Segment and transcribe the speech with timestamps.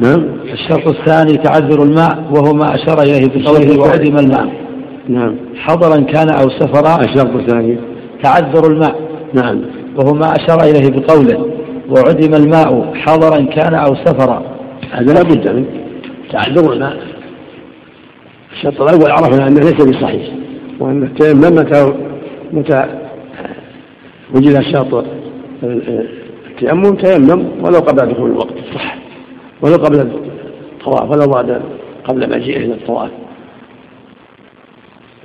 [0.00, 0.24] نعم.
[0.52, 4.48] الشرط الثاني تعذر الماء وهو ما أشار إليه بقوله وعدم الماء.
[5.08, 5.36] نعم.
[5.56, 7.78] حضرا كان أو سفرا الشرط الثاني.
[8.22, 8.94] تعذر الماء.
[9.34, 9.60] نعم.
[9.96, 11.46] وهو ما أشار إليه بقوله.
[11.88, 14.42] وعدم الماء حضرا كان أو سفرا.
[14.92, 15.66] هذا لا بد منه.
[16.32, 16.96] تعذر الماء.
[18.52, 20.32] الشرط الأول عرفنا أنه ليس بصحيح.
[20.80, 21.94] وأن التيمم متى
[22.52, 22.84] متى
[24.34, 25.04] وجد الشرط
[25.62, 28.54] التيمم تيمم ولو قبل دخول الوقت.
[28.74, 29.03] صح.
[29.64, 31.62] ولو قبل الطواف ولو بعد
[32.04, 33.10] قبل مجيئه إلى الطواف.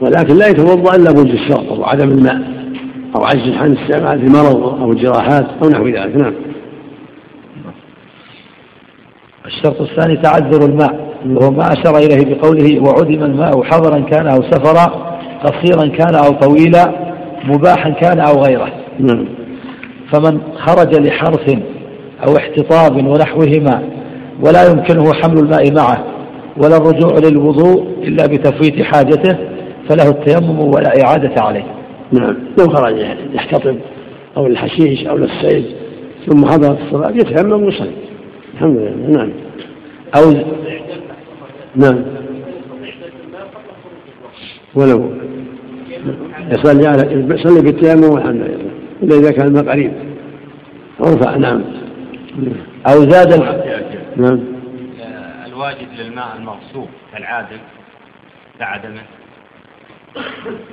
[0.02, 2.42] ولكن لا يتوضأ إلا بوجود الشرط أو عدم الماء
[3.16, 6.16] أو عجز عن استعمال في مرض أو جراحات أو نحو ذلك.
[6.16, 6.34] نعم.
[9.46, 15.18] الشرط الثاني تعذر الماء وهو ما أشار إليه بقوله وعدم الماء حضرا كان أو سفرا
[15.44, 17.14] قصيرا كان أو طويلا
[17.44, 18.72] مباحا كان أو غيره.
[19.00, 19.26] نعم.
[20.12, 21.58] فمن خرج لحرث
[22.28, 23.99] أو احتطاب ونحوهما
[24.40, 26.06] ولا يمكنه حمل الماء معه
[26.58, 29.38] ولا الرجوع للوضوء إلا بتفويت حاجته
[29.90, 31.66] فله التيمم ولا إعادة عليه.
[32.12, 32.38] نعم.
[32.60, 33.78] لو خرج يحتطب
[34.38, 35.66] أو الحشيش أو للصيد
[36.28, 37.92] ثم حضرت الصلاة يتيمم ويصلي.
[38.54, 39.18] الحمد لله.
[39.18, 39.30] نعم.
[40.18, 40.34] أو
[41.76, 42.04] نعم.
[44.76, 45.12] ولو
[46.52, 48.70] يصلي على يصلي بالتيمم والحمد لله.
[49.04, 49.92] إلا إذا كان الماء قريب
[51.02, 51.64] أرفع نعم
[52.88, 53.34] أو زاد
[54.20, 54.40] نعم.
[55.46, 57.58] الواجب للماء المغصوب كالعادل
[58.60, 59.02] كعدمه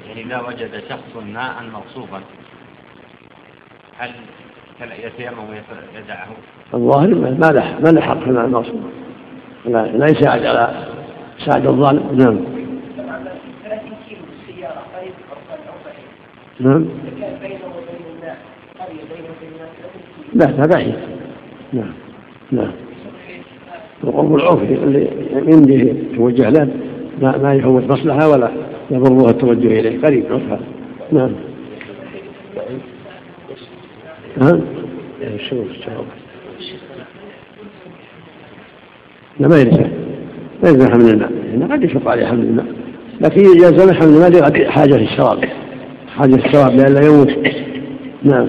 [0.09, 2.21] يعني إذا وجد شخص ماء مغصوبا
[3.99, 4.11] هل
[5.05, 6.29] يتيمم ويدعه؟
[6.75, 8.91] الظاهر ما له ما له حق في الماء المغصوب.
[9.65, 10.87] لا لا يساعد على
[11.39, 12.45] ساعد الظالم نعم.
[16.61, 16.85] نعم.
[20.35, 20.95] لا هذا بعيد.
[21.73, 21.93] نعم.
[22.53, 22.86] نعم.
[24.05, 26.69] وقرب العرف اللي يمديه توجه له
[27.23, 28.51] ما ما يفوت مصلحة ولا
[28.91, 30.01] يضره التوجه إليه.
[30.03, 30.61] قريب عرفها.
[31.13, 31.31] نعم.
[34.43, 34.61] ها؟
[35.49, 35.57] شو
[39.41, 39.87] لا ما يلزم.
[40.63, 42.67] لا يلزم حمل الماء لأنه قد يشق عليه حمل الماء
[43.21, 45.45] لكن يلزم حمل الماء لحاجة الشراب
[46.17, 47.33] حاجة الشراب لئلا يموت.
[48.23, 48.49] نعم.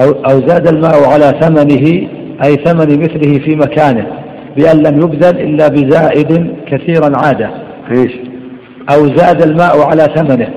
[0.00, 2.08] أو, أو زاد الماء على ثمنه
[2.44, 4.06] أي ثمن مثله في مكانه
[4.56, 7.50] بأن لم يبذل إلا بزائد كثيرا عادة.
[7.90, 8.12] إيش؟
[8.94, 10.48] أو زاد الماء على ثمنه.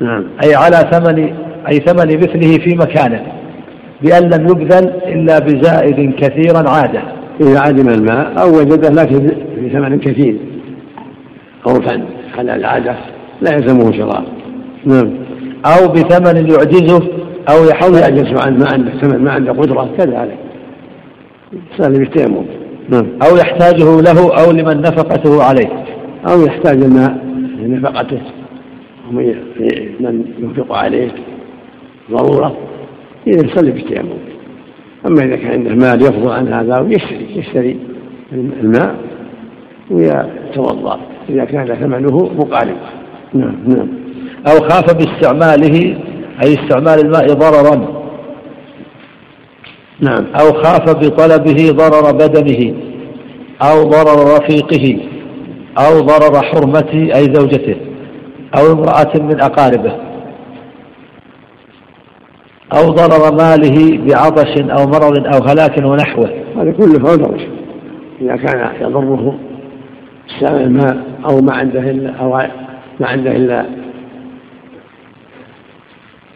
[0.00, 0.24] نعم.
[0.44, 1.32] أي على ثمن
[1.68, 3.22] أي ثمن مثله في مكانه.
[4.02, 7.02] بأن لم يبذل إلا بزائد كثيرا عادة.
[7.40, 10.36] إذا عدم الماء أو وجده لكن في ثمن كثير.
[11.64, 12.02] خوفا
[12.38, 12.96] على العادة.
[13.40, 14.24] لا يلزمه شراء.
[14.84, 15.10] نعم.
[15.66, 17.02] أو بثمن يعجزه
[17.50, 20.45] أو أو يحول يعجز عن ما عنده ثمن ما عنده قدرة كذلك.
[21.52, 22.44] يصلي بالتيمم
[22.88, 23.06] نعم.
[23.22, 25.84] أو يحتاجه له أو لمن نفقته عليه.
[26.28, 27.26] أو يحتاج الماء
[27.62, 28.20] لنفقته.
[29.10, 31.10] من ينفق عليه.
[32.10, 32.56] ضرورة.
[33.26, 34.18] إذا يصلي بالتيمم
[35.06, 37.76] أما إذا كان عنده مال يفضل عن هذا ويشتري يشتري
[38.32, 38.96] الماء
[39.90, 41.00] ويتوضأ.
[41.28, 42.76] إذا كان ثمنه مقارب.
[43.34, 43.56] نعم.
[43.66, 43.88] نعم.
[44.46, 45.96] أو خاف باستعماله
[46.44, 47.95] أي استعمال الماء ضررا.
[50.00, 50.24] نعم.
[50.40, 52.74] أو خاف بطلبه ضرر بدنه
[53.62, 54.98] أو ضرر رفيقه
[55.78, 57.76] أو ضرر حرمته أي زوجته
[58.58, 59.92] أو امرأة من أقاربه
[62.72, 66.30] أو ضرر ماله بعطش أو مرض أو هلاك ونحوه.
[66.56, 67.36] هذا كله فوق
[68.20, 69.38] إذا كان يضره
[70.30, 70.96] استعمال الماء
[71.28, 72.30] أو ما عنده إلا أو
[73.00, 73.66] ما عنده إلا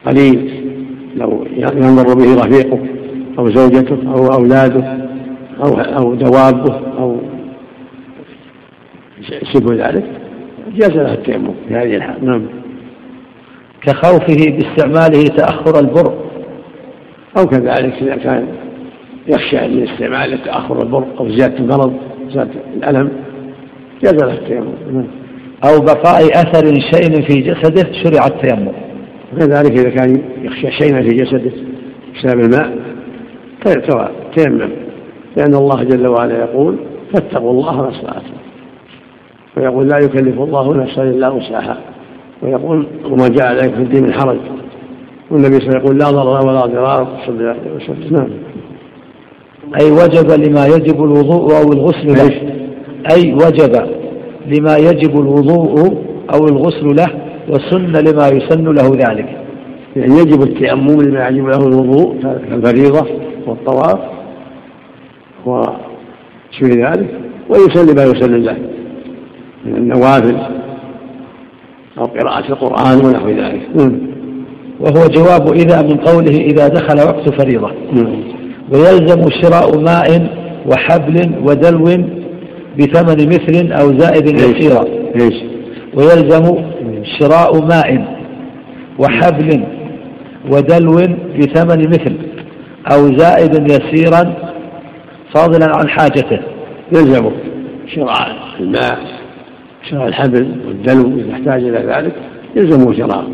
[0.06, 0.64] قليل
[1.16, 2.99] لو ينظر به رفيقه.
[3.40, 4.84] أو زوجته أو أولاده
[5.64, 7.16] أو أو دوابه أو
[9.52, 10.04] شبه ذلك.
[10.74, 12.24] جاز له التيمم في هذه الحال.
[12.24, 12.46] نعم.
[13.82, 16.14] كخوفه باستعماله تأخر البرء.
[17.38, 18.46] أو كذلك إذا كان
[19.28, 21.92] يخشى من استعمال تأخر البرء أو زيادة المرض
[22.30, 23.10] زيادة الألم
[24.02, 24.74] جاز له التيمم.
[24.92, 25.06] نعم.
[25.64, 28.72] أو بقاء أثر شيء في جسده شرع التيمم.
[29.32, 31.52] وكذلك إذا كان يخشى شيئا في جسده
[32.14, 32.89] بسبب الماء
[34.36, 34.70] تيمم
[35.36, 36.76] لأن الله جل وعلا يقول
[37.14, 38.34] فاتقوا الله ما استطعتم.
[39.56, 41.78] ويقول لا يكلف الله نفسا إلا وسعها.
[42.42, 44.38] ويقول وما جاء عليكم في الدين من حرج.
[45.30, 47.08] والنبي صلى الله عليه وسلم يقول لا ضرر ولا ضرار.
[47.26, 48.16] صلى الله عليه وسلم.
[48.16, 48.30] نعم.
[49.80, 52.52] أي وجب لما يجب الوضوء أو الغسل له؟
[53.12, 53.86] أي وجب
[54.46, 56.04] لما يجب الوضوء
[56.34, 57.08] أو الغسل له؟
[57.48, 59.36] وسن لما يسن له ذلك.
[59.96, 63.06] يعني يجب التيمم لما يجب له الوضوء كالفريضة
[63.46, 63.98] والطواف
[66.52, 67.10] يشفي ذلك
[67.48, 68.56] ويصلي ما يصلي الله
[69.64, 70.36] من النوافل
[71.98, 73.60] أو قراءة القرآن ونحو ذلك.
[73.76, 73.98] نعم.
[74.80, 77.70] وهو جواب إذا من قوله إذا دخل وقت فريضة.
[77.92, 78.22] نعم.
[78.72, 80.26] ويلزم شراء ماء
[80.66, 81.84] وحبل ودلو
[82.78, 84.84] بثمن مثل أو زائد يسيرا.
[85.94, 86.56] ويلزم
[87.18, 88.20] شراء ماء
[88.98, 89.64] وحبل
[90.52, 90.94] ودلو
[91.38, 92.29] بثمن مثل.
[92.86, 94.34] أو زائد يسيرا
[95.34, 96.40] فاضلا عن حاجته.
[96.92, 97.30] يلزم
[97.94, 98.98] شراء الماء
[99.90, 102.14] شراء الحبل والدلو إذا احتاج إلى ذلك
[102.56, 103.24] يلزمه شراء.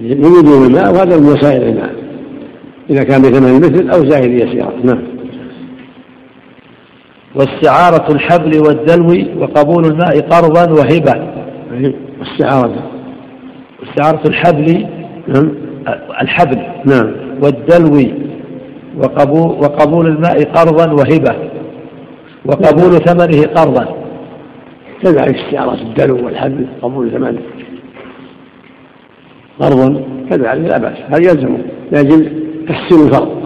[0.00, 1.94] يريد الماء وهذا من وسائل الماء
[2.90, 4.72] إذا كان بثمن مثل أو زائد يسيرا.
[4.84, 5.02] نعم.
[7.34, 11.46] واستعارة الحبل والدلو وقبول الماء قرضا وهبة.
[12.22, 12.90] استعارة
[13.82, 14.86] استعارة الحبل
[15.28, 15.50] نعم
[16.22, 17.12] الحبل نعم.
[17.42, 18.25] والدلو
[18.96, 21.36] وقبول, وقبول الماء قرضا وهبة.
[22.44, 23.96] وقبول ثمنه قرضا.
[25.02, 27.40] كذلك استعارة الدلو والحبل قبول ثمنه.
[29.60, 30.02] قرضا.
[30.30, 30.98] كذلك لا بأس.
[31.08, 31.58] هذا يلزمه
[31.92, 32.28] لكن
[32.68, 33.42] تحسين الفرض.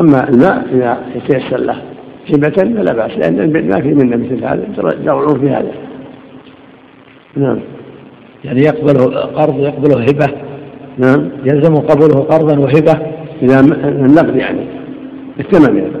[0.00, 1.82] أما الماء إذا يتيسر له
[2.34, 3.10] هبة فلا بأس.
[3.18, 4.66] لأن ما في منا مثل هذا.
[4.78, 5.72] يرجعون في هذا.
[7.36, 7.58] نعم.
[8.44, 10.28] يعني يقبله قرض يقبله هبة.
[10.98, 11.28] نعم.
[11.44, 13.18] يلزم قبوله قرضا وهبة.
[13.42, 14.66] إذا النقد يعني
[15.40, 15.92] الثمن يعني.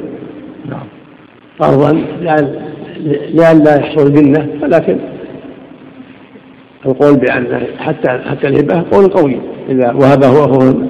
[0.70, 0.86] نعم.
[1.58, 1.92] قرضا
[3.32, 4.96] لأن لا يحصل منه ولكن
[6.86, 9.40] القول بأن حتى حتى الهبة قول قوي.
[9.68, 10.88] إذا وهبه أخوه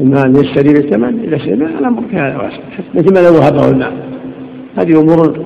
[0.00, 2.58] المال يشتري بالثمن إذا اشتري الأمر في هذا واسع.
[2.94, 3.92] مثل ما لو وهبه المال.
[4.78, 5.44] هذه أمور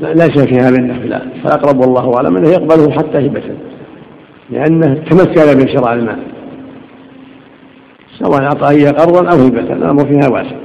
[0.00, 3.42] ليس فيها من لا فالأقرب والله أعلم أنه يقبله حتى هبة
[4.50, 6.18] لأنه تمكن من شراء المال.
[8.18, 10.56] سواء إياه قرضا أو هبة الأمر فيها واسع.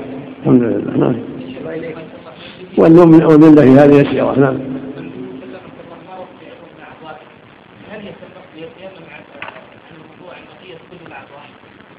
[0.42, 0.98] الحمد لله.
[0.98, 1.16] نعم.
[2.78, 4.58] والنوم ومن في هذه يسيرة نعم.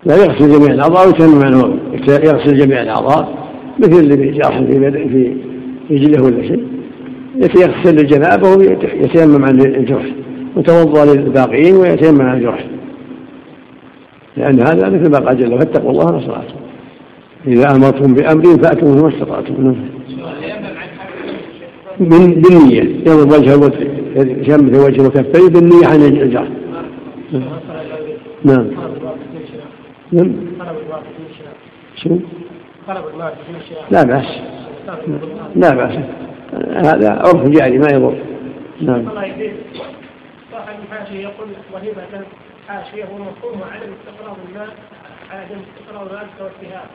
[0.05, 1.79] لا يغسل جميع الأعضاء ويتيمم عنه
[2.09, 3.49] يغسل جميع الأعضاء
[3.79, 5.37] مثل اللي جرح في في
[5.91, 6.67] رجله ولا شيء.
[7.37, 10.07] يغسل الجنابة ويتيمم عن الجرح
[10.57, 12.67] وتوضأ للباقيين ويتيمم عن الجرح.
[14.37, 16.55] لأن هذا مثل ما قال جل فاتقوا الله ما استطعتم.
[17.47, 19.75] إذا أمرتم بأمر فأتوا ما استطعتم.
[22.01, 22.83] بالنية.
[22.83, 23.73] يضرب وجهه
[24.17, 26.49] يشمت وجهه وكفيه بالنية عن الجرح
[28.45, 28.71] نعم.
[30.13, 30.33] نعم.
[31.97, 32.17] شو؟
[33.91, 34.27] لا بأس.
[35.57, 35.99] لا بأس.
[36.87, 38.17] هذا عرف جاري ما يضر.
[38.81, 39.09] نعم.
[41.13, 42.25] يقول وهبة
[42.69, 44.69] حاشية ومفهومها عدم استقرار الماء
[45.31, 46.89] عدم استقرار ذلك والتهاب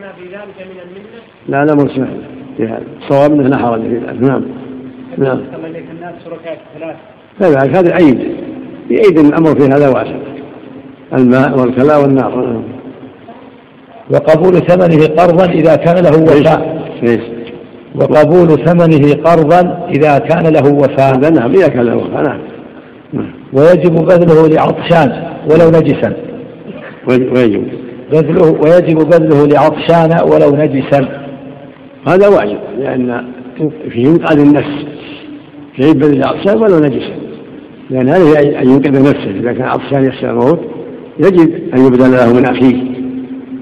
[0.00, 2.06] ما في ذلك من المنة لا لا مرسل
[2.56, 2.82] في هذا.
[3.08, 4.44] صواب انه لا حرج في ذلك نعم.
[5.18, 5.40] نعم
[5.90, 6.96] الناس شركاء ثلاث
[7.40, 8.18] كذلك هذا عيد.
[8.90, 10.16] يعيد الأمر في هذا واسع
[11.14, 12.62] الماء والكلاء والنار.
[14.10, 16.82] وقبول ثمنه قرضا إذا كان له وفاء.
[17.94, 21.14] وقبول ثمنه قرضا إذا كان له وفاء.
[21.14, 22.51] هذا نعم إذا كان له وفاء نعم.
[23.52, 25.12] ويجب بذله لعطشان
[25.50, 26.16] ولو نجسا.
[27.08, 27.64] ويجب.
[28.12, 31.08] بذله ويجب بذله لعطشان ولو نجسا.
[32.08, 33.24] هذا واجب لأن
[33.90, 34.86] فيه ينقذ النفس.
[35.76, 37.14] فيه بذل العطشان ولو نجسا.
[37.90, 39.30] لأن هذا أن ينقذ نفسه.
[39.30, 40.60] إذا كان عطشان يخشى الموت
[41.18, 42.82] يجب أن يبذل له من أخيه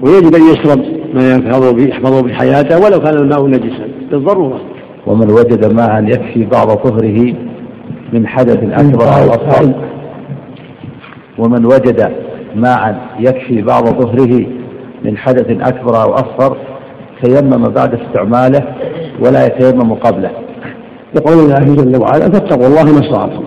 [0.01, 0.81] ويجب أن يشرب
[1.13, 3.87] ما يحفظ به يحفظ بحياته ولو كان الماء نجسا.
[4.11, 4.61] بالضرورة.
[5.07, 7.33] ومن وجد ماء يكفي بعض طهره
[8.13, 9.73] من حدث أكبر أو أصغر
[11.37, 12.11] ومن وجد
[12.55, 14.45] ماء يكفي بعض طهره
[15.05, 16.57] من حدث أكبر أو أصغر
[17.23, 18.63] تيمم بعد استعماله
[19.19, 20.31] ولا يتيمم قبله.
[21.15, 23.43] يقول الله جل وعلا فاتقوا الله ما استطعتم.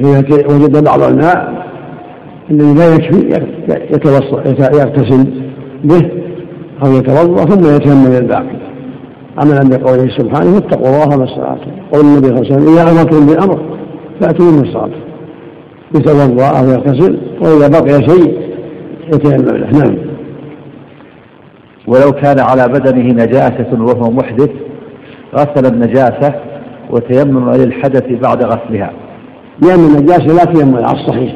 [0.00, 0.18] إذا
[0.54, 1.66] وجد بعض الماء
[2.50, 3.28] الذي لا يكفي
[4.78, 5.24] يغتسل
[5.84, 6.10] به
[6.84, 8.61] أو يتوضأ ثم يتيمم الباقي
[9.38, 11.70] عملا بقوله سبحانه واتقوا الله ما استطعتم.
[11.92, 13.62] قول النبي صلى الله عليه وسلم إذا أمرتم بأمر
[14.20, 15.00] فأتوا من استطعتم.
[15.94, 18.52] يتوضأ أو يغتسل وإذا بقي شيء
[19.14, 19.70] يتيمم له.
[19.70, 19.96] نعم.
[21.86, 24.50] ولو كان على بدنه نجاسة وهو محدث
[25.34, 26.34] غسل النجاسة
[26.90, 28.92] وتيمم للحدث بعد غسلها.
[29.62, 31.34] لأن النجاسة لا تيمم على الصحيح.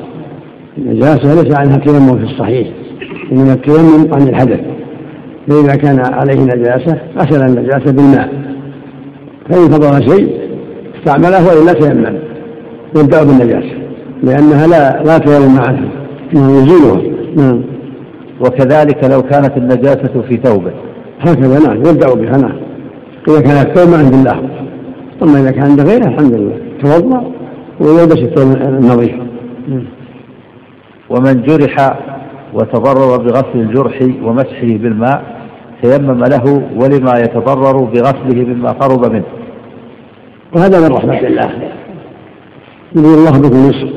[0.78, 2.68] النجاسة ليس عنها تيمم في الصحيح
[3.32, 4.60] إنما التيمم عن الحدث.
[5.48, 8.28] فإذا كان عليه نجاسة غسل النجاسة بالماء.
[9.50, 10.40] فإن فضل شيء
[10.98, 12.18] استعمله وإلا تيمم.
[12.96, 13.76] يبدأ بالنجاسة
[14.22, 15.88] لأنها لا لا تيمم عنها
[16.32, 17.00] يزيلها
[17.36, 17.62] نعم.
[18.40, 20.70] وكذلك لو كانت النجاسة في ثوبه.
[21.20, 22.56] هكذا نعم يبدأ بها نعم.
[23.28, 24.48] إذا كان الثوب عند الله.
[25.22, 26.58] أما إذا كان عند غيره الحمد لله.
[26.82, 27.24] توضأ
[27.80, 29.14] ويلبس الثوب النظيف.
[31.10, 31.98] ومن جرح
[32.56, 35.22] وتضرر بغسل الجرح ومسحه بالماء
[35.82, 39.24] تيمم له ولما يتضرر بغسله مما قرب منه.
[40.56, 41.50] وهذا من رحمة الله.
[42.94, 43.90] يريد الله بكم اليسر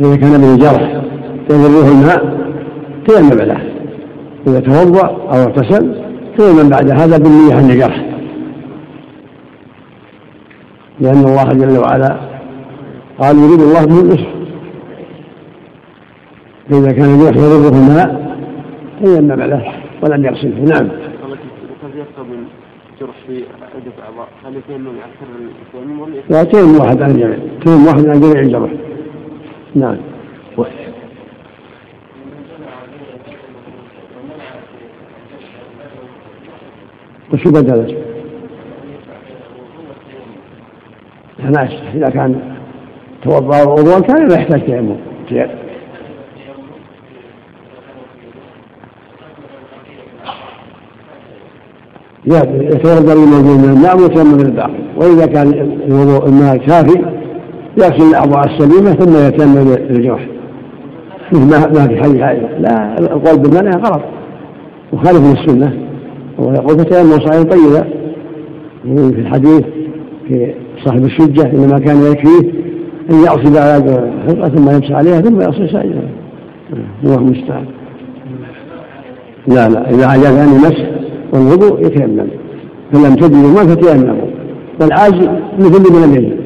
[0.00, 1.02] إذا كان به جرح
[1.50, 2.22] يضره الماء
[3.06, 3.60] تيمم له.
[4.46, 5.84] إذا توضأ أو اغتسل
[6.38, 8.06] تيمم بعد هذا بالنية عن الجرح.
[11.00, 12.16] لأن الله جل وعلا
[13.20, 14.35] قال يريد الله بكم اليسر
[16.70, 18.36] فإذا كان الجرح يضره الماء
[19.02, 20.64] تيمم له ولم يغسله.
[20.64, 20.88] نعم.
[23.00, 23.44] جرح في
[23.74, 24.54] عدة أعضاء هل
[26.30, 27.38] لا تيمم واحد عن الجميع.
[27.64, 28.70] تيمم واحد عن جميع الجرح
[29.74, 29.96] نعم.
[37.32, 37.96] وشو بدل؟
[41.38, 42.40] لا إذا كان
[43.22, 44.96] توضأ وضوءا كان لا يحتاج تيمم.
[52.26, 54.82] يتوضا من الماء ويتيمم الباقي.
[54.96, 55.52] وإذا كان
[55.88, 57.02] الوضوء الماء كافي
[57.78, 60.26] يغسل الاعضاء السليمة ثم يتيمم الجرح
[61.32, 62.58] مثل ما في حديث عائشة.
[62.58, 64.02] لا القول بالمنع غلط.
[64.92, 65.72] مخالف للسنة.
[66.38, 67.84] وهو يقول فتيمم صحيح طيبا
[68.84, 69.62] في الحديث
[70.28, 70.54] في
[70.84, 72.50] صاحب الشجة إنما كان يكفيه
[73.10, 76.08] أن يغسل على حلقه ثم يمسح عليها ثم يغسل سائرها
[77.04, 77.64] الله المستعان.
[79.48, 79.90] لا لا.
[79.90, 80.95] إذا عجز عن المسح
[81.32, 82.28] والوضوء يتيمم.
[82.92, 84.26] فلم تجدوا ما فتيمموا.
[84.80, 85.28] والعاجز
[85.58, 86.36] مثل من لم يجد.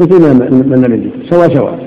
[0.00, 0.34] مثل
[0.68, 1.10] من لم يجد.
[1.30, 1.78] سواء سواء.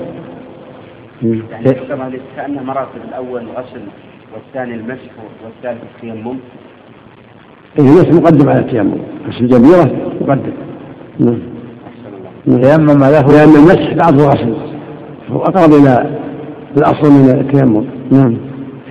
[1.22, 3.80] يعني كأن مراتب الأول غسل
[4.34, 5.10] والثاني المسح
[5.44, 6.36] والثالث التيمم.
[7.78, 8.98] إيه المسح مقدم على التيمم.
[9.28, 10.52] غسل الجبيرة مقدم.
[11.18, 11.38] نعم.
[12.62, 13.26] تيمم له.
[13.26, 14.54] لأن المسح بعضه غسل.
[15.30, 16.18] هو أقرب إلى
[16.76, 17.84] الأصل من التيمم.
[18.10, 18.36] نعم.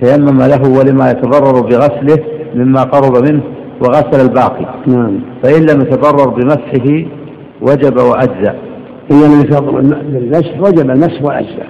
[0.02, 3.42] تيمم له ولما يتضرر بغسله مما قرب منه
[3.80, 4.66] وغسل الباقي.
[4.86, 5.20] نعم.
[5.42, 7.04] فإن لم يتضرر بمسحه
[7.60, 8.54] وجب وأجزأ.
[9.10, 11.66] إن لم يتضرر بالمسح وجب المسح وأجزأ.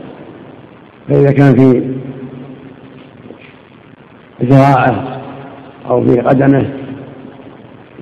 [1.09, 1.95] فإذا كان في
[4.45, 5.21] ذراعه
[5.91, 6.67] أو في قدمه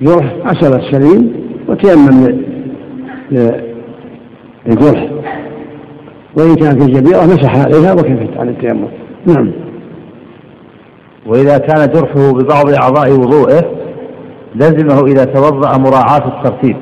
[0.01, 1.33] جرح غسل السليم
[1.67, 2.41] وتيمم
[3.31, 5.09] للجرح.
[6.37, 8.87] وإن كان في جبيرة مسح عليها وكفت عن التيمم.
[9.25, 9.66] نعم.
[11.27, 13.71] وإذا كان جرحه ببعض أعضاء وضوءه
[14.55, 16.77] لزمه إذا توضأ مراعاة الترتيب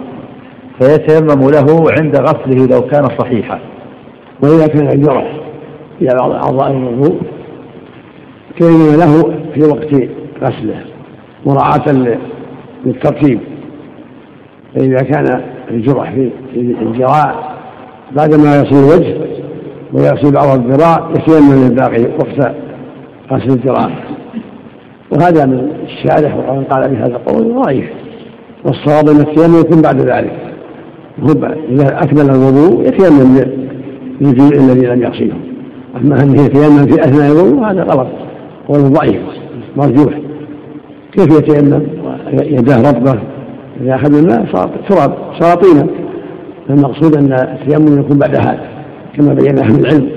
[0.80, 3.60] فيتيمم له عند غسله لو كان صحيحا.
[4.44, 5.34] وإذا كان الجرح
[6.00, 7.22] في بعض أعضاء الوضوء
[8.60, 10.10] تيمم له في وقت
[10.44, 10.82] غسله
[11.46, 12.16] مراعاة
[12.86, 13.40] للترتيب.
[14.76, 16.12] فإذا كان الجرح
[16.54, 17.56] في الذراع
[18.12, 19.18] بعدما يغسل الوجه
[19.94, 22.56] ويغسل بعض الذراع يتيمم الباقي وقت
[23.32, 23.90] غسل الذراع
[25.16, 27.86] وهذا من الشارح ومن قال بهذا القول ضعيف.
[28.66, 30.38] والصواب أن التيمم يكون بعد ذلك.
[31.70, 33.42] إذا أكمل الوضوء يتيمم
[34.22, 35.36] للجزء الذي لم يغسله.
[35.96, 38.08] أما انه يتيمم في أثناء الوضوء هذا غلط.
[38.68, 39.22] قول ضعيف
[39.78, 40.14] مرجوح.
[41.12, 41.82] كيف يتيمم؟
[42.42, 43.20] يداه رطبة
[43.82, 44.46] إذا أخذ الماء
[44.90, 45.88] تراب صار طينا
[46.70, 48.60] المقصود أن التيمم يكون بعد هذا
[49.18, 50.10] كما بين أهل العلم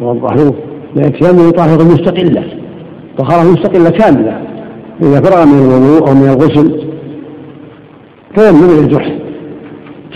[0.00, 0.54] ووضحوه
[0.96, 2.44] لأن التيمم طاهره مستقله
[3.18, 4.40] طهارة مستقلة كاملة
[5.02, 6.88] إذا فرغ من الوضوء أو من الغسل
[8.36, 9.18] تيمم الجرح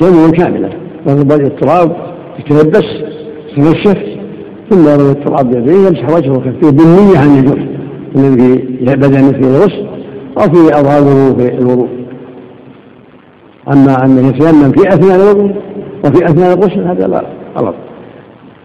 [0.01, 0.71] تيمم كاملة
[1.07, 1.97] يضرب التراب
[2.39, 2.85] يتلبس
[3.51, 3.99] يتنشف
[4.71, 7.65] ثم يرمي التراب بيديه يمسح وجهه وكفيه بالنية عن الجرح
[8.17, 8.57] الذي
[8.97, 9.87] بدنه في الغسل
[10.39, 11.89] أو في أظهاره في الوضوء.
[13.73, 15.51] أما أن يتيمم في أثناء الوضوء
[16.05, 17.25] وفي أثناء الغسل هذا لا
[17.59, 17.75] غلط.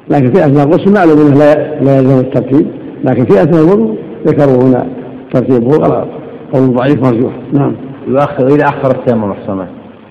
[0.09, 1.37] لكن في أثناء الغسل معلوم أنه
[1.81, 2.67] لا يلزم الترتيب
[3.03, 4.85] لكن في أثناء الوضوء ذكروا هنا
[5.33, 5.77] ترتيبه.
[5.77, 6.07] غلط
[6.53, 7.33] قول ضعيف مرجوح.
[7.53, 7.75] نعم.
[8.07, 9.65] يؤخر إذا أخر التيمم أحسن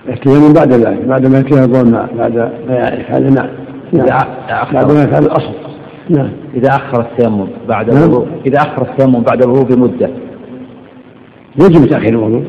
[0.09, 2.35] التيمم بعد ذلك بعد ما يتيمم الماء بعد
[2.67, 3.49] ما يفعل الماء
[3.93, 4.07] نعم.
[4.73, 5.53] بعد ما يفعل الأصل.
[6.09, 6.29] نعم.
[6.55, 8.03] إذا أخر التيمم بعد نعم.
[8.03, 10.09] الوضوء إذا أخر التيمم بعد الوضوء بمدة.
[11.61, 12.43] يجب تأخير الوضوء.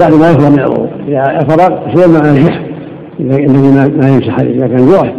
[0.00, 2.62] بعد ما يفرغ من الوضوء إذا فرغ تيمم على الجرح
[3.20, 4.56] الذي ما يمسح عليه.
[4.56, 5.14] إذا كان جرح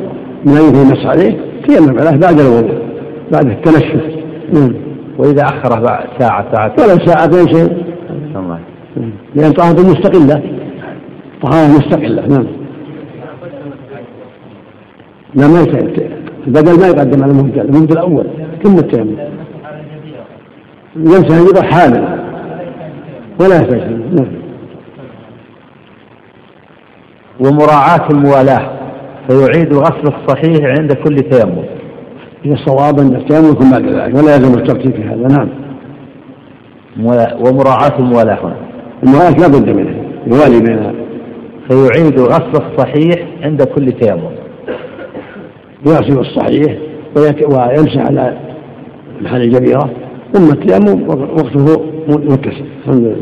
[0.46, 1.38] ما يمكن يمسح عليه
[1.68, 2.78] تيمم عليه بعد الوضوء
[3.32, 4.02] بعد التنشف.
[4.54, 4.87] نعم.
[5.18, 6.74] وإذا أخره بعد ساعة ساعة.
[6.80, 7.84] ولا ساعة شيء.
[9.36, 10.42] لأن طهارة مستقلة.
[11.42, 12.48] طهارة مستقلة نعم.
[15.36, 15.62] لا ما
[16.48, 18.28] البدل ما يقدم على المبدل المبدل الأول
[18.64, 19.18] ثم التيمم
[20.96, 22.20] يمسح الجبر حامل
[23.40, 23.82] ولا يحتاج.
[23.92, 24.28] نعم.
[27.40, 28.72] ومراعاة الموالاة
[29.30, 31.64] فيعيد غسل الصحيح عند كل تيمم.
[32.44, 35.50] هي الصواب أن التيمم يكون بعد ذلك ولا يلزم الترتيب في هذا نعم.
[37.40, 38.56] ومراعاة الموالاة هنا
[39.04, 39.96] الموالاة لا بد منها
[40.28, 40.94] يوالي بينها
[41.70, 44.30] فيعيد غسل الصحيح عند كل تيمم.
[45.86, 46.78] يغسل الصحيح
[47.18, 48.38] ويمسح على
[49.22, 49.90] محل الجبيرة
[50.34, 53.16] ثم التيمم وقته متصل الحمد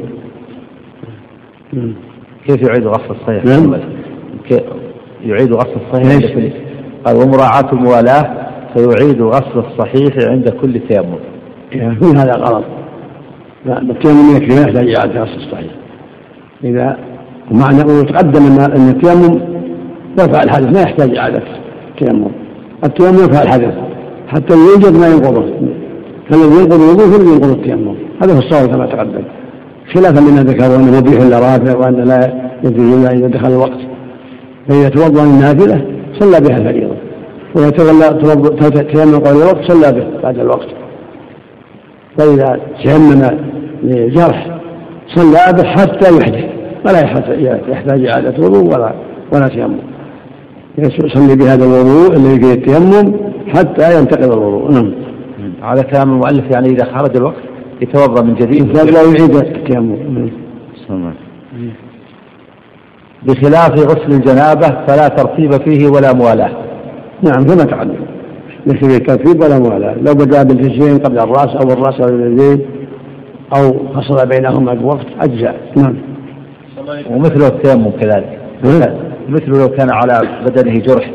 [1.74, 1.94] لله.
[2.48, 3.76] كيف يعيد غسل الصحيح؟ نعم.
[5.26, 6.54] يعيد غسل الصحيح
[7.06, 8.45] قال ومراعاة الموالاة
[8.76, 11.16] فيعيد غسل الصحيح عند كل تيمم.
[11.72, 12.64] يكون هذا غلط.
[13.68, 15.72] التيمم يكفي لا يحتاج إعادة غسل الصحيح.
[16.64, 16.98] إذا
[17.52, 19.42] ومعنى ويتقدم أن التيمم
[20.20, 21.44] يرفع الحدث ما يحتاج إعادة
[21.90, 22.32] التيمم.
[22.84, 23.74] التيمم يرفع الحدث
[24.28, 25.46] حتى يوجد ما ينقضه
[26.30, 29.24] فالذي ينقض الوضوء هو ينقض التيمم هذا هو الصواب كما تقدم
[29.94, 33.80] خلافا لما ذكروا انه مبيح لا رافع وأنه لا يجوز الا إذا دخل الوقت
[34.68, 35.86] فإذا توضأ للنافله
[36.20, 36.95] صلى بها الفريضة
[37.56, 38.10] تولى
[38.94, 40.68] تيمم قبل الوقت صلى به بعد الوقت.
[42.18, 43.22] فإذا تيمم
[43.84, 44.60] للجرح
[45.08, 46.46] صلى به حتى يحدث.
[46.86, 47.00] ولا
[47.70, 48.94] يحتاج اعاده وضوء ولا
[49.34, 49.78] ولا تيمم.
[50.78, 53.14] يصلي بهذا الوضوء الذي فيه التيمم
[53.48, 54.72] حتى ينتقل الوضوء.
[54.72, 54.94] نعم.
[55.62, 57.44] على كلام المؤلف يعني إذا خرج الوقت
[57.82, 58.78] يتوضأ من جديد.
[58.78, 60.30] لا يعيد التيمم.
[63.24, 66.65] بخلاف غسل الجنابة فلا ترتيب فيه ولا موالاة.
[67.24, 68.06] نعم كما تقدم
[68.66, 69.96] ليس فيه ترتيب ولا موالاة.
[69.96, 72.66] لو بدأ بالجزئين قبل الرأس أو الرأس قبل اليدين
[73.58, 75.56] أو فصل بينهما بوقت أجزاء.
[75.78, 75.96] نعم.
[77.10, 78.40] ومثله التيمم كذلك
[79.30, 81.12] مثل لو كان على بدنه جرح.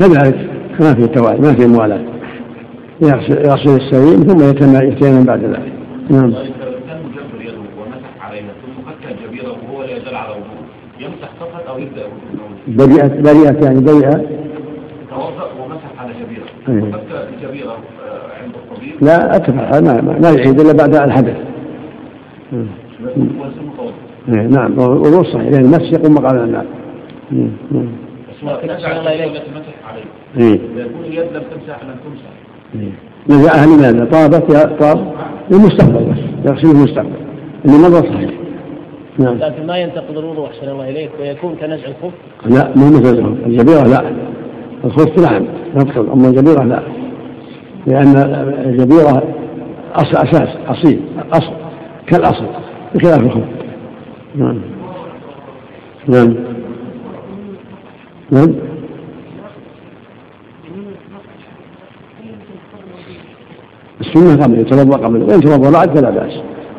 [0.00, 0.50] كذلك.
[0.80, 2.00] ما في توالي ما في موالاة.
[3.02, 5.72] يغسل السليم ثم يتيمم بعد ذلك.
[6.10, 6.32] نعم.
[6.32, 8.10] كان مجبر يده ومسح
[16.68, 16.72] آه،
[18.42, 21.36] عند الطبيب؟ لا اتفق ما, ما يعيد إلا بعد الحدث.
[24.28, 24.78] إيه، نعم.
[24.78, 26.66] وضوء صحيح لأن المس يقوم مقام الماء
[27.30, 30.04] بس الله اليك مسح عليه.
[30.38, 30.60] إيه.
[30.76, 32.30] يكون اليد لم تمسح لم تمسح.
[32.74, 32.92] إيه.
[33.28, 35.12] نزعها لماذا؟ طابت يا طاب.
[35.50, 36.50] للمستقبل بس.
[36.50, 37.16] يغسل المستقبل.
[37.64, 38.30] اللي مضى صحيح.
[39.18, 39.38] نعم.
[39.38, 42.12] لكن ما ينتقض الوضوء أحسن الله إليك ويكون كنزع الخف
[42.46, 44.02] لا مو مثل الجبيرة لا.
[44.86, 46.82] الخف نعم يدخل اما الجبيره لا.
[47.86, 48.16] لأن
[48.66, 49.22] الجبيره
[49.94, 51.00] أصل أساس أصيل
[51.32, 51.52] أصل
[52.06, 52.46] كالأصل
[52.94, 53.44] بخلاف الخف
[54.36, 54.60] نعم.
[56.08, 56.34] نعم.
[58.32, 58.54] نعم.
[64.00, 66.32] السنة قبل يتوضأ قبل وإن توضأ بعد فلا بأس.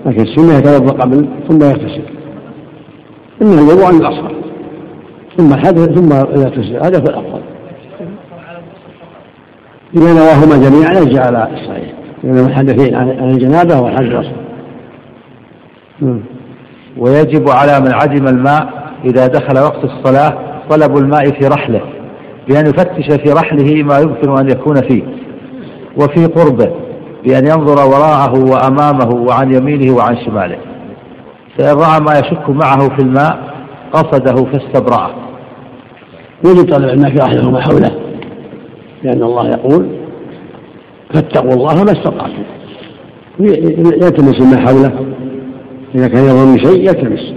[0.06, 2.02] لكن السنة يتوضأ قبل ثم يغتسل.
[3.41, 4.36] إنه الوضوء عن الأصغر
[5.38, 6.76] ثم الحدث ثم يغتسل.
[6.76, 7.41] هذا هو الأفضل.
[9.95, 11.93] إذا نواهما جميعا يرجع على الصحيح.
[12.23, 14.47] إذا الحدثين عن الجنابة والحدث الأصغر
[16.97, 20.38] ويجب على من عدم الماء إذا دخل وقت الصلاة
[20.69, 21.82] طلب الماء في رحله
[22.47, 25.04] بأن يفتش في رحله ما يمكن أن يكون فيه
[25.97, 26.71] وفي قربه
[27.23, 30.58] بأن ينظر وراءه وأمامه وعن يمينه وعن شماله.
[31.58, 33.39] فإن رأى ما يشك معه في الماء
[33.93, 35.10] قصده فاستبرأه
[36.45, 38.07] يجب طلب الماء في رحله وما حوله.
[39.03, 39.88] لأن الله يقول
[41.13, 42.43] فاتقوا الله ما استطعتم.
[43.39, 45.05] يلتمس ما حوله.
[45.95, 47.33] إذا كان يظن شيء يلتمس.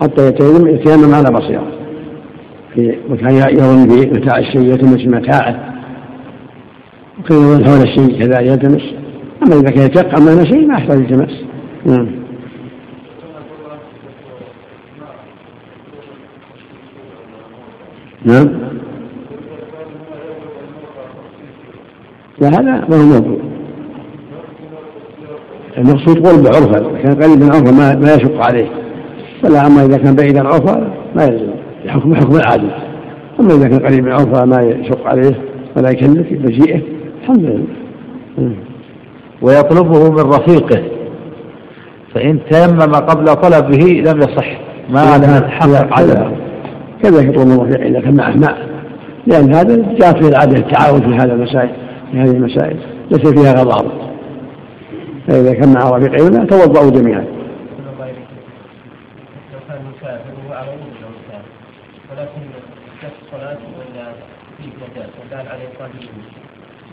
[0.00, 1.66] حتى يتيمم على بصيرة.
[2.74, 5.74] في مكان يظن به متاع الشيء يلتمس متاعه.
[7.20, 8.94] وكان يظن حول الشيء كذا يلتمس.
[9.42, 11.44] أما إذا كان يتيقن أمام شيء ما يحتاج التماس
[11.86, 12.08] نعم.
[18.24, 18.63] نعم.
[22.40, 23.36] لا هذا ما هو موضوع
[25.78, 28.66] المقصود قرب عرفا كان قريب من عرفا ما, ما يشق عليه.
[29.42, 31.52] فلا أما إذا كان بعيدا عرفا ما يلزم
[31.84, 32.70] يحكم حكم العادل
[33.40, 35.34] أما إذا كان قريب من عرفا ما يشق عليه
[35.76, 36.80] ولا يكلف بجيئه
[37.22, 37.64] الحمد لله.
[39.42, 40.82] ويطلبه من رفيقه.
[42.14, 44.46] فإن تيمم قبل طلبه لم يصح.
[44.90, 46.32] ما لم يتحقق عدمه
[47.02, 48.56] كذا يطلب من رفيقه إذا كان معه ماء
[49.26, 51.83] لأن هذا جاءت في العادة التعاون في هذا المسائل.
[52.14, 52.76] في هذه المسائل
[53.10, 53.90] ليس فيها غضاضة
[55.28, 57.24] فإذا كان مع رفيقه ماء توضأوا جميعا.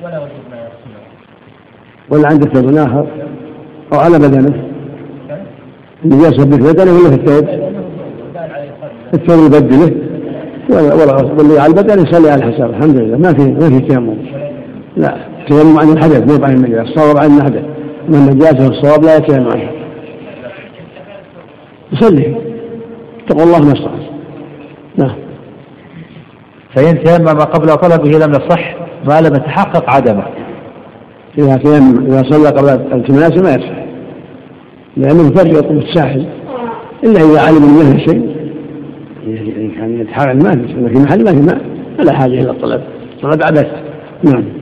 [0.03, 0.69] ولا ما
[2.09, 3.07] ولا عنده ثوب آخر.
[3.93, 4.63] أو على بدنه.
[6.05, 7.49] النجاسة في بدنه ولا في الثوب؟
[9.13, 9.95] الثوب يبدله
[10.69, 12.69] ولا ولا واللي على البدن يصلي على الحساب.
[12.69, 13.17] الحمد لله.
[13.17, 14.50] ما في ما في تيمم.
[14.97, 15.17] لا.
[15.49, 17.63] تيمم عن الحدث مو عن النجاسة الصواب عن الحدث
[18.09, 19.71] من النجاسة الصواب لا يتيمم عنها
[21.93, 22.35] يصلي.
[23.25, 24.11] اتقوا الله ما استطعت.
[24.97, 25.15] نعم.
[26.75, 28.75] فإن تيمم قبل طلبه لم يصح
[29.07, 30.25] ما لم يتحقق عدمه.
[31.37, 33.81] إذا تيمم إذا صلى قبل التماسه ما يصح
[34.97, 36.25] لأنه يفرق الساحل.
[37.03, 38.35] إلا إذا علم منه شيء.
[39.27, 41.61] إن كان يتحرر الماء في محل ما في ماء.
[41.97, 42.81] فلا حاجة إلى الطلب.
[43.21, 43.67] طلب عبث
[44.23, 44.60] نعم.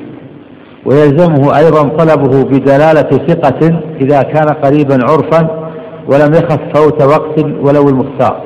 [0.89, 5.69] ويلزمه أيضا طلبه بدلالة ثقة إذا كان قريبا عرفا
[6.07, 8.41] ولم يخف فوت وقت ولو المختار.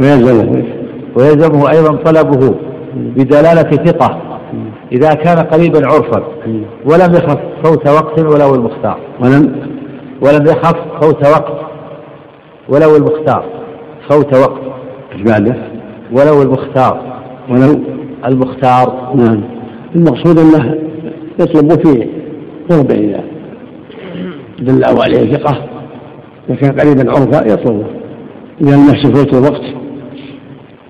[0.00, 0.64] ويلزمه.
[1.16, 2.54] ويلزمه أيضا طلبه
[2.94, 4.20] بدلالة ثقة
[4.92, 6.22] إذا كان قريبا عرفا
[6.84, 8.98] ولم يخف فوت وقت ولو المختار.
[9.20, 9.56] ولم
[10.20, 11.52] ولم يخف فوت وقت
[12.68, 13.44] ولو المختار.
[14.08, 14.60] فوت وقت
[15.12, 15.56] إيش بعده؟
[16.12, 17.00] ولو المختار.
[17.50, 17.80] ولو
[18.26, 19.12] المختار.
[19.14, 19.40] نعم.
[19.96, 20.91] المقصود أنه
[21.40, 22.08] يطلب في
[22.70, 23.24] قربه اذا
[24.58, 25.68] دله عليه ثقه
[26.48, 27.86] اذا كان قريبا عرفا يطلبه
[28.60, 29.62] اذا لم يخش فوت الوقت.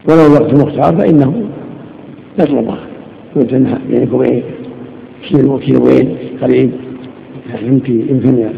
[0.09, 1.43] ولو الوقت المختار فإنه
[2.39, 2.77] يطلبه
[3.37, 4.43] يمكن بينك وبين
[5.29, 6.71] كيلو كيلوين قريب
[7.63, 8.51] يمكن يمكن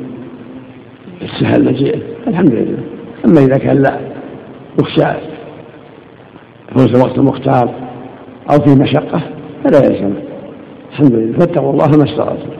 [1.22, 2.78] السهل مجيء الحمد لله.
[3.24, 4.00] أما إذا كان لا
[4.80, 5.18] يخشى
[6.76, 7.74] فوز الوقت المختار
[8.50, 9.22] أو في مشقة
[9.64, 10.14] فلا يلزم.
[10.94, 11.38] الحمد لله.
[11.38, 12.50] فاتقوا الله ما استطعتم.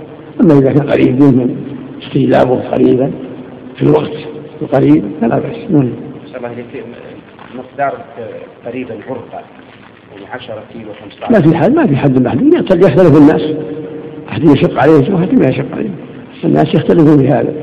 [0.41, 1.57] أما إذا كان قريب من
[2.03, 3.11] استجلابه قريبا
[3.77, 4.17] في الوقت
[4.63, 5.57] القريب فلا بأس.
[5.71, 5.91] نعم.
[6.37, 6.85] الله إليك.
[7.57, 7.95] مقدار
[8.67, 9.39] قريبا غرفة
[10.13, 12.55] يعني 10 كيلو 15 ما في حد ما في حد محدود.
[12.55, 13.55] يختلف الناس.
[14.29, 15.91] أحد يشق عليه وأحد ما يشق عليه
[16.45, 17.55] الناس يختلفون في هذا.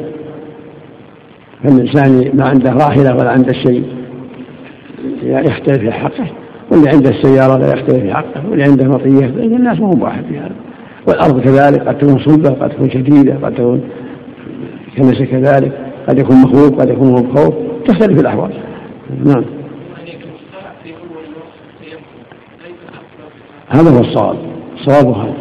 [1.63, 3.84] فالإنسان ما عنده راحلة ولا عنده شيء
[5.23, 6.27] يختلف في حقه.
[6.71, 10.55] واللي عنده السيارة لا يختلف في حقه واللي عنده مطية الناس ما واحد في هذا.
[11.07, 13.81] والأرض كذلك قد تكون صلبة قد تكون شديدة قد تكون
[14.97, 15.71] كنسة كذلك
[16.10, 17.53] قد يكون مخوف قد يكون مخوف
[17.88, 18.51] تختلف الأحوال.
[19.25, 19.45] نعم.
[23.69, 24.36] هذا هو الصواب.
[24.75, 25.34] الصواب هذا.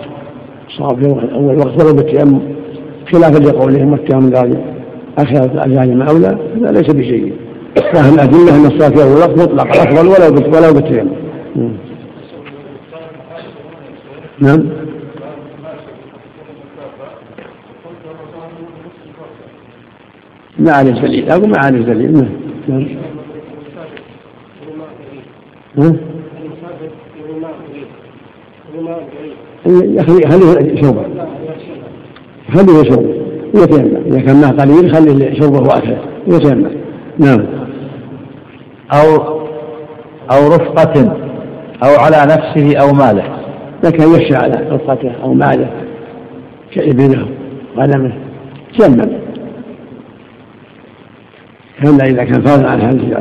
[0.68, 2.40] الصواب في أول وقت ولو بالتيمم
[3.12, 4.64] خلافا لقولهم والتيمم ذلك.
[5.18, 6.38] أخر الأجانب أولى.
[6.56, 7.32] هذا ليس بشيء.
[7.92, 11.19] فهم الأدلة أن الصلاة في أول وقت مطلق أفضل ولو بالتيمم.
[14.40, 14.68] نعم.
[20.58, 22.28] ما عليه دليل أقول ما عليه دليل نعم.
[22.68, 22.86] نعم.
[25.78, 25.96] ها؟
[30.02, 31.04] خليه شربه
[32.54, 33.14] خليه شربه
[33.54, 36.70] يتيمم إذا كان ماء قليل خليه شربه وأكله يتيمم
[37.18, 37.46] نعم.
[38.92, 39.40] أو
[40.30, 41.29] أو رفقة.
[41.82, 43.24] أو على نفسه أو ماله.
[43.84, 45.70] لكن يخشى على رفقته أو ماله.
[46.74, 47.26] كابنه
[47.76, 48.12] غنمه
[48.78, 49.20] تيمم
[51.82, 53.18] كلا إذا كان فاض عن حاجته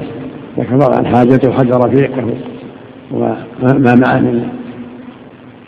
[0.58, 2.28] إذا كان عن حاجته وحد رفيقه
[3.12, 4.50] وما معه من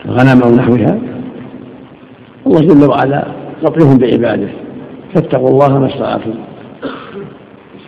[0.06, 1.00] الغنم أو نحوها
[2.48, 3.26] الله جل وعلا
[3.64, 4.50] لطيف بعباده.
[5.14, 6.34] فاتقوا الله ما استطعتم.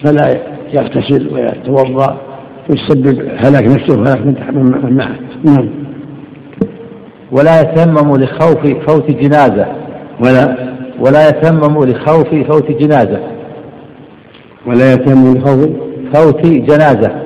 [0.04, 0.38] فلا
[0.74, 2.18] يغتسل ويتوضأ.
[2.70, 5.16] ويسبب هلاك نفسه وهلاك من معه.
[5.44, 5.70] نعم.
[7.32, 9.66] ولا يتيمم لخوف فوت جنازة.
[10.20, 13.20] ولا ولا يتيمم لخوف فوت جنازة.
[14.66, 15.70] ولا يتيمم لخوف
[16.14, 17.24] فوت جنازة.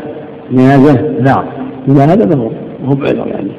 [0.51, 1.45] جنازة؟ نعم.
[1.87, 2.51] لا هذا ما هو
[2.85, 3.51] هو بعذر يعني.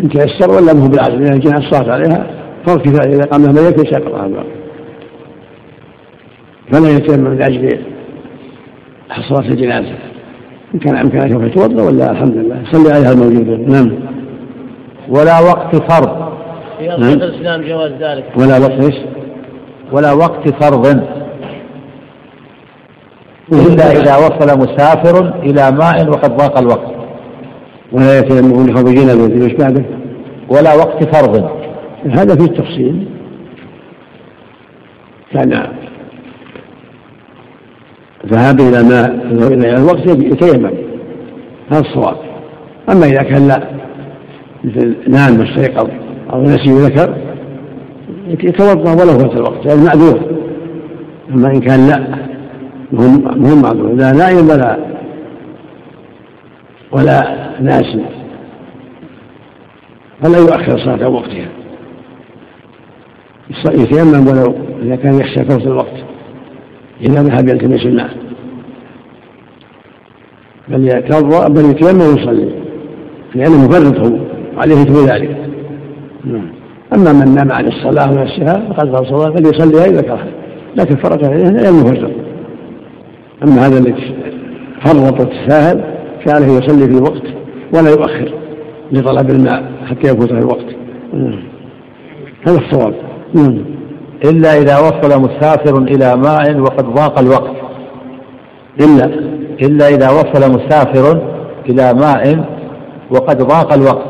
[0.00, 2.26] إن تيسر ولا ما هو بالعزم إذا كان الصلاة عليها
[2.66, 4.46] فرض كفاية إذا قام ملك يقرأها الباقي
[6.72, 7.78] فلا يتيمم لأجل
[9.28, 10.05] صلاة الجنازة.
[10.76, 12.62] إن كان إمكانه فيتوضأ ولا الحمد لله.
[12.72, 13.92] صلي عليها الموجود نعم.
[15.08, 16.32] ولا وقت فرض.
[16.78, 17.02] في نعم.
[17.02, 18.24] الإسلام جواز ذلك.
[18.36, 18.94] ولا وقت إيش؟
[19.92, 20.86] ولا وقت فرض.
[23.52, 26.94] إلا إذا وصل مسافر إلى ماء وقد ضاق الوقت.
[27.92, 29.84] ولا يتيمم لخوف جنازة إيش بعده؟
[30.48, 31.50] ولا وقت فرض.
[32.10, 33.08] هذا فيه تفصيل.
[35.32, 35.66] كان
[38.30, 39.10] ذهاب إلى ماء
[39.52, 40.70] إلى الوقت يتيمم.
[41.70, 42.16] هذا الصواب.
[42.90, 43.62] أما إذا كان لا
[44.64, 45.88] مثل نام واستيقظ
[46.32, 47.16] أو نسي وذكر
[48.28, 50.20] يتوضأ ولو فات الوقت يعني معذور.
[51.30, 52.26] أما إن كان لا
[52.92, 53.92] مهم معذور.
[53.92, 54.78] لا نائم ولا
[56.92, 58.04] ولا ناسي
[60.22, 61.48] فلا يؤخر صلاة وقتها.
[63.66, 66.04] يتيمم ولو إذا كان يخشى فوت الوقت.
[67.00, 68.10] إذا ذهب يلتمس الماء
[70.68, 72.50] بل يتوضأ بل يتيمم ويصلي.
[73.34, 74.18] لأنه مفرط هو
[74.56, 75.36] وعليه مثل ذلك.
[76.24, 76.56] نعم.
[76.94, 80.28] أما من نام عن الصلاة ونفسها فقد غير صلاة فليصليها إذا كره
[80.76, 82.10] لكن فرط عليه لا المفرط
[83.42, 84.14] أما هذا الذي
[84.84, 85.84] فرط وتساهل
[86.26, 87.22] فعليه يصلي في الوقت
[87.74, 88.32] ولا يؤخر
[88.92, 90.66] لطلب الماء حتى يفوت الوقت.
[91.12, 91.42] نعم.
[92.48, 92.94] هذا الصواب.
[93.34, 93.75] نعم.
[94.30, 97.56] إلا إذا وصل مسافر إلى ماء وقد ضاق الوقت.
[98.80, 99.04] إلا
[99.62, 101.22] إلا إذا وصل مسافر
[101.68, 102.44] إلى ماء
[103.10, 104.08] وقد ضاق الوقت.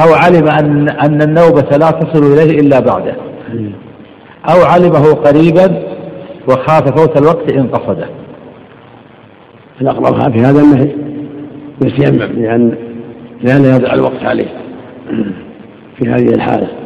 [0.00, 3.16] أو علم أن أن النوبة لا تصل إليه إلا بعده.
[4.50, 5.82] أو علمه قريبا
[6.48, 8.06] وخاف فوت الوقت إن قصده.
[9.80, 10.88] الأقرب في هذا النهي
[11.84, 12.74] يتيمم لأن
[13.42, 14.48] لأن يضع الوقت عليه.
[15.96, 16.81] في هذه الحالة.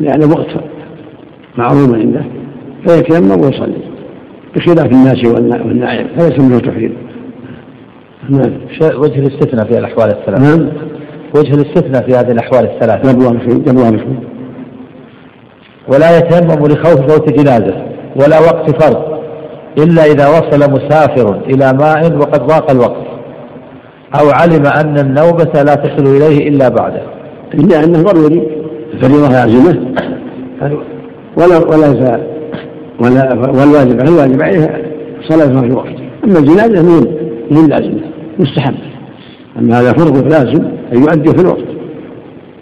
[0.00, 0.46] لأن الوقت
[1.56, 2.24] معلوم عنده
[2.86, 3.82] فيتيمم ويصلي
[4.56, 6.96] بخلاف الناس والنائم هذا يسمونه تحريم
[8.30, 8.52] نعم.
[8.82, 10.68] وجه الاستثناء في الأحوال الثلاث نعم.
[11.36, 13.22] وجه الاستثناء في هذه الأحوال الثلاث جاب
[15.88, 19.16] ولا يتيمم لخوف فوت جنازة ولا وقت فرض
[19.78, 23.06] إلا إذا وصل مسافر إلى ماء وقد ضاق الوقت
[24.20, 27.02] أو علم أن النوبة لا تصل إليه إلا بعده.
[27.54, 28.55] إلا أنه ضروري.
[28.94, 29.94] الفريضة لازمة
[31.36, 32.20] ولا ولا
[33.00, 34.82] ولا والواجب الواجب عليه
[35.28, 35.94] صلاة في الوقت
[36.24, 37.06] أما الجنازة من
[37.50, 38.00] من لازمة
[38.38, 38.74] مستحب.
[39.58, 41.64] أما هذا فرض لازم أن يؤدي في الوقت.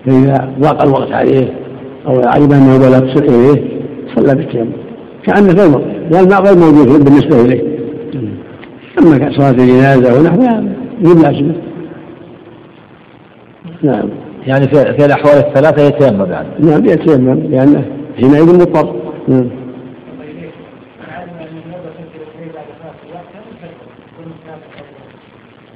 [0.07, 1.49] فإذا ضاق الوقت عليه
[2.07, 3.63] أو علم أنه لا تصل إليه
[4.17, 4.71] صلى بالتيمم
[5.27, 7.75] كأنه غير لأن غير موجود بالنسبة إليه.
[8.99, 10.61] أما صلاة الجنازة ونحوها
[11.01, 11.55] من لازمة
[13.83, 14.24] نعم.
[14.47, 17.85] يعني في, في الأحوال الثلاثة يتيمم يعني نعم يتيمم لأنه
[18.17, 18.95] حينئذ مضطر.
[19.29, 19.51] نعم.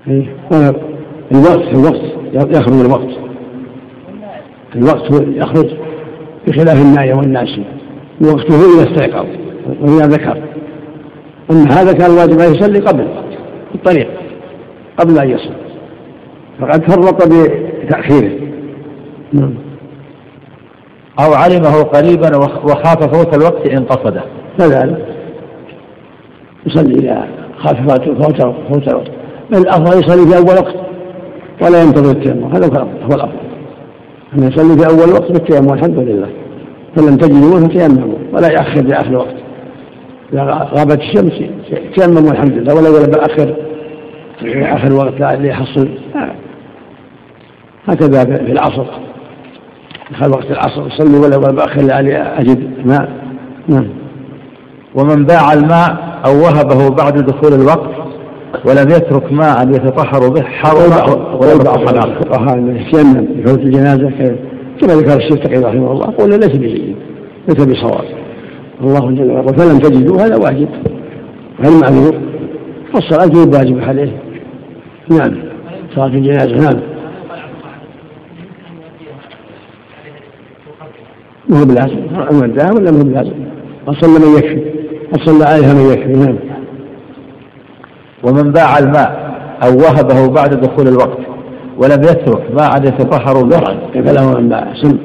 [0.09, 0.27] إيه.
[1.33, 2.01] الوقت الوقت
[2.35, 3.19] يخرج الوقت.
[4.77, 5.71] الوقت يخرج
[6.47, 7.65] بخلاف الناية والناسي
[8.21, 9.27] وقته إذا استيقظ
[9.81, 10.43] وإذا ذكر.
[11.51, 13.09] أما هذا كان الواجب أن يصلي قبل
[13.75, 14.09] الطريق
[14.97, 15.53] قبل أن يصل.
[16.61, 17.29] فقد فرط
[17.85, 18.48] بتأخيره.
[21.21, 24.23] أو علمه قريبا وخاف فوت الوقت إن قصده.
[24.59, 25.07] كذلك.
[26.67, 29.11] يصلي إذا خاف فوت فوت الوقت.
[29.51, 30.75] بل الأفضل يصلي في أول وقت
[31.63, 32.55] ولا ينتظر التيمم.
[32.55, 33.39] هذا هو الأفضل.
[34.35, 36.29] أن يصلي في أول وقت بالتيمم والحمد لله.
[36.97, 39.35] فلم تجدوا فتيمموا ولا يأخر لآخر الوقت.
[40.33, 41.43] إذا غابت الشمس
[41.97, 42.75] تيمم والحمد لله.
[42.75, 43.57] ولا ولا بأخر
[44.41, 45.89] في آخر وقت لعلي يحصل.
[47.89, 48.87] هكذا في العصر.
[50.11, 52.71] دخل وقت العصر يصلي ولا ولا بأخر لعلي أجد.
[52.85, 53.09] ماء
[53.69, 53.89] نعم.
[54.95, 57.91] ومن باع الماء أو وهبه بعد دخول الوقت
[58.65, 60.93] ولم يترك ماء يتطهر به حرم
[61.41, 64.37] ولا بعض الفقهاء يتيمم بفوت الجنازة
[64.81, 66.97] كما ذكر الشيخ تقي رحمه الله قول ليس بجيد
[67.49, 68.05] ليس بصواب.
[68.81, 70.69] الله جل وعلا فلم تجدوا هذا واجب.
[71.65, 72.15] هل معذور؟
[72.95, 74.13] والصلاة واجب عليه.
[75.11, 75.35] نعم.
[75.95, 76.81] صلاة الجنازة نعم.
[81.49, 81.99] ما هو بلازم
[82.43, 83.33] وداها ولا ما هو بلازم
[83.89, 84.63] أصلى من يكفي.
[85.15, 86.13] أصلى عليها من يكفي.
[86.13, 86.39] نعم.
[88.25, 91.19] ومن باع الماء أو وهبه بعد دخول الوقت
[91.79, 93.61] ولم يترك ماء يتطهر به
[93.93, 94.75] كيف له من باع.
[94.75, 94.99] سن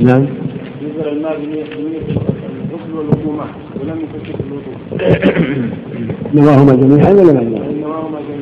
[0.00, 0.26] نعم.
[0.82, 4.76] نزل الماء بنية الغسل والوضوء معه ولم يكفر الوضوء
[6.34, 8.37] نواهما جميعا ولا ما نواهما جميعا؟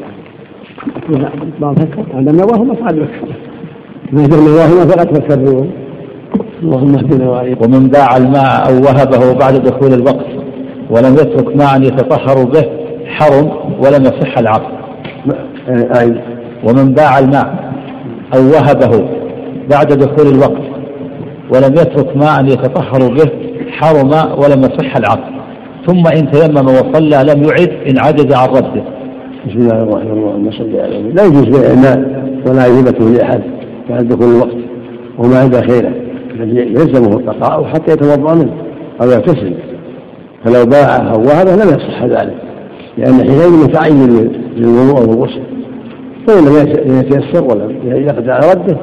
[2.14, 3.28] هذا نواهما فقد فكر
[4.12, 4.46] ما فكر
[6.62, 10.26] اللهم اهدنا وعليكم ومن باع الماء أو وهبه بعد دخول الوقت
[10.90, 12.64] ولم يترك ماء يتطهر به
[13.06, 14.72] حرم ولم يصح العقد.
[15.68, 16.22] أي
[16.64, 17.72] ومن باع الماء
[18.34, 19.08] أو وهبه
[19.70, 20.62] بعد دخول الوقت
[21.50, 23.30] ولم يترك ماء يتطهر به
[23.70, 25.36] حرم ولم يصح العقد.
[25.86, 28.95] ثم إن تيمم وصلى لم يعد إن عجز عن رده
[29.46, 30.12] بسم الله الرحمن الرحيم.
[30.12, 31.98] اللهم صل على لا يجوز بيع الماء
[32.46, 33.42] ولا يهبته لأحد
[33.90, 34.56] بعد دخول الوقت
[35.18, 35.92] وما عنده خيره.
[36.30, 38.52] الذي يلزمه البقاء حتى يتوضأ منه
[39.02, 39.54] أو يغتسل
[40.44, 42.34] فلو باعه أو وهبه لم يصح ذلك.
[42.98, 45.42] لأن حينئذ متعين للوضوء أو الغسل
[46.26, 48.76] فإن لم يتيسر ولم يقدر على رده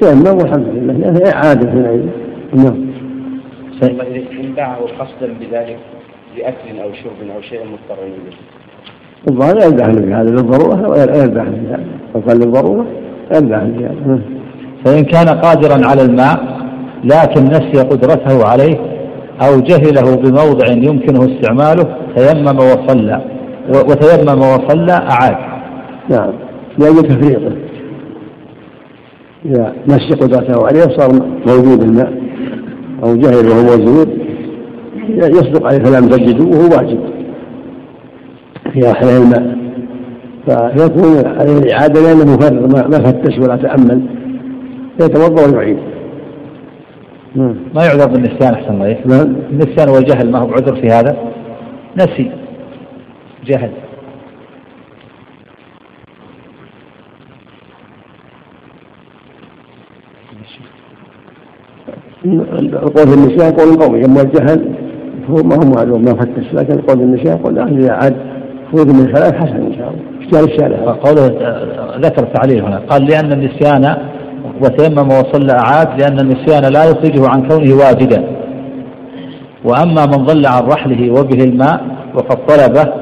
[0.00, 0.92] تيمم والحمد لله.
[0.92, 2.06] لأنه اعاده حينئذ
[2.54, 2.86] نعم.
[3.82, 5.78] إن باعه قصدا بذلك
[6.38, 8.55] لاكل أو شرب أو شيء مضطر اليه
[9.28, 11.84] الظاهر لا يدعى في هذا للضرورة ولا يدعى في هذا
[12.14, 12.86] لو قال للضرورة
[13.32, 14.20] لا يدعى في هذا
[14.84, 16.56] فإن كان قادرا على الماء
[17.04, 18.76] لكن نسي قدرته عليه
[19.42, 23.20] أو جهله بموضع يمكنه استعماله تيمم وصلى.
[23.68, 25.36] وتيمم وصلى أعاد.
[26.10, 26.32] نعم.
[26.78, 27.52] لأجل تفريطه.
[29.44, 31.10] إذا نسي قدرته عليه صار
[31.46, 32.12] موجود الماء.
[33.04, 34.08] أو جهل وهو موجود
[35.08, 37.15] يصدق عليه فلم تجدوا وهو واجب.
[38.76, 39.56] في أحياء الماء
[40.46, 44.02] فيكون عليه الإعادة لأنه مفرغ ما فتش ولا تأمل.
[45.00, 45.78] يتوضأ ويعيد.
[47.74, 49.36] ما يعذر بالنسيان أحسن الله نعم.
[49.50, 51.16] النسيان والجهل ما هو بعذر في هذا.
[51.96, 52.30] نسي.
[53.46, 53.70] جهل.
[62.96, 64.74] قول النساء قول قوي أما الجهل
[65.30, 66.54] هو ما هو معلوم ما فتش.
[66.54, 68.35] لكن قول النساء قول إذا عاد
[68.72, 70.00] فوز من ثلاث حسن إن شاء الله.
[70.20, 70.92] اشتغل الشارع.
[70.92, 71.26] قوله
[72.00, 72.78] ذكر تعليل هنا.
[72.90, 73.96] قال لأن النسيان
[74.62, 78.24] وتيمم وصلى أعاد لأن النسيان لا يخرجه عن كونه واجدا.
[79.64, 81.80] وأما من ضل عن رحله وبه الماء
[82.14, 82.92] وقد طلبه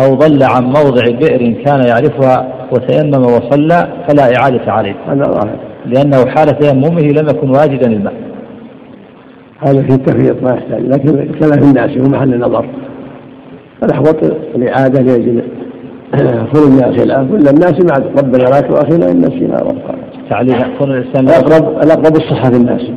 [0.00, 4.94] أو ضل عن موضع بئر كان يعرفها وتيمم وصلى فلا إعادة عليه.
[5.08, 5.50] هذا
[5.86, 8.14] لأنه حال تيممه لم يكن واجدا الماء.
[9.66, 12.66] هذا في التفريط ما يحتاج لكن خلاف الناس هو محل نظر
[13.80, 14.22] فالأحوط
[14.54, 15.42] الإعادة لأجل
[16.52, 19.94] خروج الخلاف ولا الناس مع ربنا لا تؤاخذنا إن نسينا ربنا
[20.30, 22.90] تعليل كون الإنسان الأقرب الأقرب الصحة في الناس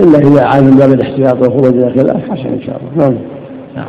[0.00, 3.18] إلا إذا عاد من باب الاحتياط والخروج من الخلاف حسن إن شاء الله.
[3.76, 3.86] نعم.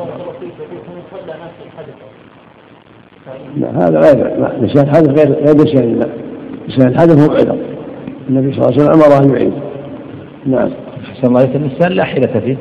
[3.58, 4.18] لا هذا غير
[4.62, 6.08] نسيان الحدث غير غير نسيان الله.
[6.70, 7.58] نسيان الحدث هو عذر
[8.30, 9.54] النبي صلى الله عليه وسلم أمر أن يعيد.
[10.46, 10.70] نعم.
[11.12, 12.58] أحسن الله النسيان لا حيلة فيه.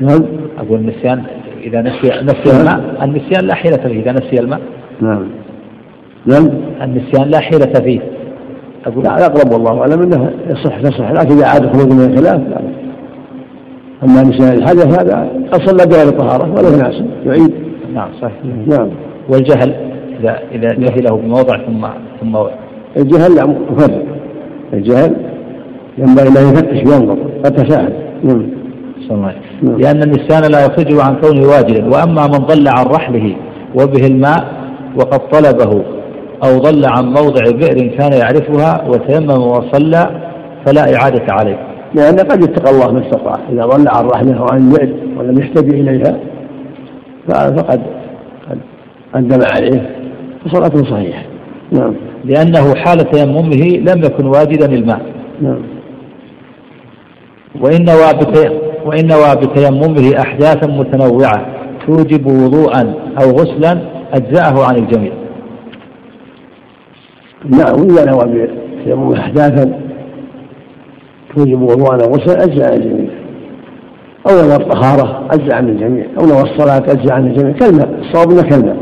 [0.00, 0.22] نعم.
[0.58, 1.22] أقول النسيان
[1.68, 2.60] إذا نسي نسي نعم.
[2.60, 4.60] الماء النسيان لا حيلة فيه إذا نسي الماء.
[5.00, 5.28] نعم.
[6.26, 6.48] نعم.
[6.82, 8.00] النسيان لا حيلة فيه.
[8.86, 12.60] أقول لا الأقرب والله أعلم أنه يصح تصح لكن إذا عاد خروج من الخلاف لا.
[14.04, 17.52] أما نسيان الحدث هذا أصل لا بغير طهارة ولا ناس يعيد.
[17.94, 18.42] نعم صحيح.
[18.66, 18.88] نعم.
[19.28, 19.74] والجهل
[20.20, 21.86] إذا إذا جهله بموضع ثم
[22.20, 22.36] ثم
[22.96, 24.02] الجهل لا مفرد
[24.72, 25.16] الجهل
[25.98, 27.92] ينبغي أن يفتش وينظر قد تساهل
[28.24, 28.57] نعم.
[29.62, 33.36] لأن النسيان لا يخرجه عن كونه واجدا وأما من ضل عن رحله
[33.74, 34.44] وبه الماء
[34.96, 35.84] وقد طلبه
[36.44, 40.30] أو ضل عن موضع بئر كان يعرفها وتيمم وصلى
[40.66, 41.58] فلا إعادة عليه.
[41.94, 43.36] لأن قد اتقى الله ما استطاع.
[43.52, 46.18] إذا ضل عن رحله وعن البئر ولم يحتج إليها
[47.28, 47.80] فقد
[48.50, 48.58] قد
[49.14, 49.90] قدم عليه.
[50.44, 51.22] فصلاته صحيحة.
[51.72, 51.94] نعم.
[52.24, 55.00] لأنه حال تيممه لم يكن واجدا الماء
[55.42, 55.62] نعم.
[57.60, 58.12] وإن نوى
[58.86, 61.46] وإن نوى بتيممه أحداثا متنوعة
[61.86, 63.78] توجب وضوءا أو غسلا
[64.14, 65.12] أجزأه عن الجميع.
[67.44, 68.48] نعم وإذا نوى
[68.80, 69.80] بتيممه أحداثا
[71.36, 73.10] توجب وضوءا أو غسلا أجزأ عن الجميع.
[74.30, 76.06] أو نوى الطهارة أجزأ عن الجميع.
[76.20, 77.52] أو نوى الصلاة أجزأ عن الجميع.
[77.52, 78.76] كلمة الصواب كلمة.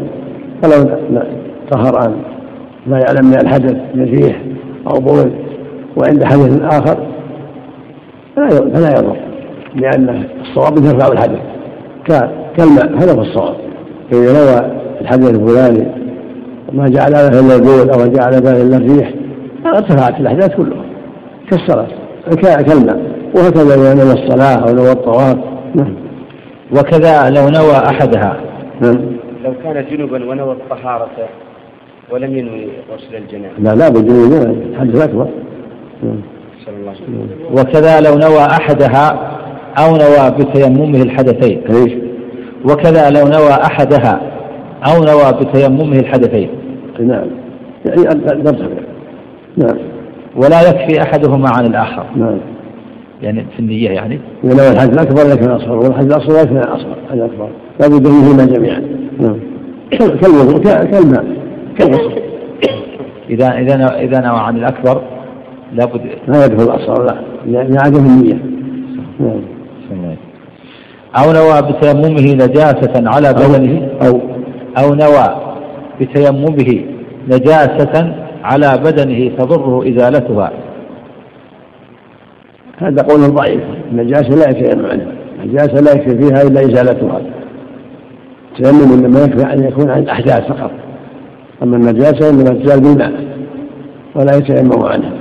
[0.63, 0.99] فلو
[1.71, 2.17] طهر عن
[2.87, 4.43] ما يعلم من الحدث ريح
[4.87, 5.33] أو بول
[5.97, 7.07] وعند حدث آخر
[8.75, 9.17] فلا يضر.
[9.77, 11.39] لأن الصواب يرفع الحدث
[12.57, 13.57] كالماء هذا هو الصواب.
[14.11, 15.87] فإذا نوى الحدث الفلاني
[16.73, 19.13] ما جعل له إلا البول أو جعل له إلا الريح
[19.67, 20.85] ارتفعت الأحداث كلها.
[21.51, 21.87] كالصلاة
[22.63, 23.01] كالماء
[23.37, 25.37] وهكذا إذا نوى الصلاة أو نوى الطواف.
[25.75, 25.95] نعم.
[26.73, 28.37] وكذا لو نوى أحدها.
[28.81, 28.99] نعم.
[29.45, 31.09] لو كان جنبا ونوى الطهارة
[32.11, 34.33] ولم ينوي غسل الجنابة لا لا بالجنوب
[34.73, 35.29] الحدث أكبر.
[36.03, 36.21] نعم.
[37.53, 39.37] وكذا لو نوى أحدها
[39.79, 41.61] أو نوى بتيممه الحدثين.
[42.65, 44.21] وكذا لو نوى أحدها
[44.83, 46.49] أو نوى بتيممه الحدثين.
[47.01, 47.27] نعم.
[47.85, 48.03] يعني
[49.57, 49.77] نعم.
[50.37, 52.07] ولا يكفي أحدهما عن الآخر.
[52.17, 52.39] نعم.
[53.23, 54.21] يعني في النية يعني.
[54.45, 56.97] ولو الحدث الأكبر يكفي الأصغر والحدث الأصغر يكفي الأصغر.
[57.13, 57.49] الأكبر.
[57.81, 58.83] لابد منهما جميعا.
[59.21, 59.37] نعم.
[59.91, 61.25] كالوضوء كالماء.
[61.79, 62.23] كالغسل.
[63.31, 65.03] إذا إذا إذا نوى عن الأكبر
[65.73, 67.15] لابد لا يدخل الأصغر لا.
[67.47, 68.41] لعدم النية.
[69.21, 69.56] نعم.
[71.17, 73.89] أو نوى بتيممه نجاسة على بدنه.
[74.07, 74.21] أو
[74.79, 75.27] أو نوى
[76.01, 76.85] بتيممه
[77.29, 78.15] نجاسة
[78.45, 80.53] على بدنه تضره إزالتها.
[82.79, 83.63] هذا قول ضعيف.
[83.93, 85.13] النجاسة لا يتيمم عنها
[85.43, 87.21] النجاسة لا يكفي فيها إلا إزالتها.
[88.59, 90.71] التيمم إنما يكفي أن يكون عن الأحداث فقط.
[91.63, 93.13] أما النجاسة إنما تزال بالماء
[94.15, 95.13] ولا يتيمم عنها.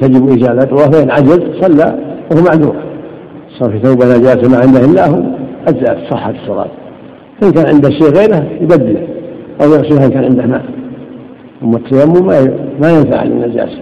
[0.00, 1.98] تجب إزالتها فإن عجز صلى
[2.30, 2.89] وهو معذور.
[3.58, 5.22] صار في توبة نجاسة ما عنده إلا هو.
[5.68, 6.68] أجزأت صحة الصلاة
[7.40, 9.08] فإن كان عنده شيء غيره يبدله.
[9.62, 10.64] أو يغسلها إن كان عنده ماء.
[11.62, 12.26] أما التيمم
[12.80, 13.78] ما ينفع عن النجاسة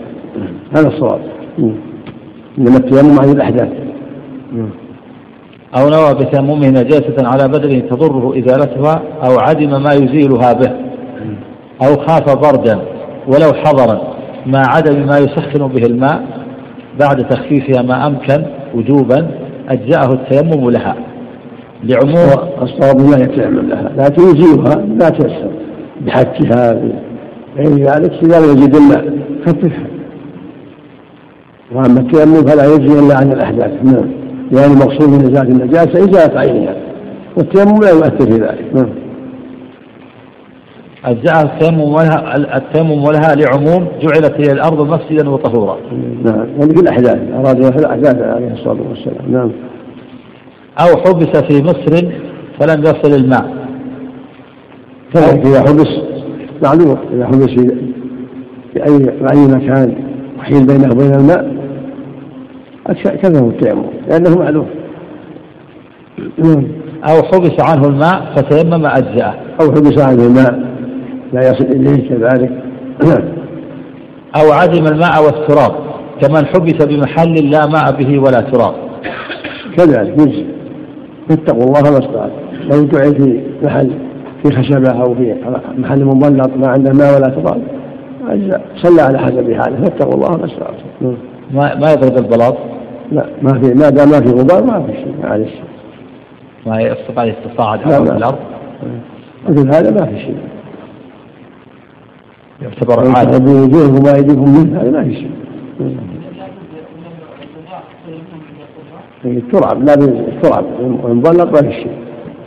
[0.76, 1.20] هذا الصواب.
[2.58, 3.68] إنما التيمم عن الأحداث.
[5.78, 10.70] أو نوى بتيممه نجاسة على بدنه تضره إزالتها أو عدم ما يزيلها به.
[11.82, 12.78] أو خاف بردا
[13.26, 14.00] ولو حضرا.
[14.46, 16.22] مع عدم ما يسخن به الماء
[17.00, 18.44] بعد تخفيفها ما أمكن
[18.74, 19.28] وجوبا.
[19.68, 20.96] أجزأه التيمم لها.
[21.84, 23.92] لعموم الصواب لا يتيمم لها.
[23.96, 25.50] لكن يزيلها لا تيسر.
[26.06, 26.80] بحكها
[27.56, 29.12] غير ذلك إذا لم يجد الماء
[29.46, 29.86] خففها
[31.74, 33.70] وأما التيمم فلا يجزي إلا عن الأحداث.
[33.84, 34.10] نعم.
[34.52, 36.74] يعني المقصود من إزالة النجاسة إزالة عينها.
[37.36, 38.64] والتيمم لا يؤثر في ذلك.
[38.74, 39.07] نعم.
[41.04, 45.78] أجزاء التيمم ولها التيمم ولها لعموم جعلت هي الأرض مسجدا وطهورا.
[46.24, 49.50] نعم يعني في الأحداث أراد في الأحداث عليه الصلاة والسلام نعم.
[50.80, 52.06] أو حبس في مصر
[52.60, 53.58] فلم يصل الماء.
[55.16, 55.88] إذا حبس
[56.62, 57.68] معلوم إذا حبس في
[58.72, 59.94] في أي في أي مكان
[60.38, 61.58] وحيل بينه وبين الماء
[63.22, 64.66] كذا هو التيمم لأنه معلوم.
[66.38, 66.66] نعم.
[67.04, 69.34] أو حبس عنه الماء فتيمم أجزاءه.
[69.60, 70.67] أو حبس عنه الماء
[71.32, 72.50] لا يصل إليه كذلك.
[74.36, 75.74] أو عدم الماء والتراب
[76.20, 78.74] كمن حبس بمحل لا ماء به ولا تراب.
[79.76, 80.46] كذلك يجزي.
[81.30, 82.30] اتقوا الله ما استطعت.
[82.62, 83.90] لو دعي في محل
[84.42, 85.34] في خشبة أو في
[85.78, 87.62] محل مبلط ما عنده ماء ولا تراب
[88.76, 89.76] صلى على حسب حاله.
[89.84, 91.16] فاتقوا الله ما استطعتم
[91.50, 92.56] ما ما يضرب البلاط؟
[93.12, 95.50] لا ما في ما دام ما في غبار ما في شيء معلش.
[96.66, 98.38] ما يستطيع يتصاعد على الأرض؟
[99.48, 100.36] مثل هذا ما في شيء.
[102.62, 103.38] يعتبر عادة.
[103.38, 105.30] بوجوهكم وأيديكم منه هذا ما في شيء
[109.24, 111.98] التراب لا التراب ومبلط ما في شيء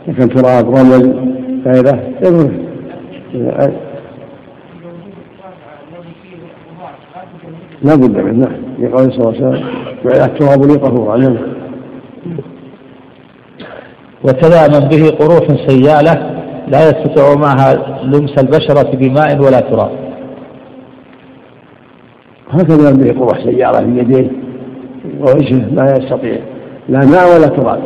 [0.08, 1.32] لكن تراب رمل
[1.66, 2.12] غيره
[7.82, 8.48] لا بد منه.
[8.48, 8.52] نعم.
[8.78, 9.64] لقول صلى الله عليه وسلم
[10.04, 11.36] جعل التراب لي طهورا نعم.
[14.24, 16.41] وكذا من به قروح سيالة.
[16.68, 19.90] لا يستطيع معها لمس البشرة بماء ولا تراب.
[22.50, 24.30] هكذا به قروح سيارة في يديه
[25.20, 26.38] ووجهه ما يستطيع
[26.88, 27.82] لا ماء ولا تراب.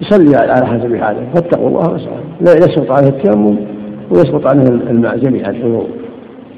[0.00, 1.26] يصلي على حسب حاله.
[1.34, 2.00] فاتقوا الله
[2.40, 3.56] لا يسقط عليه التيمم
[4.10, 5.50] ويسقط عنه الماء جميعا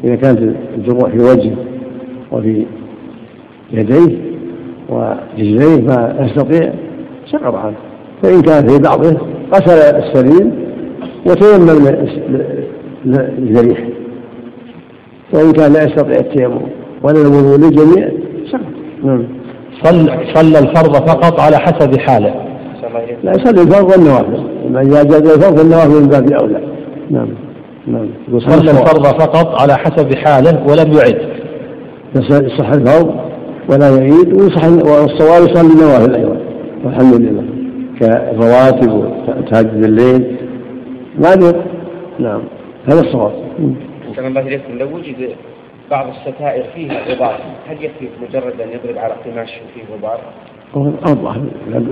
[0.04, 1.56] إذا كانت الجروح في وجهه
[2.32, 2.66] وفي
[3.72, 4.18] يديه
[4.88, 6.72] ورجليه ما يستطيع
[7.26, 7.76] سقط عنه.
[8.22, 9.18] فإن كان في بعضه
[9.54, 10.63] غسل السليم
[11.26, 11.70] وتيمم
[13.04, 13.88] للجريح
[15.34, 16.62] وإن كان لا يستطيع التيمم
[17.02, 18.08] ولا الوضوء للجميع
[18.52, 18.60] سقط.
[19.04, 19.24] نعم.
[19.82, 22.34] صلى صلى الفرض فقط على حسب حاله.
[23.22, 24.44] لا يصلي الفرض والنوافل
[24.80, 26.60] إذا جاز الفرض النوافل من باب أولى.
[27.10, 27.28] نعم.
[27.86, 28.08] نعم.
[28.38, 31.18] صلى الفرض فقط على حسب حاله ولم يعد.
[32.44, 33.14] يصح الفرض
[33.70, 36.36] ولا يعيد ويصح والصواب يصلي النوافل أيضا
[36.84, 37.44] والحمد لله.
[38.00, 40.33] كالرواتب وتهجد الليل.
[41.18, 41.52] ما
[42.18, 42.40] نعم.
[42.86, 43.32] هذا الصواب.
[44.16, 45.30] كما مثلا لو وجد
[45.90, 47.38] بعض الستائر فيها غبار.
[47.68, 50.20] هل يكفي مجرد أن يضرب على قماش وفيه غبار؟
[51.06, 51.36] الله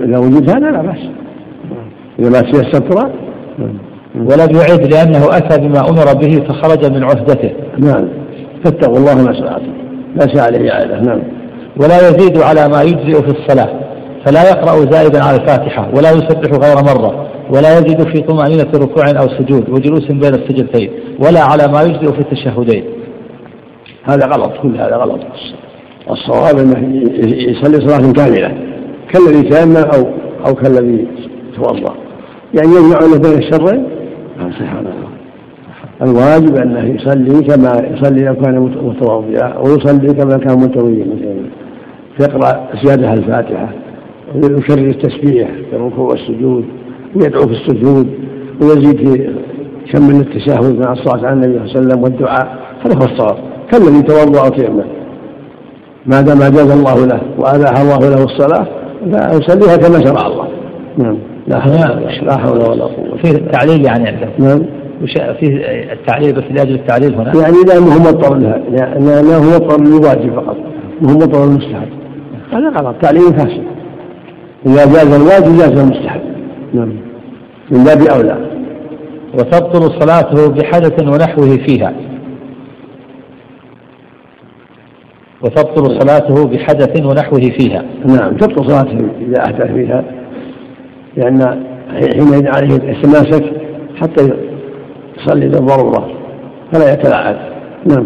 [0.03, 1.09] إذا وجد هذا لا بأس.
[2.19, 3.11] إذا ما تيسر تراب
[4.15, 7.53] ولم يعد لأنه أتى بما أمر به فخرج من عهدته.
[7.77, 8.07] نعم.
[8.63, 9.73] فاتقوا الله ما استطعتم.
[10.15, 11.01] لا شاء عليه إعادة.
[11.01, 11.21] نعم.
[11.77, 13.82] ولا يزيد على ما يجزئ في الصلاة.
[14.25, 19.27] فلا يقرأ زائدا على الفاتحة ولا يسبح غير مرة ولا يزيد في طمأنينة ركوع أو
[19.27, 22.83] سجود وجلوس بين السجدتين ولا على ما يجزئ في التشهدين.
[24.03, 25.19] هذا غلط كل هذا غلط.
[26.11, 28.51] الصواب أنه يصلي صلاة كاملة
[29.13, 30.07] كالذي تيمم أو
[30.47, 31.07] أو كالذي
[31.55, 31.93] توضأ.
[32.53, 33.85] يعني يجمع بين الشرين؟
[34.59, 35.13] سبحان الله
[36.01, 41.49] الواجب أنه يصلي كما يصلي لو كان متوضئا ويصلي كما كان متوضئا مثلا.
[42.21, 43.13] يقرا زيادة
[44.35, 46.65] ويكرر التسبيح في الركوع والسجود
[47.15, 48.07] ويدعو في السجود
[48.61, 49.33] ويزيد في
[49.91, 52.57] كم من التشهد مع الصلاة على النبي صلى الله عليه وسلم والدعاء.
[52.85, 53.37] هذا هو الصواب.
[53.71, 54.83] كالذي توضأ وتيمم
[56.05, 58.67] ما دام أجاز الله له وأباح الله له الصلاة
[59.03, 60.47] فيصليها كما شرع الله.
[60.97, 61.17] نعم.
[61.47, 63.17] لا حول لا ولا قوة.
[63.23, 64.65] فيه التعليل يعني عنده نعم.
[65.39, 65.57] فيه
[65.93, 68.57] التعليل بس لاجل التعليل هنا؟ يعني لا هو مضطر لها.
[69.21, 70.57] لا هو مضطر للواجب فقط.
[71.01, 71.87] وهو مضطر للمستحب
[72.51, 72.95] هذا غلط.
[73.01, 73.63] تعليل فاسد.
[74.65, 76.21] إذا جاز الواجب جاز المستحب.
[76.73, 76.93] نعم.
[77.71, 78.37] من باب أولى.
[79.33, 81.93] وتبطل صلاته بحدث ونحوه فيها.
[85.41, 87.83] وتبطل صلاته بحدث ونحوه فيها.
[88.05, 88.37] نعم.
[88.37, 90.03] تبطل صلاته إذا أحدث فيها.
[91.17, 93.43] لأن حينئذ عليه التماسك
[93.95, 94.29] حتى
[95.17, 96.09] يصلي للضرورة
[96.73, 97.35] فلا يتلاعب.
[97.85, 98.05] نعم.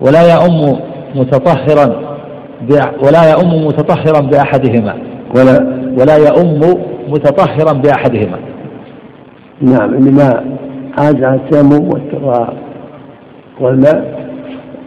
[0.00, 0.78] ولا يؤم
[1.14, 2.16] متطهرا
[3.02, 5.15] ولا يؤم متطهرا بأحدهما.
[5.36, 6.60] ولا ولا يؤم
[7.08, 8.38] متطهرا بأحدهما.
[9.60, 10.44] نعم إنما
[10.98, 11.90] عن التيمم
[13.60, 14.26] والماء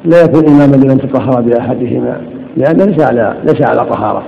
[0.05, 2.21] لا يكون إماما لمن تطهر بأحدهما
[2.57, 4.23] لأنه ليس على ليس على طهارة.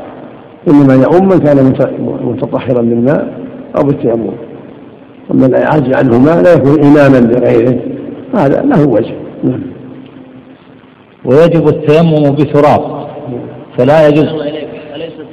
[0.68, 1.74] إنما يؤم من كان
[2.24, 3.28] متطهرا بالماء
[3.78, 4.32] أو بالتيمم.
[5.32, 7.80] أما العجز عنهما لا يكون إماما لغيره
[8.36, 9.14] هذا له وجه.
[9.44, 9.62] نعم
[11.26, 13.08] ويجب التيمم بتراب
[13.78, 14.26] فلا يجوز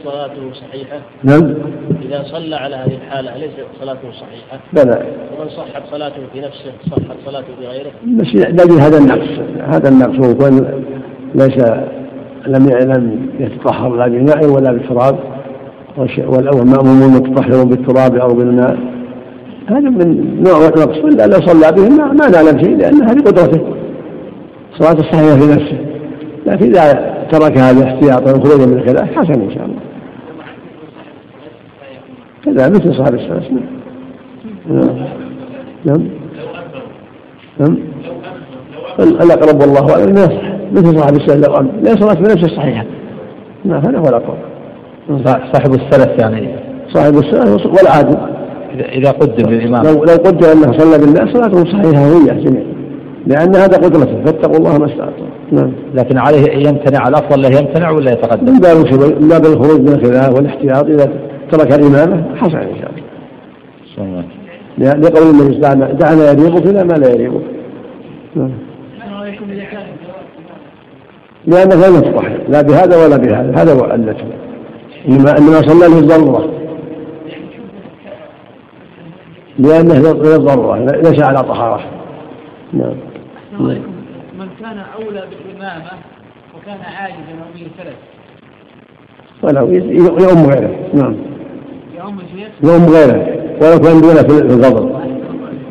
[0.09, 1.55] صلاته صحيحة؟ نعم.
[2.03, 5.07] إذا صلى على هذه الحالة أليست صلاته صحيحة؟ بلى.
[5.39, 9.29] ومن صحت صلاته في نفسه صحت صلاته في غيره؟ بس يجد هذا النقص.
[9.75, 10.49] هذا النقص هو
[11.35, 11.59] ليس
[12.47, 15.19] لم لم يتطهر لا بماء ولا بتراب
[16.27, 18.79] والمأمومون متطهرون بالتراب أو بالماء.
[19.69, 23.61] هذا من نوع نقص إلا لو صلى به ما, ما نعلم شيء لأن هذه قدرته.
[24.79, 25.79] صلاة الصحيحة في نفسه.
[26.47, 29.79] لكن إذا ترك هذا احتياطا وخروجا من الخلاف حسن إن شاء الله.
[32.45, 33.51] كذا مثل صاحب السلف
[34.69, 34.97] نعم
[35.85, 36.09] نعم
[37.59, 37.79] نعم
[39.01, 42.85] الأقرب والله أعلم يصح مثل صاحب السلف لو أمن لا صلاة بنفسه الصحيحة
[43.65, 44.39] نعم هذا هو الأقرب
[45.53, 46.49] صاحب السلف يعني
[46.89, 48.17] صاحب السلف والعادل
[48.75, 52.63] إذا قدم للإمام لو لو قدر أنه صلى بالناس صلاته صحيحة هي جميع
[53.27, 58.13] لأن هذا قدرته فاتقوا الله ما استطعتم نعم لكن عليه يمتنع الأفضل له يمتنع ولا
[58.13, 58.77] يتقدم؟ من باب
[59.23, 61.09] من باب الخروج من الخلاف والاحتياط إذا
[61.51, 62.91] ترك الإمامة حسن إن شاء
[64.05, 64.25] الله.
[64.79, 67.43] لقول النبي صلى الله عليه وسلم دعنا يريبك إلى ما لا يريبك
[68.35, 68.51] نعم.
[71.47, 73.63] لأنه لم يتطهر لا بهذا ولا بهذا.
[73.63, 74.25] هذا هو علته
[75.09, 76.51] إنما إنما صلى له الضرورة.
[79.59, 81.81] لأنه للضرورة ليس على طهارة.
[82.73, 82.97] نعم.
[84.39, 85.91] من كان أولى بالإمامة
[86.57, 87.67] وكان عاجزا أو به
[89.43, 89.69] ولو
[90.25, 90.75] يؤم غيره.
[90.95, 91.17] نعم.
[92.63, 93.21] يؤم غيره
[93.61, 94.91] ولو كان دونه في الفضل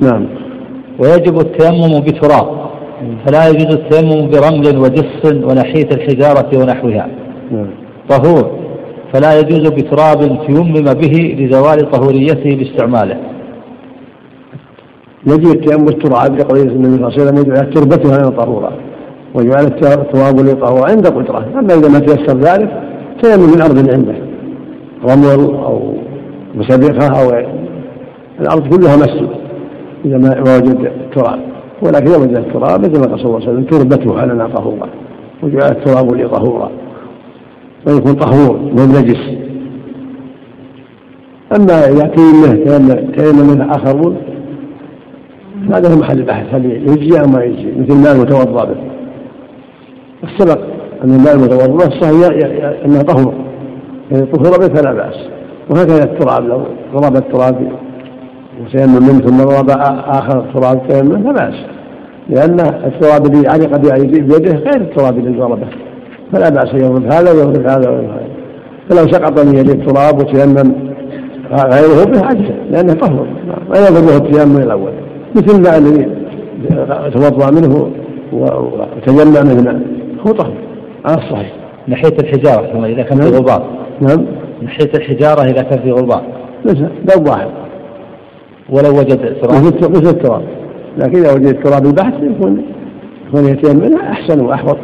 [0.01, 0.27] نعم.
[0.99, 2.47] ويجب التيمم بتراب
[3.25, 7.07] فلا يجوز التيمم برمل وجص ونحيت الحجارة ونحوها.
[7.51, 7.67] نعم.
[8.09, 8.51] طهور
[9.13, 13.17] فلا يجوز بتراب تيمم به لزوال طهوريته باستعماله
[15.27, 18.71] يجب التيمم بالتراب لقول النبي صلى الله عليه وسلم وجعل تربتها طهورا
[19.35, 22.83] وجعل التراب لي طهورا عند القدرة أما إذا ما تيسر ذلك
[23.21, 24.27] تيمم من أرض عنده.
[25.03, 25.96] رمل أو
[26.57, 27.45] مسبقة أو
[28.39, 29.29] الأرض كلها مسجد
[30.05, 31.39] إذا ما وجد التراب
[31.81, 34.89] ولكن إذا وجد التراب مثل ما قال صلى الله عليه وسلم تربته لنا طهورا
[35.43, 36.71] وجعل التراب لي طهورا
[37.87, 39.37] ويكون طهور من نجس
[41.55, 44.17] أما إذا تيمم تيمم آخرون
[45.73, 48.75] هذا هو محل البحث هل يجزي أو ما يجزي مثل الماء المتوضأ به.
[50.23, 50.59] السبق
[51.03, 52.49] أن الماء المتوضأ الصحيح
[52.85, 53.33] أنه طهور
[54.11, 55.36] يعني طهور به فلا بأس.
[55.69, 56.61] وهكذا التراب لو
[56.95, 57.71] ضرب التراب
[58.61, 59.69] وتيمم منه ثم ضرب
[60.07, 61.55] آخر التراب تيمم فلا بأس.
[62.29, 65.67] لأن التراب الذي علق بيده غير التراب الذي ضربه.
[66.33, 68.27] فلا أن يضرب هذا ويضرب هذا ويضرب هذا.
[68.89, 70.73] فلو سقط من يده التراب وتيمم
[71.51, 73.27] غيره به أجزأ لأنه طهور
[73.69, 74.91] ما يضره التيمم الأول.
[75.35, 76.09] مثل الماء الذي
[77.13, 77.91] توضأ منه
[78.33, 79.81] وتجمع منه
[80.27, 80.53] هو طهر.
[81.05, 81.53] على الصحيح.
[81.87, 83.37] ناحية الحجارة إذا كان في.
[83.37, 83.63] غبار.
[84.01, 84.25] نعم.
[84.61, 86.23] ناحية الحجارة إذا كان في غبار.
[86.65, 87.47] مثل ذوب واحد
[88.69, 89.63] ولو وجد تراب.
[89.91, 90.43] مثل التراب
[90.97, 92.65] لكن إذا وجد التراب البحث يكون
[93.27, 94.77] يكون يتيمم أحسن وأحوط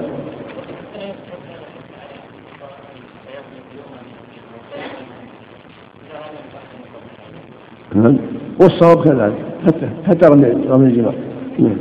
[7.96, 8.18] نعم.
[8.62, 9.34] والصواب كذلك.
[9.66, 10.28] حتى حتى
[10.70, 11.16] رمي الجمار.
[11.60, 11.78] نعم.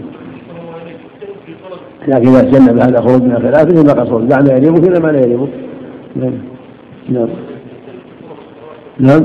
[2.09, 4.20] لكن إذا تجنب هذا خروج من الخلاف فيما قصر.
[4.20, 5.49] دعنا يريبك إلى ما لا يريبك
[6.16, 6.32] نعم.
[7.09, 7.28] نعم.
[9.03, 9.22] نعم.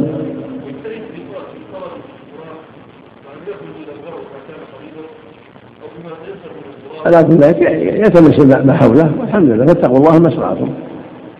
[7.03, 7.61] كل ذلك
[8.07, 9.11] يتمس ما حوله.
[9.19, 10.69] والحمد لله فاتقوا الله ما استطعتم.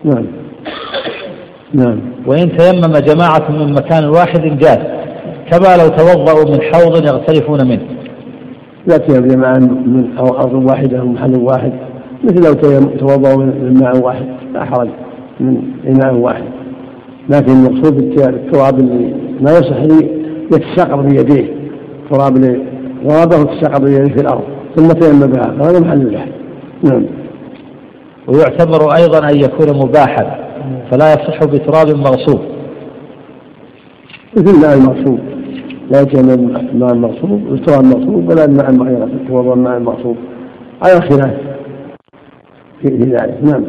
[0.04, 0.26] نعم.
[1.72, 2.00] نعم.
[2.26, 4.78] وإن تيمم جماعة من مكان واحد جاز.
[5.50, 7.86] كما لو توضأوا من حوض يغترفون منه.
[8.90, 11.72] يأتي جماعة من أرض واحدة من محل واحد.
[12.24, 12.54] مثل لو
[12.98, 14.88] توضأوا من ماء واحد لا حرج
[15.40, 16.57] من إناء واحد.
[17.28, 19.82] لكن المقصود التراب اللي ما يصح
[20.52, 21.58] يتساقط بيديه
[22.10, 22.64] تراب اللي
[23.04, 24.44] غابه تساقط بيديه في الأرض
[24.76, 26.28] ثم تيمم بها هذا محل البحث.
[26.84, 27.06] نعم.
[28.28, 30.48] ويعتبر أيضا أن يكون مباحا
[30.90, 32.40] فلا يصح بتراب مغصوب.
[34.36, 35.18] مثل الماء المغصوب.
[35.90, 36.34] لا يجمع
[36.72, 39.08] الماء المغصوب والتراب المغصوب ولا الماء المغيرة
[39.52, 40.16] الماء المغصوب.
[40.82, 41.34] على خلاف
[42.82, 43.38] في ذلك.
[43.42, 43.64] نعم.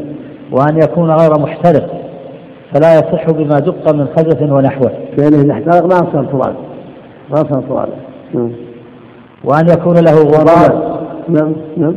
[0.51, 2.08] وأن يكون غير محترق.
[2.73, 4.91] فلا يصح بما دق من خزف ونحوه.
[5.17, 6.55] كأنه إذا احترق ما صار تراب
[7.31, 7.89] ما صار تراب
[8.33, 8.51] نعم.
[9.43, 10.99] وأن يكون له غبار
[11.29, 11.95] نعم نعم.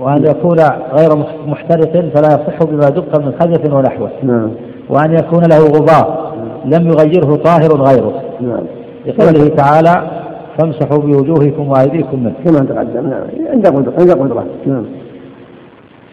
[0.00, 0.56] وأن يكون
[0.98, 4.10] غير مح- محترق فلا يصح بما دق من خزف ونحوه.
[4.22, 4.50] نعم.
[4.88, 6.32] وأن يكون له غبار.
[6.64, 8.22] لم يغيره طاهر غيره.
[8.40, 8.62] نعم.
[9.06, 10.10] لقوله تعالى
[10.58, 12.32] فامسحوا بوجوهكم وأيديكم منه.
[12.44, 13.10] كما تقدم.
[13.10, 13.22] نعم.
[13.52, 14.44] عند قدرة عند قدرة.
[14.66, 14.84] نعم.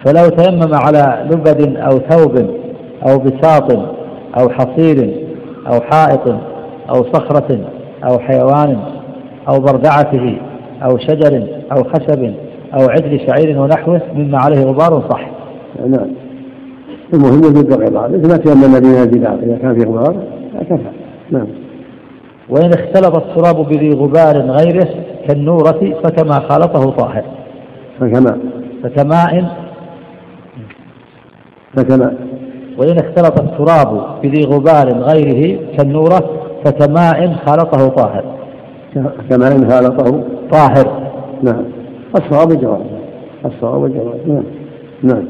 [0.05, 2.49] فلو تيمم على لبد أو ثوب
[3.09, 3.71] أو بساط
[4.39, 5.27] أو حصير
[5.67, 6.27] أو حائط
[6.89, 7.59] أو صخرة
[8.03, 8.77] أو حيوان
[9.49, 10.37] أو بردعته
[10.83, 12.33] أو شجر أو خشب
[12.73, 15.29] أو عدل شعير ونحوه مما عليه غبار صح.
[15.87, 16.07] نعم.
[17.13, 20.15] المهم وجود الغبار مثل ما تيمم بنا الجبال إذا كان في غبار
[20.69, 20.89] كفى.
[21.31, 21.47] نعم.
[22.49, 24.87] وإن اختلط التراب بذي غبار غيره
[25.27, 27.23] كالنورة فكما خالطه طاهر.
[27.99, 28.37] فكما؟
[28.83, 29.66] فكماء
[31.75, 32.13] فكما
[32.77, 36.29] وإن اختلط التراب بذي غبار غيره كالنورة
[36.65, 38.23] فكماء خالطه طاهر.
[39.29, 41.07] كما إن خالطه طاهر.
[41.43, 41.63] نعم.
[42.15, 42.81] الصواب الجواز
[43.45, 44.43] الصواب الجواز نعم.
[45.03, 45.25] نعم.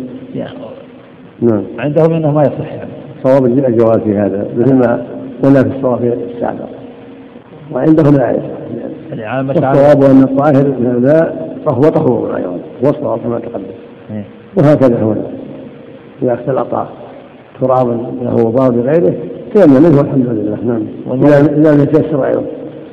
[1.42, 1.64] نعم.
[1.80, 2.92] عندهم إنه ما يصح يعني.
[3.24, 5.06] صواب الجواز في هذا مثل ما
[5.44, 6.68] قلنا في الصواب في السابق
[7.72, 8.58] وعندهم لا يصح
[9.48, 10.68] والصواب أن الطاهر
[11.00, 11.34] لا
[11.66, 12.60] فهو طهور أيضا.
[12.86, 13.64] هو الصواب كما تقدم.
[14.12, 14.26] إيه.
[14.58, 15.24] وهكذا هنا
[16.24, 16.88] إذا اختلط
[17.62, 17.88] تراب
[18.22, 19.16] له غبار بغيره
[19.54, 20.58] تيمم منه والحمد لله.
[20.64, 20.84] نعم.
[21.24, 22.44] إذا لم يتيسر أيضا.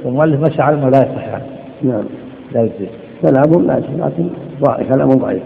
[0.04, 1.40] والمؤلف مشى على انه لا يصح.
[1.82, 2.04] نعم.
[2.52, 2.88] لا يجزي.
[3.22, 4.28] كلام لا لكن
[4.62, 5.42] ضعيف كلام ضعيف.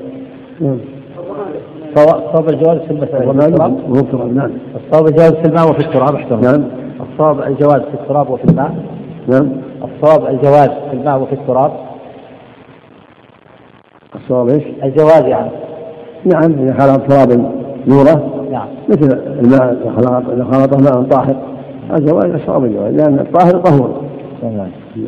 [0.60, 0.78] نعم.
[1.94, 3.32] صواب صواب الجواز في المسألة.
[3.32, 4.50] في التراب نعم.
[4.76, 6.40] الصواب الجواز في الماء وفي التراب احترم.
[6.40, 6.64] نعم.
[7.00, 8.74] الصواب الجواز في التراب وفي الماء.
[9.28, 9.48] نعم.
[9.84, 11.72] الصواب الجواز في الماء وفي التراب.
[14.14, 15.50] الصواب إيش؟ الجواز يعني.
[16.24, 17.50] نعم إذا خلط تراب
[17.88, 18.68] نوره نعم.
[18.88, 21.36] مثل الماء إذا خلط إذا خلطه ماء طاهر
[21.96, 24.00] الجواز الصواب الجواز لأن الطاهر طهور.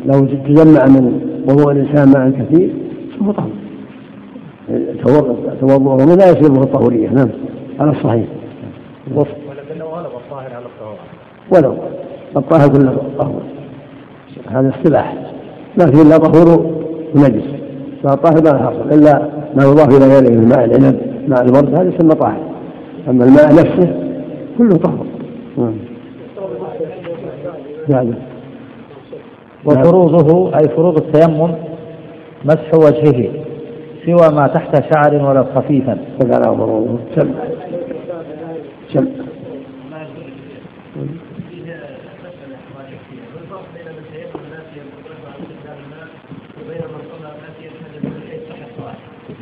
[0.05, 2.69] لو تجمع من وضوء الإنسان ماء كثير
[3.19, 3.49] فهو طهور.
[5.03, 7.09] توضؤ- توضؤه لا يصير به الطهورية.
[7.09, 7.29] نعم.
[7.79, 8.25] على الصحيح
[9.15, 10.97] ولكنه غلب الطاهر على الطهور.
[11.51, 11.73] ولو
[12.37, 13.41] الطاهر كله طهور.
[14.47, 15.15] هذا اصطلاح
[15.79, 16.65] ما فيه إلا طهور
[17.15, 17.43] ونجس.
[18.03, 22.15] فالطاهر ما حصل إلا ما يضاف إلى غيره من ماء العنب ماء الورد هذا يسمى
[22.15, 22.50] طاهر.
[23.07, 23.93] أما الماء نفسه
[24.57, 25.05] كله طهور
[25.57, 25.73] نعم.
[27.89, 28.17] بعده
[29.65, 31.55] وفروضه أي فروض التيمم
[32.45, 33.29] مسح وجهه
[34.05, 35.97] سوى ما تحت شعر ولو خفيفا.
[36.19, 36.47] فقال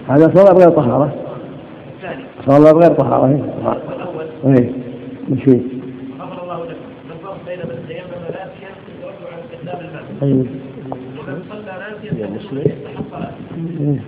[0.08, 1.29] هذا صلاة غير طهارة.
[2.88, 3.28] طهارة
[4.46, 4.72] إيه.
[6.20, 6.66] غفر الله
[7.88, 8.72] تيمم ناسيا
[9.02, 10.46] يرد عن استخدام الماء أيوه.
[11.50, 12.64] صلى يا مسلم
[13.82, 14.00] إيه.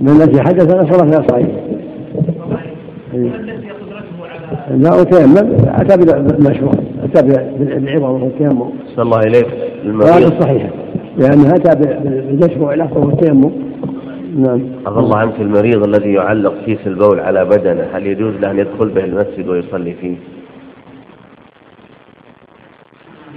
[0.00, 1.58] من الذي حدث أنا صلاة غير صحيحة
[3.14, 3.48] إيه.
[4.76, 6.72] لا وتيمم أتى بالمشروع
[7.04, 9.46] أتى بالعبر والتيمم صلى الله إليك
[9.84, 10.68] المريض صحيحة
[11.18, 13.50] لأنه أتى بالمشروع له وهو التيمم
[14.36, 18.58] نعم عفى الله عنك المريض الذي يعلق كيس البول على بدنه هل يجوز له أن
[18.58, 20.16] يدخل به المسجد ويصلي فيه؟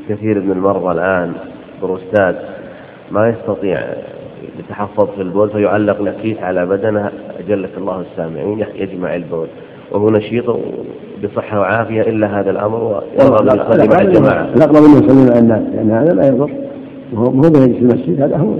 [0.09, 1.33] كثير من المرضى الآن
[1.81, 2.35] بروستات
[3.11, 3.83] ما يستطيع
[4.59, 9.47] يتحفظ في البول فيعلق له كيس على بدنه أجلك الله السامعين يجمع البول
[9.91, 10.57] وهو نشيط
[11.23, 15.61] بصحة وعافية إلا هذا الأمر ويرغب أن يصلي مع الجماعة الأقرب أنه يصلي مع الناس
[15.75, 16.51] لأن هذا لا يضر
[17.13, 18.53] وهو هو بيجلس في المسجد هذا هو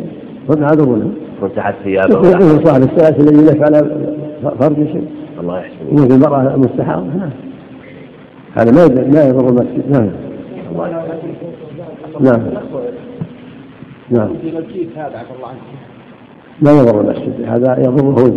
[0.50, 0.98] هو
[1.42, 2.30] يكون تحت ثيابه.
[2.30, 3.80] يقول صاحب الصلاة الذي يلف على
[4.60, 5.08] فرج شيء.
[5.40, 7.30] الله يحسن مثل المرأة المستحاضة نعم
[8.56, 9.92] هذا ما يضر ما يضر المسجد.
[9.92, 10.10] نعم.
[12.20, 12.42] نعم.
[14.10, 14.30] نعم.
[16.62, 17.34] لا يضر المسجد.
[17.48, 18.28] هذا يضره هو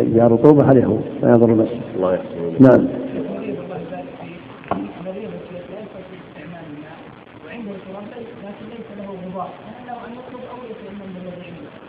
[0.00, 1.80] إذا رطوبة عليه هو ما يضر المسجد.
[1.96, 2.26] الله يحسن
[2.60, 2.86] نعم.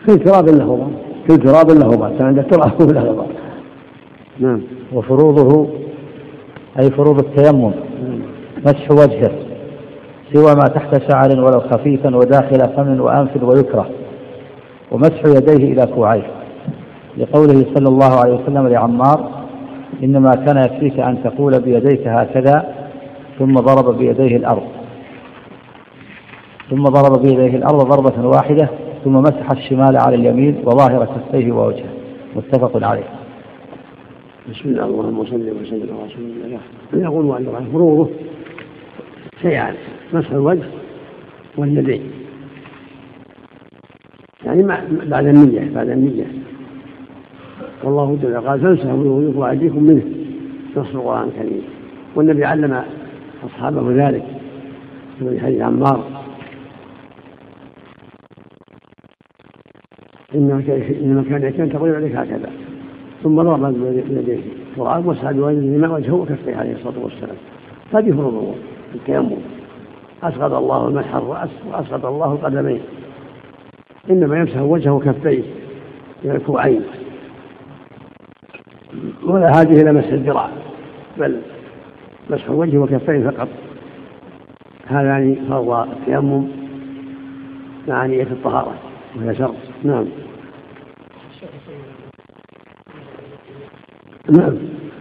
[0.08, 0.90] كل تراب له
[1.28, 3.26] كل تراب له كان عنده تراب له
[4.40, 4.62] نعم.
[4.94, 5.68] وفروضه
[6.80, 7.72] أي فروض التيمم.
[8.66, 9.32] مسح وجهه.
[10.34, 13.90] سوى ما تحت شعر ولو خفيفا وداخل فم وأنف ويكره.
[14.92, 16.28] ومسح يديه إلى كوعيه.
[17.18, 19.30] لقوله صلى الله عليه وسلم لعمار
[20.04, 22.66] إنما كان يكفيك أن تقول بيديك هكذا
[23.40, 24.64] ثم ضرب بيديه الأرض.
[26.70, 28.70] ثم ضرب بيديه الأرض ضربة واحدة
[29.04, 31.90] ثم مسح الشمال على اليمين وظاهر كفيه ووجهه.
[32.36, 33.04] متفق عليه.
[34.50, 36.60] بسم الله اللهم صل وسلم على رسول الله.
[36.94, 38.10] يقول مؤلف فروضه؟
[39.42, 39.76] شيئان
[40.14, 40.64] مسح الوجه
[41.58, 42.02] واليدين
[44.46, 44.64] يعني
[45.06, 46.26] بعد النية بعد النية.
[47.84, 50.04] والله جل قال فامسحوا بوجوهكم وأيديكم منه.
[50.78, 51.64] نص القرآن الكريم.
[52.16, 52.84] والنبي علم
[53.46, 54.24] أصحابه ذلك.
[55.20, 56.04] في حديث عمار
[60.36, 62.50] إنما كان كان تقول عليك هكذا.
[63.24, 63.74] ثم ضرب
[64.10, 64.40] بيديه
[64.78, 67.36] القران وسعى بوجهه وجهه وكفيه عليه الصلاة والسلام.
[67.94, 68.56] هذه فروض
[68.96, 69.38] التيمم.
[70.24, 72.82] أسقط الله المسح الراس وأسقط الله القدمين.
[74.10, 75.44] إنما يمسح وجهه وكفيه
[76.26, 76.82] إلى الكوعين.
[79.24, 80.50] ولا هذه إلى مسح الذراع
[81.18, 81.42] بل
[82.30, 83.48] مسح الوجه وكفيه فقط.
[84.88, 86.48] هذا يعني فرض التيمم
[87.88, 88.74] مع نية الطهارة
[89.16, 89.73] وهي شرط.
[89.84, 90.06] نعم.
[94.30, 94.54] نعم.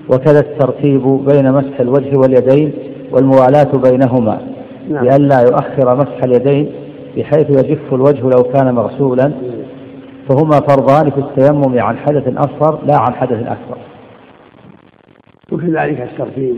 [0.09, 2.72] وكذا الترتيب بين مسح الوجه واليدين
[3.11, 4.41] والموالاة بينهما.
[4.89, 5.05] نعم.
[5.05, 6.72] لئلا يؤخر مسح اليدين
[7.16, 9.33] بحيث يجف الوجه لو كان مغسولا.
[10.28, 13.78] فهما فرضان في التيمم عن حدث أصغر لا عن حدث أكبر.
[15.53, 16.57] وكذلك الترتيب.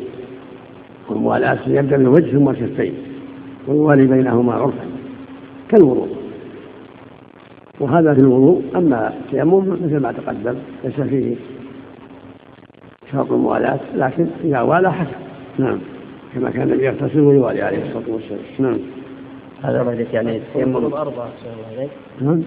[1.09, 2.95] والموالاة يبدأ بالوجه ثم الكفين
[3.67, 4.85] والوالي بينهما عرفا.
[5.69, 6.24] كالوضوء.
[7.81, 8.63] وهذا في الوضوء.
[8.77, 10.55] أما التيمم مثل ما تقدم
[10.85, 11.37] ليس فيه
[13.13, 15.17] شرط الموالاة لكن إذا والى حسن.
[15.59, 15.79] نعم.
[16.35, 18.41] كما كان النبي يغتسل ويوالي عليه الصلاة والسلام.
[18.59, 18.79] نعم.
[19.63, 20.77] هذا رأيك يعني التيمم.
[20.77, 21.29] أربعة
[22.21, 22.43] نعم.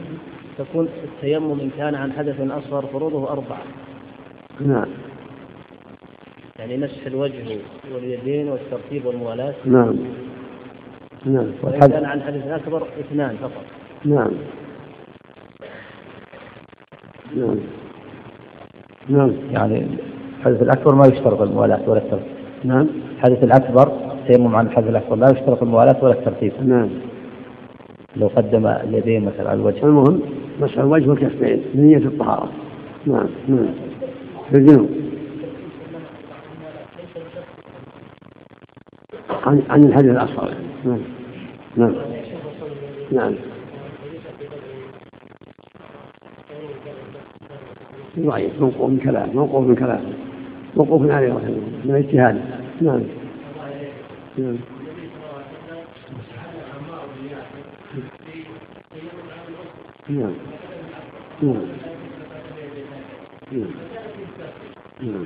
[0.58, 3.64] تكون التيمم إن كان عن حدث أصغر فروضه أربعة.
[4.66, 4.88] نعم.
[6.60, 7.44] يعني مسح الوجه
[7.94, 9.54] واليدين والترتيب والموالاة.
[9.66, 9.96] نعم.
[11.26, 11.52] نعم.
[11.64, 13.66] وإن كان عن حدث أكبر اثنان فقط.
[14.06, 14.32] نعم.
[17.36, 17.58] نعم.
[19.10, 19.88] نعم يعني
[20.40, 22.28] الحدث الأكبر ما يشترط الموالاة ولا الترتيب.
[22.64, 22.88] نعم.
[23.16, 23.92] الحدث الأكبر
[24.28, 26.52] تيمم عن الحدث الأكبر لا يشترط الموالاة ولا الترتيب.
[26.66, 26.90] نعم.
[28.16, 29.86] لو قدم اليدين مثلا على الوجه.
[29.86, 30.22] المهم
[30.62, 32.50] مسح الوجه والكفين بنية الطهارة.
[33.06, 33.70] نعم نعم.
[34.50, 34.90] في الجنوب.
[39.46, 40.54] عن عن الحديث الأصغر.
[40.86, 41.00] نعم.
[41.78, 41.96] نعم.
[43.12, 43.34] نعم.
[48.20, 50.02] ضعيف موقوف من كلام موقوف من كلام.
[50.78, 52.40] موقوف عليه رحمه الله من اجتهاده
[52.82, 53.02] نعم.
[54.38, 54.58] نعم.
[60.10, 60.32] نعم.
[61.42, 61.56] نعم.
[65.02, 65.26] نعم.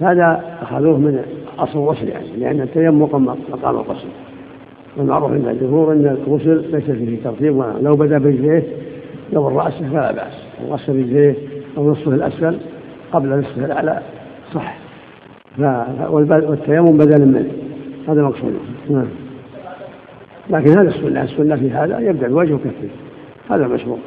[0.00, 1.24] هذا أخذوه من
[1.58, 3.28] أصل الغسل يعني لأن التيمم مقام
[3.64, 4.08] الغسل
[4.96, 8.62] والمعروف عند الجمهور أن الغسل ليس فيه ترتيب لو بدأ برجليه
[9.30, 10.32] قبل رأسه فلا بأس.
[10.68, 11.34] وغسل رجليه
[11.76, 12.58] أو نصفه الأسفل
[13.12, 14.02] قبل نصفه الأعلى
[14.54, 14.78] صح.
[16.08, 17.50] والتيمم بدل منه
[18.08, 18.58] هذا مقصود.
[18.90, 19.06] نعم.
[20.50, 22.88] لكن هذا السنة السنة في هذا يبدأ بوجهه وكفه
[23.50, 23.98] هذا مشروع.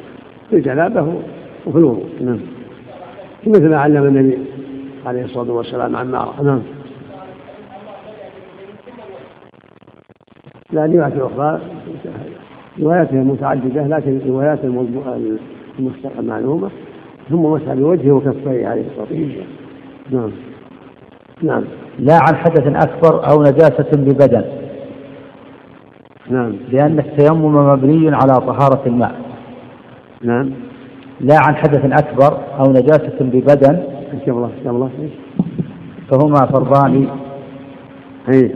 [0.50, 1.02] في الجنابة
[1.66, 2.06] وفي الوضوء.
[2.20, 2.40] نعم.
[3.46, 4.38] مثل ما علم النبي
[5.06, 6.62] عليه الصلاة والسلام عن عمارة نعم.
[10.72, 11.60] لا رواية أخرى
[12.80, 14.58] رواياتها متعددة لكن روايات
[16.18, 16.70] المعلومة
[17.30, 19.46] ثم مسح بوجهه وكفيه عليه الصلاة والسلام.
[20.10, 20.30] نعم.
[21.42, 21.64] نعم.
[21.98, 24.44] لا عن حدث أكبر أو نجاسة ببدن.
[26.30, 26.52] نعم.
[26.72, 29.14] لأن التيمم مبني على طهارة الماء.
[30.22, 30.50] نعم.
[31.20, 33.82] لا عن حدث أكبر أو نجاسة ببدن.
[34.28, 34.90] الله الله.
[36.10, 37.08] فهما فرضان.
[38.32, 38.54] اي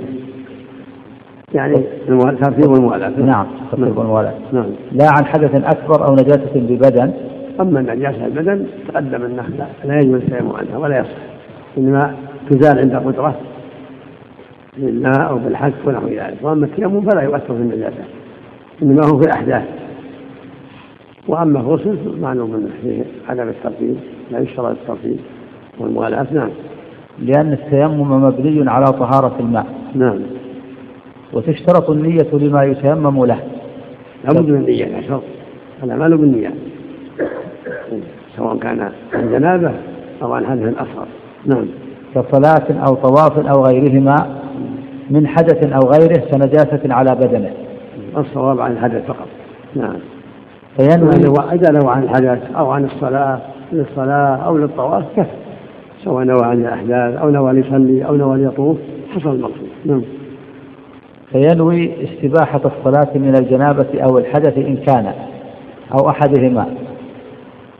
[1.55, 1.75] يعني
[2.09, 3.99] الترتيب والموالاة نعم الترتيب.
[3.99, 4.71] والموالاة نعم.
[4.93, 7.12] لا عن حدث أكبر أو نجاسة ببدن.
[7.61, 11.19] أما النجاسة البدن تقدم أنه لا يجوز التيمم عنها ولا يصح.
[11.79, 12.17] إنما
[12.51, 13.41] تزال عند قدرة
[14.77, 16.37] بالماء أو بالحك ونحو ذلك.
[16.43, 18.05] وأما التيمم فلا يؤثر في النجاسة
[18.83, 19.63] إنما هو في الأحداث.
[21.29, 23.97] وأما الغسل معلوم أنه فيه عدم الترتيب
[24.31, 25.19] لا يشترط الترتيب
[25.79, 26.51] والموالاة نعم.
[27.19, 29.67] لأن التيمم مبني على طهارة الماء.
[29.95, 30.19] نعم.
[31.33, 33.39] وتشترط النية لما يتيمم له.
[34.25, 35.23] لابد من النية لا شرط.
[35.85, 36.55] الأعمال بالنية.
[38.36, 39.72] سواء كان عن جنابة
[40.22, 41.07] أو عن حدث أصغر
[41.47, 41.66] نعم.
[42.14, 44.16] كصلاة أو طواف أو غيرهما
[45.11, 47.51] من حدث أو غيره كنجاسة على بدنه.
[48.16, 49.26] الصواب عن الحدث فقط.
[49.74, 49.97] نعم.
[50.76, 53.39] فينوي إذا نوى عن الحدث أو عن الصلاة
[53.72, 55.28] للصلاة أو للطواف كفى.
[56.05, 58.76] سواء نوى عن الأحداث أو نوى ليصلي أو نوى ليطوف
[59.14, 59.68] حصل المقصود.
[59.84, 60.03] نعم.
[61.32, 65.12] فينوي استباحة الصلاة من الجنابة أو الحدث إن كان
[65.93, 66.66] أو أحدهما.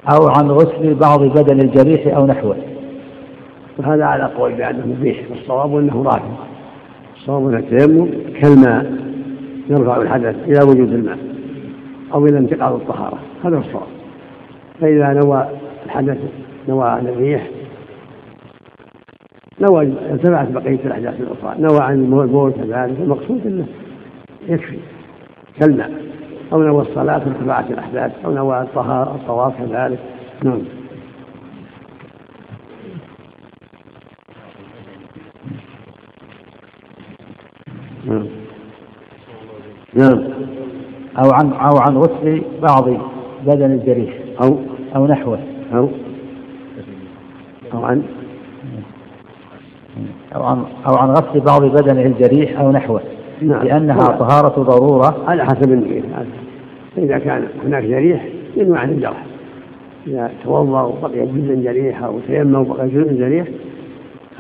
[0.07, 2.57] أو عن غسل بعض بدن الجريح أو نحوه.
[3.79, 6.25] وهذا على قول بأنه مبيح والصواب أنه رافع
[7.17, 8.09] الصواب أن التيمم
[8.43, 8.93] كالماء
[9.71, 11.19] يرفع الحدث إلى وجود الماء
[12.15, 13.19] أو إلى انتقال الطهارة.
[13.45, 13.87] هذا هو الصواب.
[14.81, 15.49] فإذا نوى
[15.87, 16.19] الحدث
[16.69, 17.51] نوى عن الريح
[19.61, 23.67] نوى ارتفعت بقية الأحداث الأخرى نوى عن البول كذلك المقصود أنه
[24.49, 24.79] يكفي
[25.61, 25.91] كالماء.
[26.53, 29.99] أو نوى الصلاة ارتفعت الأحداث أو نوى الطهارة الطواف كذلك.
[30.45, 30.63] نعم.
[38.05, 38.27] نعم.
[39.95, 40.25] نعم.
[41.19, 42.89] أو عن أو عن غسل بعض
[43.47, 44.15] بدن الجريح.
[44.43, 44.59] أو
[44.97, 45.39] أو نحوه.
[45.75, 45.89] أو
[47.75, 48.03] أو عن
[50.35, 53.18] أو عن أو عن غسل بعض بدنه الجريح أو نحوه.
[53.43, 53.63] نعم.
[53.63, 55.25] لأنها طهارة ضرورة.
[55.27, 56.03] على حسب النية
[56.97, 59.25] فإذا كان هناك جريح ينوي عن الجرح.
[60.07, 63.49] إذا توضأ وبقي جزء جريح أو تيمم وبقي جزء جريح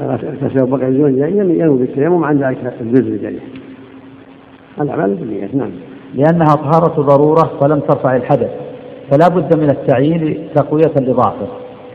[0.00, 3.42] اغتسل وبقي جزء جريح ينوي بالتيمم عن ذلك الجزء الجريح.
[4.80, 5.70] الأعمال بالنية نعم.
[6.14, 8.50] لأنها طهارة ضرورة ولم ترفع الحدث
[9.10, 11.48] فلا بد من التعيين تقوية لضعفه.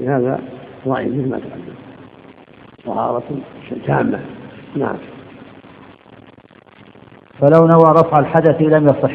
[0.08, 0.39] هذا
[0.88, 1.74] ضعيف مثل ما تقدم.
[2.86, 3.24] طهارة
[3.88, 4.20] تامة.
[4.76, 4.95] نعم.
[7.44, 9.12] فلو نوى رفع الحدث لم يصح.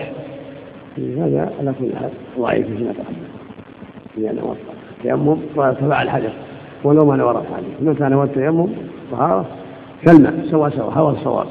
[0.98, 3.16] هذا على كل حال ضعيف ما تقدم
[4.18, 4.56] إذا نوى
[4.98, 6.32] التيمم وارتفع الحدث.
[6.84, 7.82] ولو ما نوى رفع الحدث.
[7.82, 8.68] متى نوى التيمم؟
[9.12, 9.44] طهارة.
[10.06, 11.46] كالماء سواء سواء هو الصواب.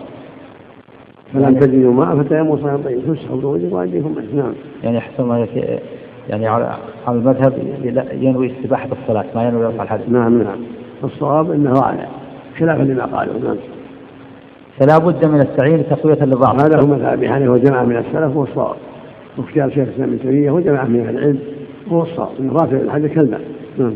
[1.33, 4.53] فلم تجدوا ماء فتيمموا صلاة طيب تمسحوا بوجهكم وأيديكم نعم.
[4.83, 5.47] يعني حسب ما
[6.29, 7.53] يعني على المذهب
[8.11, 10.09] ينوي استباحة الصلاة ما ينوي رفع الحدث.
[10.09, 10.59] نعم نعم.
[11.03, 12.07] الصواب أنه على
[12.59, 13.39] خلافا لما قالوا.
[13.39, 13.57] نعم.
[14.79, 18.43] فلا بد من التعيين تقوية لضعفه هذا هو مذهب أبي حنيفة وجماعة من السلف هو
[18.43, 18.75] الصواب
[19.37, 21.39] واختيار شيخ الإسلام ابن تيمية وجماعة من أهل العلم
[21.91, 23.41] هو الصواب أنه رافع الحدث كالماء
[23.77, 23.93] نعم.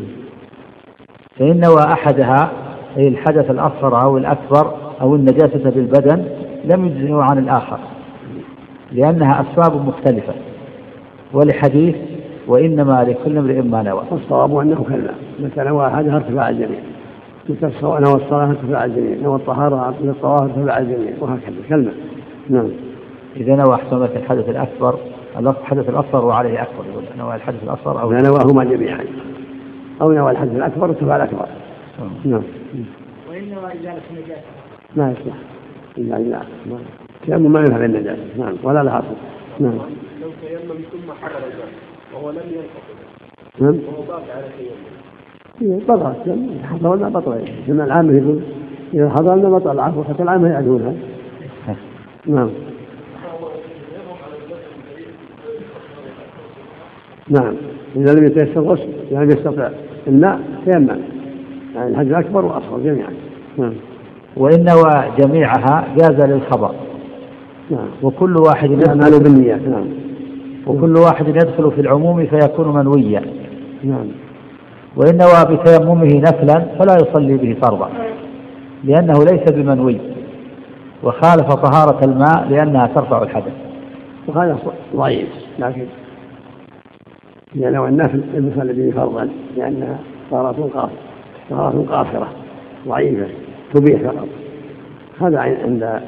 [1.38, 2.50] فإن نوى أحدها
[2.96, 6.24] أي الحدث الأصغر أو الأكبر أو النجاسة بالبدن
[6.64, 7.78] لم يجزئه عن الآخر.
[8.92, 10.32] لأنها أسباب مختلفة.
[11.32, 11.96] ولحديث
[12.48, 14.02] وإنما لكل امرئ ما نوى.
[14.10, 16.80] والصواب أنه كالماء متى نوى أحدها ارتفاع الجميع.
[17.48, 21.54] متى نوى الصلاة ارتفاع الجميع نوى الطهارة من الطواف ارتفاع الجميع وهكذا.
[21.68, 21.94] كالماء
[22.48, 22.68] نعم.
[23.36, 24.98] إذا نوى أحسن لك الحدث الأكبر
[25.38, 29.04] الحدث الأصغر وعليه أكبر يقول نوى الحدث الأصغر أو نواهما جميعا.
[30.02, 31.46] أو نوى الحدث الأكبر ارتفاع الأكبر.
[32.24, 32.42] نعم.
[33.30, 34.42] وإن نوى إزالة النجاسة.
[34.96, 35.36] ما يصلح.
[35.98, 36.38] إلا إلا.
[36.66, 36.78] ما
[37.20, 38.54] التيمم ما ينفع بالنجاسة نعم.
[38.62, 39.16] ولا لها أصل.
[39.60, 39.78] نعم.
[40.22, 41.68] لو تيمم ثم حضر الماء
[42.14, 43.02] وهو لم ينقض
[43.60, 43.78] نعم.
[43.88, 45.01] وهو باقي على تيمم.
[45.60, 46.12] بطل.
[46.64, 48.40] حضر ولا بطل العامة يقول
[48.94, 50.94] إذا حضرنا بطل العفو حتى العامة يعدونها
[52.26, 52.50] نعم.
[57.28, 57.54] نعم.
[57.96, 59.70] إذا لم يتيسر غسل إذا لم يستطع
[60.06, 61.00] الماء تيمم.
[61.74, 63.10] يعني الحج الأكبر والأصغر جميعا.
[63.58, 63.72] نعم.
[64.36, 66.74] وإن نوى جميعها جاز للخبر.
[67.70, 67.88] نعم.
[68.02, 69.86] وكل واحد يدخل الأعمال بالنيات نعم.
[70.66, 73.22] وكل واحد يدخل في العموم فيكون منويا.
[73.84, 74.06] نعم.
[74.96, 77.90] وإن نوى بتيممه نفلا فلا يصلي به فرضا
[78.84, 79.98] لأنه ليس بمنوي
[81.02, 83.52] وخالف طهارة الماء لأنها ترفع الحدث.
[84.26, 84.58] وهذا
[84.96, 85.28] ضعيف
[85.58, 85.86] لكن
[87.56, 89.98] إذا نوى النفل لم يصلي به فرضا لأنها
[90.30, 90.90] طهارة قاصرة
[91.50, 92.28] طهارة قاصرة
[92.88, 93.26] ضعيفة
[93.74, 94.28] تبيح فقط.
[95.20, 96.00] هذا عند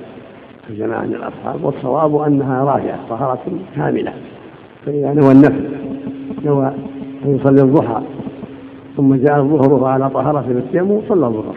[0.70, 3.42] الجماعة من الأصحاب والصواب أنها راجعة طهارة
[3.76, 4.12] كاملة.
[4.86, 5.70] فإذا نوى النفل
[6.44, 6.66] نوى
[7.24, 8.02] أن يصلي الضحى
[8.96, 11.56] ثم جاء الظهر وهو على طهارة بالتيمم صلى الظهر.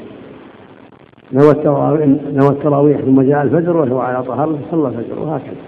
[1.33, 5.61] نوى التراويح نوى التراويح ثم جاء الفجر وهو على طهارة صلى الفجر وهكذا.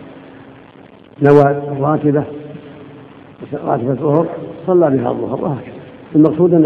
[1.21, 2.23] نوى الراتبة
[3.65, 4.27] راتبة الظهر
[4.67, 5.73] صلى بها الظهر وهكذا.
[6.15, 6.65] المقصود أن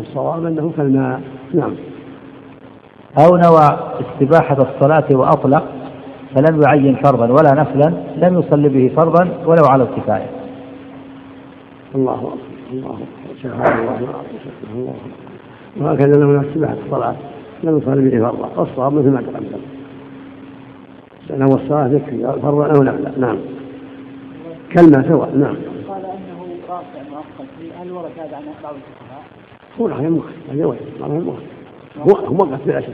[0.00, 1.20] الصواب أنه كالماء.
[1.54, 1.74] نعم.
[3.18, 5.64] أو نوى استباحة الصلاة وأطلق
[6.34, 10.30] فلم يعين فرضا ولا نفلا لم يصلي به فرضا ولو على الكفاية.
[11.94, 12.38] الله أكبر.
[12.72, 13.23] الله أكبر.
[13.44, 14.94] الله
[15.76, 17.14] وهكذا لو استباحة الصلاة
[17.64, 18.50] لم يصلي به فرضا.
[18.56, 19.60] والصواب مثل ما تقدم.
[21.30, 23.38] لأنه الصلاة يكفي فرضا أو نفلا نعم.
[24.72, 25.56] كلمة سواء نعم.
[25.88, 27.48] قال أنه رافع مؤقت.
[27.80, 29.22] هل ورد هذا عن بعض الفقهاء؟
[29.80, 30.78] هو رأي المخ هذا وجه
[31.98, 32.88] هو وقف بلا شك.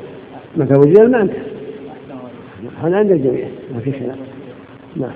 [0.56, 1.42] متى وجد؟ ما انتهى
[2.82, 3.48] هذا عند الجميع.
[3.74, 4.18] ما في خلاف.
[4.96, 5.12] نعم.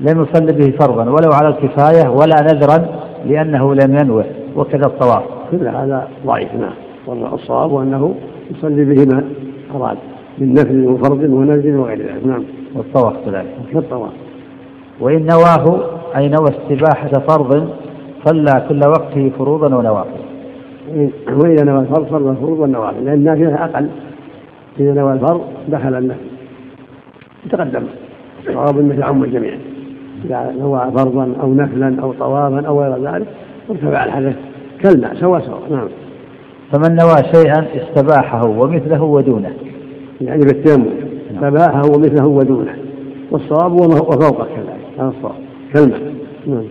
[0.00, 4.37] لم يصلي به فرضا ولو على الكفاية ولا نذرا لأنه لم ينوه.
[4.58, 6.72] وكذا الطواف كل هذا ضعيف نعم.
[7.06, 8.14] والصواب أنه
[8.50, 9.24] يصلي به ما
[9.74, 9.98] أراد
[10.38, 12.42] من نفل وفرض ونزل وغير ذلك نعم.
[12.74, 13.54] والطواف كذلك.
[13.72, 14.10] كالطواف
[15.00, 15.80] وإن نواه
[16.16, 17.68] أي نوى استباحة فرض
[18.24, 20.20] صلى كل وقته فروضا ونوافل.
[21.30, 23.88] وإذا نوى الفرض صلى الفروض والنوافل لأن النافلة أقل.
[24.80, 26.26] إذا نوى الفرض دخل النفل.
[27.50, 27.82] تقدم.
[28.46, 29.54] صواب مثل عم الجميع.
[30.24, 33.26] إذا نوى فرضا أو نفلا أو طوافا أو غير ذلك
[33.70, 34.47] ارتفع الحدث.
[34.82, 35.68] كالماء سوا سوا.
[35.70, 35.88] نعم.
[36.72, 39.52] فمن نوى شيئا استباحه ومثله ودونه.
[40.20, 40.86] يعني بالتيمم.
[41.34, 42.76] استباحه ومثله ودونه.
[43.30, 44.98] والصواب وفوقه كذلك.
[44.98, 45.34] هذا الصواب.
[45.74, 46.00] كالماء
[46.46, 46.64] نعم.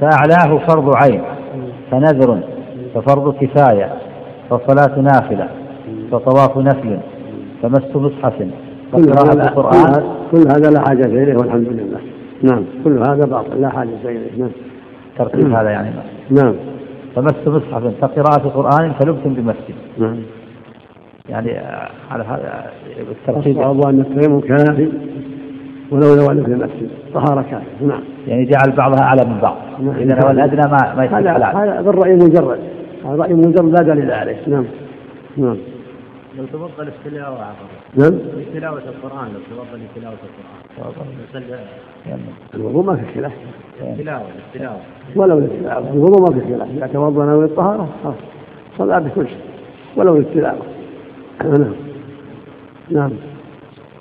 [0.00, 1.22] فأعلاه فرض عين
[1.90, 2.40] فنذر
[2.94, 3.92] ففرض كفاية
[4.50, 5.48] فصلاة نافلة
[6.12, 6.98] فطواف نفل
[7.62, 8.46] فمس مصحف
[8.92, 10.04] فقراءة القرآن.
[10.32, 12.00] كل هذا لا حاجة إليه والحمد لله.
[12.42, 12.64] نعم.
[12.84, 14.38] كل هذا باطل لا حاجة إليه.
[14.38, 14.50] نعم.
[15.18, 15.90] ترتيب هذا يعني.
[16.30, 16.54] نعم.
[17.18, 19.74] فمس مصحف فقراءة قرآن فلبس بمسجد.
[19.98, 20.16] نعم.
[21.28, 21.58] يعني
[22.10, 22.70] على هذا
[23.10, 23.58] الترتيب.
[23.58, 24.88] الصواب أن التيمم كافي
[25.90, 26.88] ولو نوى في المسجد.
[27.14, 27.86] طهارة كافية.
[27.86, 28.00] نعم.
[28.26, 29.56] يعني جعل بعضها أعلى من بعض.
[29.80, 29.94] نعم.
[29.96, 32.58] إذا هو الأدنى ما ما هذا هذا بالرأي المجرد.
[33.04, 34.36] هذا رأي مجرد لا دليل عليه.
[34.46, 34.64] نعم.
[35.36, 35.56] نعم.
[36.38, 37.38] لو تفضل التلاوة
[37.94, 38.18] نعم.
[38.54, 40.16] تلاوة القرآن لو تفضل تلاوة
[40.78, 42.20] القرآن.
[42.54, 43.32] الوضوء ما في خلاف.
[43.80, 44.80] التلاوة التلاوة
[45.16, 45.92] ولو للتلاوة.
[45.92, 46.68] الوضوء ما في خلاف.
[46.70, 47.88] إذا توضأ نوى للطهارة
[48.78, 49.38] صلى بكل شيء.
[49.96, 50.62] ولو للتلاوة.
[51.44, 51.74] نعم.
[52.90, 53.10] نعم.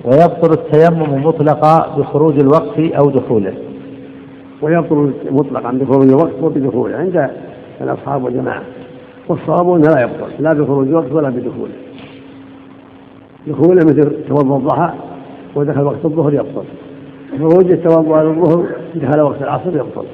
[0.06, 3.54] ويبطل التيمم مطلقا بخروج الوقت أو دخوله.
[4.62, 6.98] ويبطل مطلقا بخروج الوقت وبدخوله.
[6.98, 7.30] عند
[7.82, 8.64] الأصحاب والجماعة.
[9.28, 10.44] والصواب أنه لا يبطل.
[10.44, 11.87] لا بخروج الوقت ولا بدخوله.
[13.48, 14.93] دخوله مثل توضأ الضحى
[15.56, 16.64] ودخل وقت الظهر يبطل.
[17.39, 20.06] خروج التوضأ للظهر دخل وقت العصر يبطل.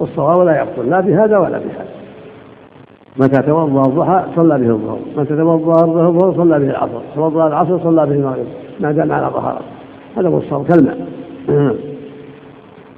[0.00, 1.86] والصواب لا يبطل لا بهذا ولا بهذا.
[3.16, 8.06] متى توضأ الضحى صلى به الظهر متى توضأ الظهر صلى به العصر توضأ العصر صلى
[8.06, 8.46] به المغرب
[8.80, 9.60] ما دام على طهارة
[10.16, 11.06] هذا هو الصواب كالماء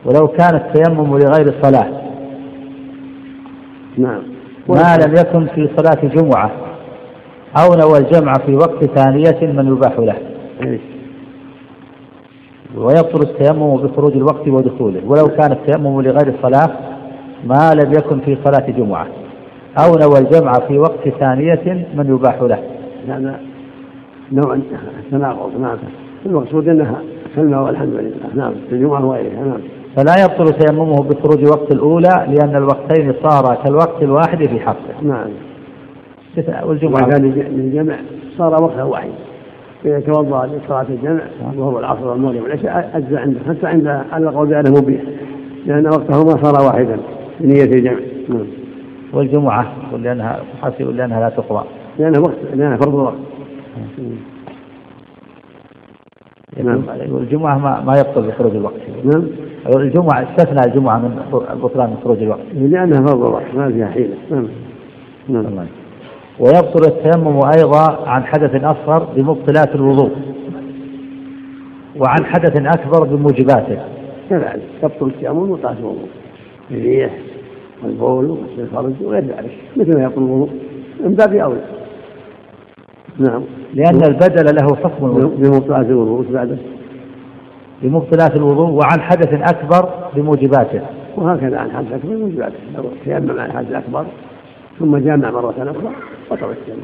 [0.05, 1.89] ولو كان التيمم لغير الصلاة.
[3.99, 4.23] نعم.
[4.69, 6.51] ما لم يكن في صلاة جمعة
[7.61, 10.17] أو نوى الجمع في وقت ثانية من يباح له.
[10.63, 10.81] إيه.
[12.77, 15.01] ويبطل التيمم بخروج الوقت ودخوله.
[15.07, 16.77] ولو كان التيمم لغير الصلاة
[17.45, 19.07] ما لم يكن في صلاة جمعة.
[19.79, 22.59] أو نوى الجمع في وقت ثانية من يباح له.
[23.09, 23.41] هذا
[24.33, 24.59] نوع
[25.11, 25.79] تناقض نعم
[26.27, 27.03] المقصود إنها
[27.37, 28.35] سلمى والحمد لله.
[28.35, 29.45] نعم في الجمعة وغيرها.
[29.45, 29.61] نعم.
[29.97, 35.03] فلا يبطل تيممه بخروج وقت الأولى لأن الوقتين صارا كالوقت الواحد في حقه.
[35.03, 35.29] نعم.
[36.65, 37.97] والجمعة كان للجمع
[38.39, 39.11] صار وقتا واحد
[39.85, 41.23] إذا توضأ لصلاة الجمع
[41.57, 43.41] وهو العصر والمغرب والعشاء أجزى عنده.
[43.49, 45.01] حتى عند على القول بأنه مبيح.
[45.67, 46.99] لأن وقتهما صار واحدا
[47.41, 47.99] بنية الجمع.
[48.29, 48.47] نعم.
[49.13, 49.73] والجمعة
[50.03, 51.65] لأنها حسب لأنها لا تقضى
[51.99, 53.15] لأنها وقت لأنها فرض وقت.
[56.65, 56.83] نعم.
[57.11, 58.81] والجمعة ما, ما يبطل بخروج الوقت.
[59.05, 59.25] نعم.
[59.77, 61.19] الجمعة استثنى الجمعة من
[61.53, 62.41] البطلان من خروج الوقت.
[62.55, 64.15] لأنها فرض وقت ما فيها حيلة.
[64.31, 64.49] نعم.
[65.29, 65.67] نعم.
[66.41, 70.11] ويبطل التيمم أيضا عن حدث أصغر بمبطلات الوضوء
[71.97, 73.79] وعن حدث أكبر بموجباته.
[74.31, 76.09] كذلك يبطل التيمم ومبطلات الوضوء.
[76.71, 77.19] الريح
[77.85, 80.51] والبول وغسل الفرج وغير ذلك مثل ما يبطل الوضوء
[81.01, 81.61] من باب أولى.
[83.19, 83.43] نعم.
[83.75, 85.37] لأن البدل له حكم الوضوء.
[85.37, 86.57] بمبطلات الوضوء بعده؟
[87.83, 90.81] بمبطلات الوضوء وعن حدث أكبر بموجباته.
[91.17, 92.59] وهكذا عن حدث أكبر بموجباته.
[92.77, 94.05] لو تيمم عن حدث أكبر
[94.79, 95.93] ثم جامع مرة أخرى.
[96.31, 96.79] بطل التيمم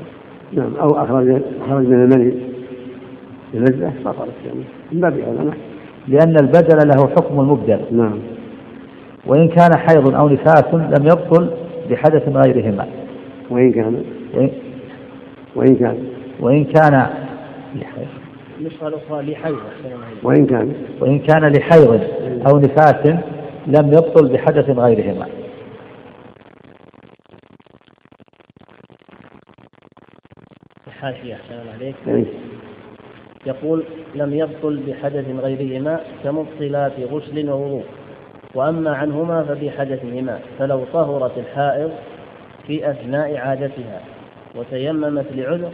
[0.52, 2.34] نعم أو أخرج أخرج من المني
[3.54, 5.54] بلذة بطل التيمم من باب أولى نعم.
[6.08, 8.18] لأن البدل له حكم المبدل نعم.
[9.26, 11.50] وإن كان حيض أو نفاس لم يبطل
[11.90, 12.86] بحدث غيرهما.
[13.50, 14.04] وإن كان
[15.56, 15.98] وإن كان.
[16.40, 17.06] وإن كان
[18.60, 19.56] النسخة الأخرى لحيض.
[20.22, 20.72] وإن كان.
[21.00, 22.00] وإن كان لحيض
[22.48, 23.06] أو نفاس
[23.66, 25.26] لم يبطل بحدث غيرهما.
[31.02, 32.24] الحاشية أحسن الله عليك إيه.
[33.46, 33.84] يقول
[34.14, 37.84] لم يبطل بحدث غيرهما كمبطلات غسل ووضوء
[38.54, 41.90] وأما عنهما فبحدثهما فلو طهرت الحائض
[42.66, 44.00] في أثناء عادتها
[44.54, 45.70] وتيممت لعذر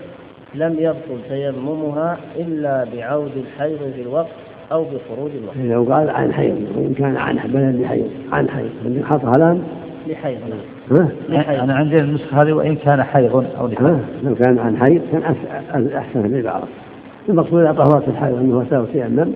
[0.55, 4.29] لم يبطل تيممها إلا بعود الحيض في الوقت
[4.73, 5.57] أو بخروج الوقت.
[5.57, 9.63] لو قال عن حيض وإن كان عن بلد لحيض عن حيض عندك حطها الآن
[10.07, 10.39] لحيض.
[10.91, 11.09] نعم.
[11.31, 15.23] ها؟ أنا عندي النسخة هذه وإن كان حيض أو نفاس لو كان عن حيض كان
[15.97, 16.69] أحسن العبارة
[17.29, 19.33] المقصود إذا طهرت الحيض أنه سوى تيمم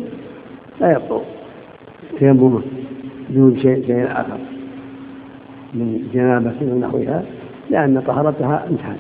[0.81, 1.21] لا يبطل.
[2.19, 2.63] تيممه
[3.31, 4.39] دون شيء شيء آخر.
[5.75, 7.23] من جنابة ونحوها.
[7.71, 8.97] لأن طهرتها انتهت.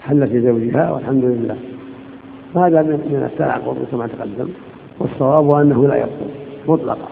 [0.00, 1.56] حلت لزوجها والحمد لله.
[2.54, 4.48] فهذا من التعاقب كما تقدم.
[4.98, 6.30] والصواب أنه لا يبطل.
[6.68, 7.08] مطلقا.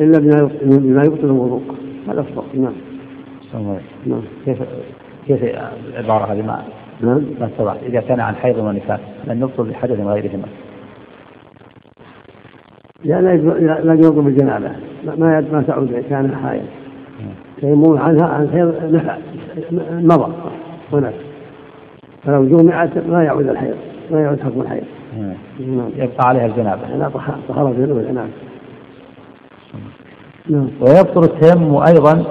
[0.00, 0.18] إلا
[0.62, 1.62] بما يبطل الوضوء.
[2.08, 2.72] هذا الصواب نعم.
[4.06, 4.22] نعم.
[4.44, 4.58] كيف
[5.26, 5.44] كيف
[5.98, 6.62] العبارة هذه؟ ما
[7.00, 7.22] نعم.
[7.40, 10.44] ما اتضح إذا كان عن حيض ونفاس لن يبطل بحدث غيرهما
[13.04, 13.36] لا لا
[13.80, 14.70] لا يوضع بالجنابة.
[15.06, 16.62] ما- ما تعود كان حائض.
[17.60, 19.16] تيمم عنها عن حيض نفع
[19.90, 20.32] مضى
[20.92, 21.14] هناك.
[22.24, 23.76] فلو جمعت ما يعود الحيض
[24.10, 24.84] ما يعود حكم الحيض.
[25.60, 25.90] نعم.
[25.96, 26.96] يبقى عليها الجنابة.
[26.96, 28.28] لا طه- طهارة نعم نعم.
[30.50, 32.24] ويبطل التيمم أيضا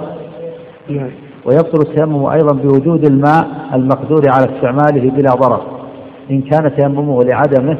[0.89, 1.09] نعم.
[1.45, 5.61] ويبطل التيمم أيضا بوجود الماء المقدور على استعماله بلا ضرر
[6.31, 7.77] إن كان تيممه لعدمه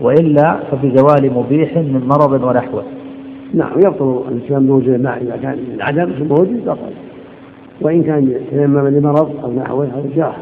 [0.00, 2.82] وإلا فبزوال مبيح من مرض ونحوه.
[3.54, 6.78] نعم يبطل الاتيان بوجود الماء إذا كان من عدم موجود بطل
[7.80, 10.36] وإن كان تيمم لمرض أو نحوه أو جراح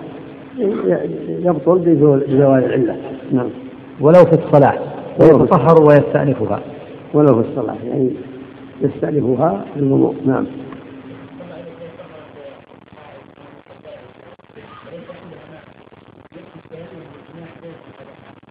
[1.29, 2.97] يبطل بزوال بزوال العلة.
[3.33, 3.49] نعم.
[4.01, 4.79] ولو في الصلاة.
[5.20, 6.61] ويتطهر ويستأنفها.
[7.14, 8.11] ولو في الصلاة يعني
[8.83, 10.47] يستأنفها في الوضوء نعم.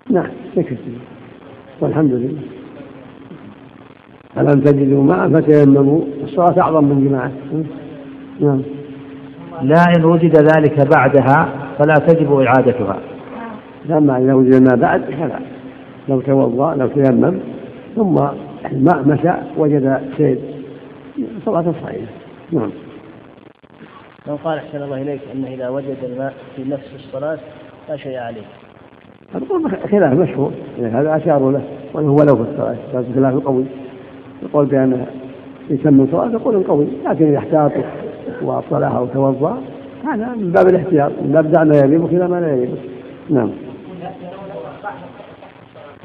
[0.09, 0.75] نعم يكفي
[1.81, 2.41] والحمد لله.
[4.37, 7.31] ألم تجدوا ماء فتيمموا؟ الصلاة أعظم من جماعة.
[8.39, 8.61] نعم.
[9.61, 12.99] لا إن وجد ذلك بعدها فلا تجب إعادتها.
[13.85, 15.39] لما إذا وجد الماء بعد فلا.
[16.09, 17.39] لو توضأ لو تيمم
[17.95, 18.15] ثم
[18.65, 20.39] الماء مشى وجد سيل
[21.45, 22.11] صلاة صحيحة.
[22.51, 22.71] نعم.
[24.27, 27.37] من قال أحسن الله إليك أنه إذا وجد الماء في نفس الصلاة
[27.89, 28.41] لا شيء عليه.
[29.35, 30.51] القول خلاف مشهور.
[30.79, 31.61] يعني هذا أشاروا له.
[31.93, 32.75] وأنه ولو في الصلاة.
[32.93, 33.65] هذا خلاف قوي.
[34.43, 35.05] يقول بأنه
[35.69, 36.87] يتم الصلاة يقول قوي.
[37.05, 37.71] لكن إذا احتاط
[38.41, 39.61] وصلاها أو توضأ
[40.05, 41.11] هذا من باب الاحتياط.
[41.11, 42.77] من باب دع ما يليق وكذا ما لا يليق.
[43.29, 43.49] نعم.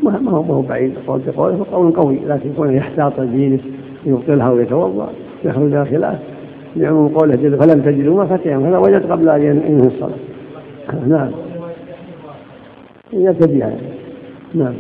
[0.03, 0.95] ما هو ما هو بعيد.
[1.07, 3.59] قول بقوله قول قوي لكن كونه يحتاط دينه
[4.07, 5.09] يبطلها ويتوضا
[5.45, 6.19] يخرج إلى خلاف.
[6.77, 10.17] لعموم قوله جل فلم تجدوا ما فتيهم هذا وجد قبل أن ينهي الصلاة.
[11.07, 11.31] نعم.
[13.13, 13.81] يرتديها يعني.
[14.55, 14.75] نعم.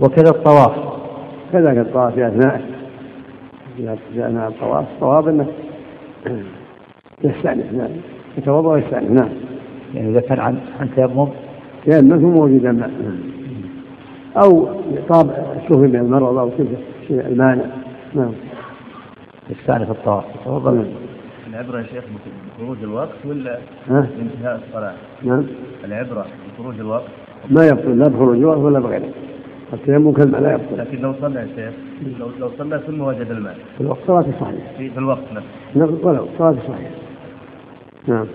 [0.00, 0.72] وكذا الطواف.
[1.52, 2.62] كذلك الطواف في اثناء
[3.76, 5.46] في اثناء الطواف الطواف إنه
[7.24, 7.72] يستأنف.
[7.72, 7.90] نعم.
[8.38, 9.10] يتوضأ ويستأنف.
[9.10, 9.30] نعم.
[9.94, 11.28] يعني كان عن عن تيمم
[11.86, 12.66] لأنه موجود.
[12.66, 12.90] الماء
[14.36, 14.68] أو
[15.08, 15.34] طابع
[15.68, 16.76] شوف من المرض أو كذا
[17.08, 17.64] شيء المانع.
[18.14, 18.32] نعم.
[19.50, 20.24] يستأنف الطواف.
[20.44, 20.92] تفضل.
[21.50, 22.04] العبرة يا شيخ
[22.58, 23.58] بخروج الوقت ولا
[23.88, 25.44] ها؟ بانتهاء الصلاة؟ نعم.
[25.84, 26.26] العبرة
[26.58, 27.04] بخروج الوقت؟
[27.50, 29.08] ما يبطل لا بخروج الوقت ولا بغيره.
[29.72, 30.78] التيمم كلمة لا يبطل.
[30.78, 31.74] لكن لو صلى يا شيخ
[32.20, 33.56] لو لو صلى ثم وجد الماء.
[33.76, 35.48] في الوقت صلاة صحيحة في, في الوقت نفسه.
[35.74, 36.90] نعم ولو صلاة صحيحة
[38.08, 38.26] نعم.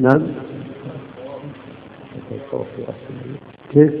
[0.00, 0.22] نعم.
[3.70, 3.92] كيف؟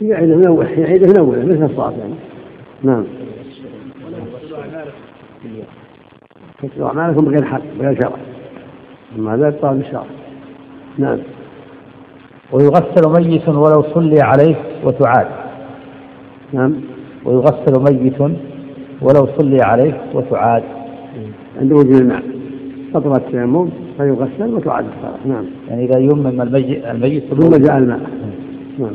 [0.00, 2.14] يعيد من أول يعيد من أول مثل الصلاة يعني
[2.82, 3.04] نعم
[6.62, 8.16] كتبوا أعمالكم بغير حق بغير شرع
[9.18, 10.04] أما هذا يبطل بالشرع
[10.98, 11.18] نعم
[12.52, 15.26] ويغسل ميت ولو صلي عليه وتعاد
[16.52, 16.80] نعم
[17.24, 18.20] ويغسل ميت
[19.02, 20.62] ولو صلي عليه وتعاد.
[21.60, 22.22] عند وجود الماء
[22.94, 25.44] قطرة التيمم فيغسل وتعاد الصلاة نعم.
[25.68, 28.00] يعني إذا يمم الميت الميت ثم جاء الماء.
[28.78, 28.94] نعم.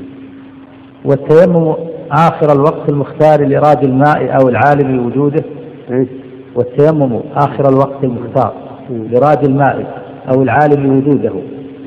[1.06, 1.74] والتيمم
[2.12, 5.44] آخر الوقت المختار لإراد الماء أو العالم بوجوده؟
[6.56, 8.54] والتيمم آخر الوقت المختار
[8.90, 10.04] لإراد الماء
[10.34, 11.32] أو العالم بوجوده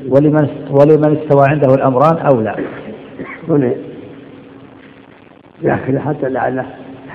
[0.09, 2.55] ولمن ولمن استوى عنده الأمران أو لا.
[3.49, 3.73] هنا
[5.61, 6.65] يأخذ حتى لعله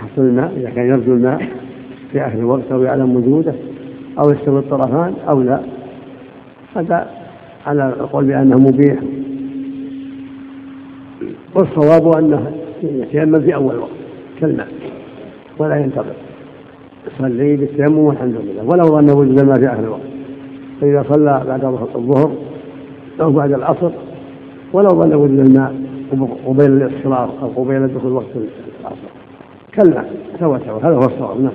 [0.05, 1.49] يحصل الماء إذا كان يرجو الماء
[2.13, 3.55] في آخر الوقت أو يعلم وجوده
[4.19, 5.61] أو يستوي الطرفان أو لا.
[6.77, 7.11] هذا
[7.67, 8.99] على القول بأنه مبيح.
[11.55, 12.53] والصواب أنه
[12.83, 13.91] يتيمم في أول وقت
[14.41, 14.69] كالماء
[15.59, 16.15] ولا ينتظر.
[17.07, 20.01] يصلي بالتيمم والحمد لله ولو ظن وجود الماء في آخر الوقت.
[20.81, 22.33] فإذا صلى بعد الظهر
[23.21, 23.91] أو بعد العصر
[24.73, 25.75] ولو ظن وجود الماء
[26.47, 28.27] قبيل الاصفرار أو قبيل دخول وقت
[29.77, 30.05] كلا.
[30.41, 31.41] سوى سوى هذا هو الصواب.
[31.41, 31.53] نعم.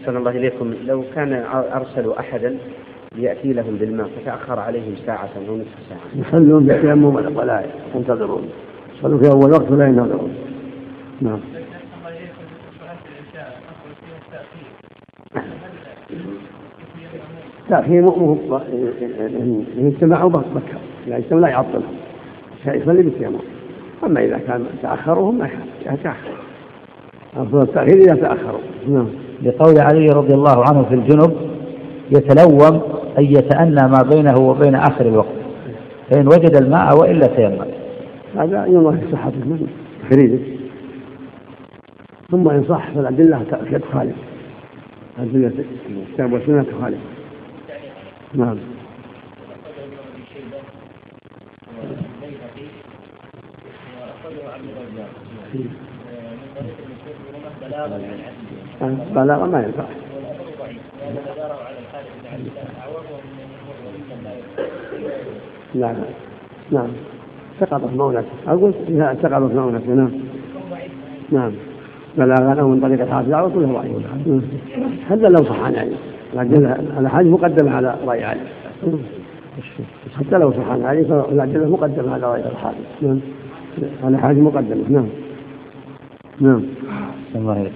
[0.00, 0.74] أحسن الله إليكم.
[0.86, 2.56] لو كان أرسلوا أحدا
[3.16, 6.28] ليأتي لهم بالماء فتأخر عليهم ساعة أو نصف ساعة.
[6.28, 7.04] يصلون بالتيمم
[7.36, 7.64] ولا
[7.94, 8.48] ينتظرون.
[8.98, 10.34] يصلوا في أول وقت ولا ينتظرون.
[11.20, 11.40] نعم.
[17.70, 18.38] لا في مو
[19.78, 21.82] إن اجتمعوا بكر إذا اجتمعوا لا يعطل.
[22.66, 23.38] يصلي بالتيمم
[24.04, 25.50] أما إذا كان تأخروا ما
[25.86, 26.45] يتأخر.
[27.36, 28.60] أفضل التأخير إذا تأخروا.
[28.88, 29.08] نعم.
[29.42, 31.36] لقول علي رضي الله عنه في الجنب
[32.10, 32.82] يتلوم
[33.18, 35.36] أن يتأنى ما بينه وبين آخر الوقت.
[36.10, 37.64] فإن وجد الماء وإلا تيمم.
[38.36, 39.06] هذا ينظر في
[39.36, 39.68] من
[40.10, 40.38] تخريجه
[42.30, 43.44] ثم إن صح فالأدلة
[43.90, 44.16] تخالف
[45.18, 45.52] أدلة
[46.08, 46.98] الكتاب والسنة تخالف
[48.34, 48.58] نعم.
[59.14, 59.84] بلاغة ما ينفع.
[65.74, 65.94] لا لا
[66.70, 66.88] نعم
[67.60, 70.10] سقطت مونته أقول إذا سقطت مونته نعم.
[71.32, 71.52] نعم.
[72.18, 73.90] بلاغا أو من طريق الحافظ على كله رأي
[75.10, 75.96] هذا لو صح عن علي
[76.34, 76.66] لكن
[76.98, 78.40] الأحاديث مقدمة على رأي علي
[80.18, 83.20] حتى لو صح عن علي فالأدلة مقدمة على رأي الحافظ نعم.
[84.04, 85.06] الأحاديث مقدمة نعم.
[86.40, 86.62] نعم
[87.34, 87.70] الله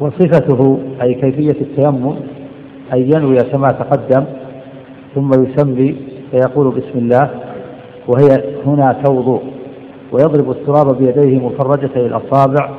[0.00, 2.16] وصفته أي كيفية التيمم
[2.92, 4.24] أن ينوي كما تقدم
[5.14, 5.96] ثم يسمي
[6.30, 7.30] فيقول بسم الله
[8.08, 9.40] وهي هنا توضؤ
[10.12, 12.70] ويضرب التراب بيديه مفرجة الأصابع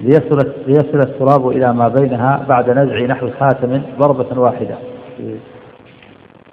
[0.00, 4.78] ليصل ليصل التراب إلى ما بينها بعد نزع نحو خاتم ضربة واحدة.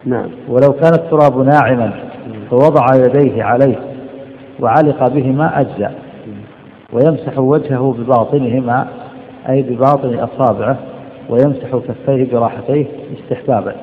[0.06, 0.30] نعم.
[0.50, 1.94] ولو كان التراب ناعما
[2.50, 3.80] فوضع يديه عليه
[4.60, 6.03] وعلق بهما أجزأ
[6.94, 8.88] ويمسح وجهه بباطنهما
[9.50, 10.80] أي بباطن أصابعه
[11.30, 12.86] ويمسح كفيه براحتيه
[13.20, 13.76] استحبابا.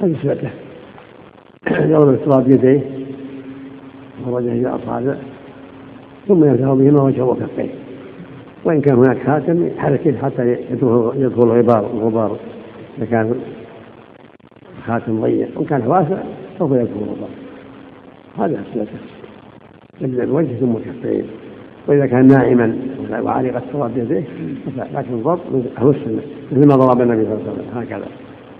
[0.00, 0.50] هذه سنته.
[1.70, 2.80] يضرب التراب بيديه
[4.24, 5.14] خرج إلى أصابع
[6.28, 7.88] ثم يمسح بهما وجهه وكفيه.
[8.64, 11.12] وإن كان هناك خاتم يحرك حتى يدخل
[11.42, 12.36] الغبار الغبار
[12.98, 13.34] إذا كان
[14.86, 16.16] خاتم ضيق وإن كان واسع
[16.58, 17.28] سوف يدخل الغبار
[18.38, 18.98] هذا سنته
[20.00, 21.26] يبدأ الوجه ثم الكفين
[21.88, 22.76] وإذا كان نائما
[23.22, 24.24] وعلق التراب بيديه
[24.94, 25.40] لكن الضبط
[25.78, 28.06] هو السنة مثل ما ضرب النبي صلى الله عليه وسلم هكذا.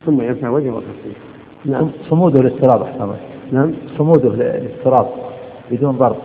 [0.07, 1.17] ثم يمسح وجهه وكفيه
[1.65, 1.91] نعم.
[2.11, 3.11] صموده للتراب أحسن
[3.53, 3.73] نعم.
[3.99, 5.09] صموده للتراب
[5.71, 6.17] بدون ضرب.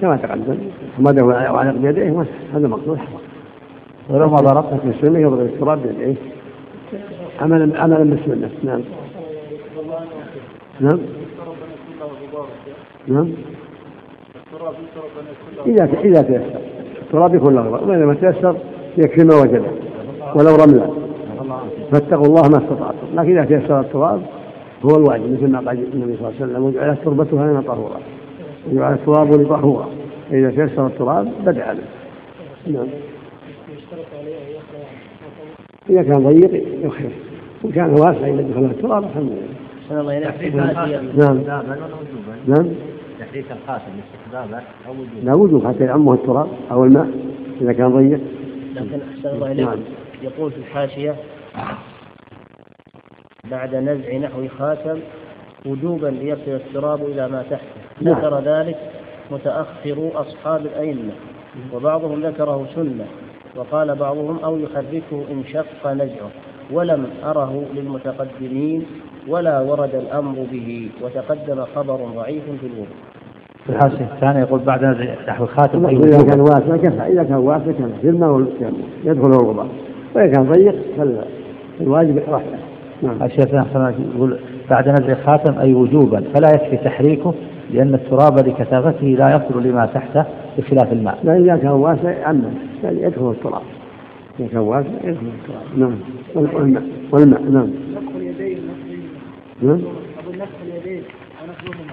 [0.00, 0.56] كما تقدم
[0.96, 2.98] حمده وعلق بيديه هذا مقصود.
[2.98, 3.20] حرام
[4.08, 4.64] ولو ما ضرب.
[4.74, 6.14] لكن السنة يضرب التراب بيديه
[7.40, 8.50] عملا عملا بالسنة.
[8.64, 8.80] نعم.
[10.80, 10.98] نعم.
[13.08, 13.28] نعم.
[15.66, 16.60] إذا إذا تيسر
[17.02, 18.56] التراب يكون له غبار وإذا ما تيسر
[18.98, 19.70] يكفي ما وجده
[20.34, 20.90] ولو رملا
[21.92, 23.06] فاتقوا الله ما استطعتم.
[23.14, 24.22] لكن إذا تيسر التراب
[24.84, 25.32] هو الواجب.
[25.32, 28.00] مثل ما قال النبي صلى الله عليه وسلم وجعلت تربتها لنا طهورا.
[28.72, 29.88] وجعل التراب لطهورا.
[30.30, 32.86] فإذا تيسر التراب بدأ به نعم.
[35.90, 37.12] إذا كان ضيق يخف
[37.62, 39.54] وإن كان واسع إذا دخل التراب الحمد لله.
[41.18, 41.40] نعم.
[42.46, 42.66] نعم.
[43.34, 47.08] تحريك الخاتم استحبابا أو وجوبا لا وجوب حتى يعمه التراب أو الماء
[47.60, 48.20] إذا كان ضيق.
[48.74, 49.78] لكن أحسن الله اليكم نعم.
[50.22, 51.16] يقول في الحاشية
[53.50, 54.98] بعد نزع نحو خاتم
[55.66, 58.14] وجوبا ليصل التراب إلى ما تحته نعم.
[58.18, 58.76] ذكر ذلك
[59.30, 61.12] متاخرو أصحاب الأئمة
[61.72, 63.06] وبعضهم ذكره سنة
[63.56, 66.30] وقال بعضهم أو يحركه إن شق نزعه
[66.70, 68.86] ولم أره للمتقدمين
[69.28, 73.13] ولا ورد الأمر به وتقدم خبر ضعيف في الوضوء.
[73.66, 77.64] في الحاشية الثانية يقول بعد نزع نحو الخاتم إذا كان واسع كفى إذا كان واسع
[77.64, 78.46] كان في الماء
[79.04, 79.68] يدخل الغبار
[80.14, 80.74] وإذا كان ضيق
[81.78, 82.42] فالواجب رفعه
[83.02, 83.22] نعم.
[83.22, 83.46] الشيخ
[84.14, 84.38] يقول
[84.70, 87.34] بعد نزع الخاتم أي وجوبا فلا يكفي تحريكه
[87.70, 90.24] لأن التراب لكثافته لا يصل لما تحته
[90.58, 91.18] بخلاف الماء.
[91.24, 92.50] لا إذا كان واسع عمه
[92.84, 93.62] يعني يدخل التراب.
[94.40, 95.78] إذا كان واسع يدخل التراب.
[95.78, 95.94] نعم.
[96.34, 96.82] والماء
[97.12, 97.70] والماء نعم.
[99.62, 99.80] نعم
[100.18, 101.02] أقول نفخ اليدين
[101.42, 101.92] ونفخهما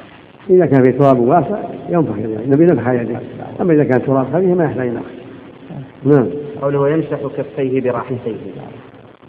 [0.49, 1.57] إذا كان في تراب واسع
[1.89, 3.21] ينفخ يديه النبي نفخ يديه.
[3.61, 5.05] أما إذا كان تراب خفيف ما يحتاج نفخ.
[6.03, 6.27] نعم.
[6.61, 8.35] قوله يمسح كفيه براحتيه.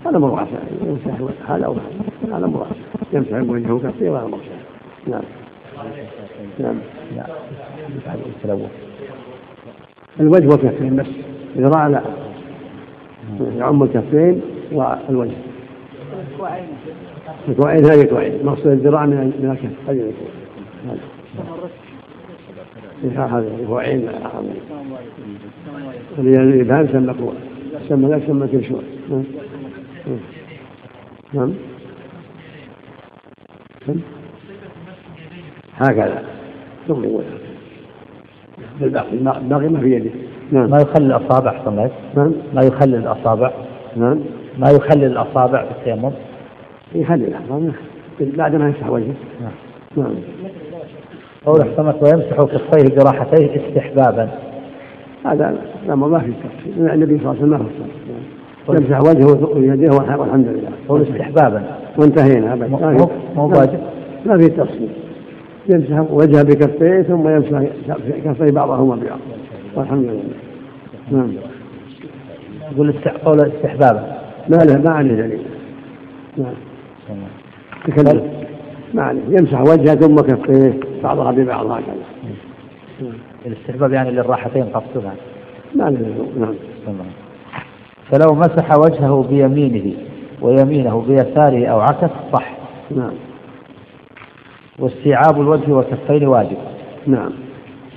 [0.07, 2.75] هذا أمر واسع يمسح هذا أو هذا هذا أمر واسع
[3.13, 4.53] يمسح وجهه كفيه وهذا أمر واسع
[5.07, 5.23] نعم.
[6.59, 6.77] نعم.
[7.17, 7.27] لا
[8.27, 8.71] التلوث
[10.21, 11.07] الوجه والكفين بس
[11.57, 12.03] الذراع لا.
[13.57, 14.41] يعم الكفين
[14.73, 15.37] والوجه.
[17.49, 19.91] الكوعين هذه الكوعين مقصود الذراع من من الكف.
[19.91, 20.13] هذه
[23.11, 24.09] هذا الكوعين
[26.19, 27.15] اللي يبان سمى
[27.89, 28.49] سمى ذاك سمى
[31.35, 31.53] نعم.
[35.77, 36.23] هكذا.
[36.89, 37.25] ثم يقول
[38.83, 39.17] الباقي
[39.71, 40.11] ما في يده.
[40.53, 40.71] نعم.
[40.71, 42.33] ما يخلل الأصابع أحسن نعم.
[42.55, 43.53] ما يخلل الأصابع؟
[43.97, 44.21] نعم.
[44.59, 46.13] ما يخلل الأصابع في التيمم
[46.95, 47.73] يخلي الأعضاء
[48.21, 49.15] بعد ما يمسح وجهه.
[49.41, 49.53] نعم.
[49.97, 50.15] نعم.
[51.47, 54.29] قول احسنت ويمسح كفيه براحتيه استحبابا.
[55.27, 55.57] هذا
[55.87, 56.91] الأمر ما في تفصيل.
[56.91, 57.59] النبي صلى الله عليه وسلم ما
[58.67, 60.69] فصل يمسح وجهه ويديه والحمد لله.
[60.89, 61.63] قول استحبابا.
[61.99, 62.55] وانتهينا.
[63.37, 63.79] مو واجب.
[64.27, 64.89] ما في تفصيل.
[65.69, 67.63] يمسح وجهه بكفيه ثم يمسح
[68.25, 69.19] كفيه بعضهما ببعض.
[69.77, 70.23] والحمد لله.
[71.11, 71.33] نعم.
[72.73, 72.95] يقول
[73.25, 74.17] قول استحبابا.
[74.49, 75.43] ما له ما عليه دليل.
[76.37, 76.55] نعم.
[77.87, 78.31] تكلم.
[78.95, 79.21] ما عليه.
[79.29, 80.92] يمسح وجهه ثم كفيه.
[81.03, 82.05] بعضها ببعض هكذا.
[83.47, 85.15] الاستحباب يعني للراحتين قصدها.
[85.75, 85.91] ما
[86.37, 86.55] نعم
[88.11, 89.93] فلو مسح وجهه بيمينه
[90.41, 92.55] ويمينه بيساره أو عكس صح.
[92.97, 93.13] نعم.
[94.79, 96.57] واستيعاب الوجه والكفين واجب.
[97.07, 97.31] نعم.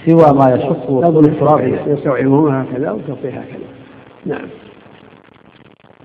[0.05, 1.77] سوى ما يشق وصول التراب.
[1.87, 3.67] يستوعبهما هكذا تغطيه هكذا.
[4.25, 4.47] نعم.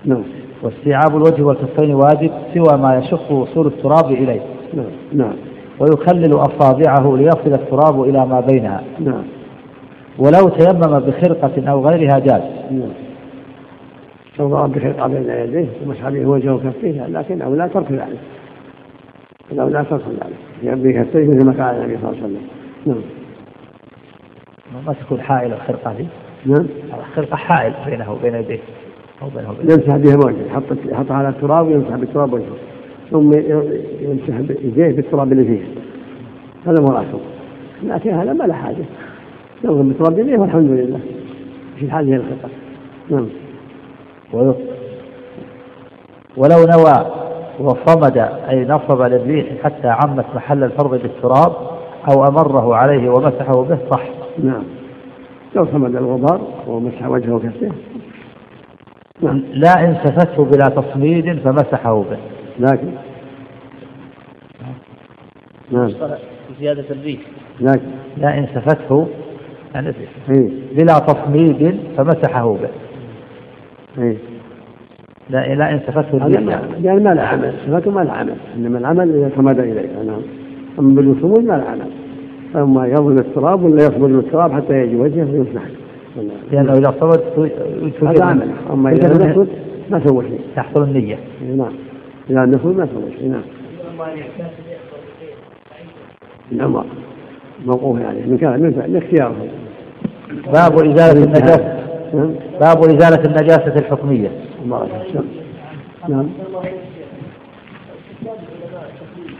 [0.05, 0.23] نعم.
[0.63, 4.41] واستيعاب الوجه والكفين واجب سوى ما يشق وصول التراب إليه.
[4.73, 5.50] نعم نعم.
[5.81, 8.83] ويخلل أصابعه ليصل التراب إلى ما بينها.
[8.99, 9.23] نعم.
[10.19, 12.41] ولو تيمم بخرقة أو غيرها جاز.
[12.71, 12.91] نعم.
[14.41, 18.19] ضرب بخرقة بين يديه ومسح به وجهه وكفيه لكن أولى ترك ذلك.
[19.51, 20.37] الأولى ترك ذلك.
[20.63, 22.47] يبني كفيه مثل ما قال النبي صلى الله عليه وسلم.
[22.85, 23.01] نعم.
[24.87, 26.07] ما تكون حائل الخرقة دي
[26.45, 26.65] نعم.
[26.99, 28.59] الخرقة حائل بينه وبين يديه
[29.21, 32.70] أو بينه وبين يمسح بها وجهه يحط يحطها على التراب ويمسح بالتراب وجهه.
[33.11, 33.31] ثم
[34.01, 35.61] يمسح يديه بالتراب اللي فيه.
[36.65, 37.19] هذا مراده
[37.83, 38.85] لكن هذا ما له حاجة.
[39.63, 40.99] يضرب بالتراب يديه والحمد لله.
[41.79, 42.49] في هذه الخطة
[43.09, 43.27] نعم.
[46.37, 47.11] ولو نوى
[47.59, 48.17] وصمد
[48.49, 51.53] أي نصب للريح حتى عمت محل الفرض بالتراب
[52.11, 54.03] أو أمره عليه ومسحه به صح.
[54.43, 54.63] نعم.
[55.55, 57.71] لو صمد الغبار ومسح وجهه وكفيه
[59.21, 59.43] نعم.
[59.53, 62.17] لا إن سفته بلا تصميد فمسحه به.
[62.61, 62.87] لكن
[65.71, 65.89] نعم.
[66.59, 67.19] زيادة الريح
[67.61, 67.81] لكن
[68.17, 69.07] لا إن سفته
[69.73, 69.93] يعني
[70.29, 70.49] إيه.
[70.77, 72.69] بلا تصميد فمسحه به.
[74.03, 74.17] إيه.
[75.29, 77.53] لا لا إن سفته الريح يعني ما له عمل.
[77.67, 78.35] صفته ما له عمل.
[78.57, 80.03] إنما العمل إذا صمد إليه.
[80.07, 80.21] نعم.
[80.79, 81.91] أما بالصمود ما له عمل.
[82.55, 85.61] أما يضرب التراب ولا يصمد بالتراب حتى يجي وجهه ويمسح
[86.51, 87.21] لأنه إذا صمد
[88.01, 88.51] هذا عمل.
[88.69, 89.47] أما إذا لم يصمد
[89.89, 90.39] ما سوى شيء.
[90.55, 91.19] تحصل النية.
[91.41, 91.71] إيه، نعم.
[92.31, 93.41] لم يصمد ما سوى شيء نعم.
[96.51, 96.85] نعم
[97.65, 98.21] موقوف يعني.
[98.21, 99.47] من كان من فعل اختياره.
[100.53, 101.79] باب إزالة النجاسة.
[102.13, 102.35] نعم.
[102.59, 104.31] باب إزالة النجاسة الحكمية.
[104.63, 104.87] الله
[106.09, 106.29] نعم.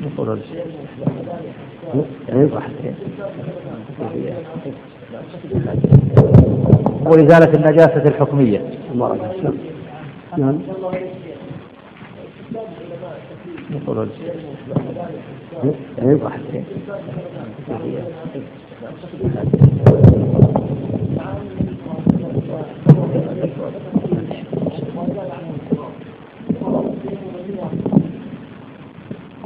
[0.01, 0.39] نقول
[4.15, 4.33] إيه.
[7.05, 8.61] وإزالة النجاسة الحكمية.
[8.93, 9.17] الله
[10.37, 10.59] نعم.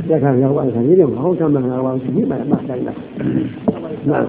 [0.06, 2.36] إذا كان في أغوال كثير ينفعه كان من أغوال كثير ما
[2.86, 2.94] له
[4.06, 4.28] نعم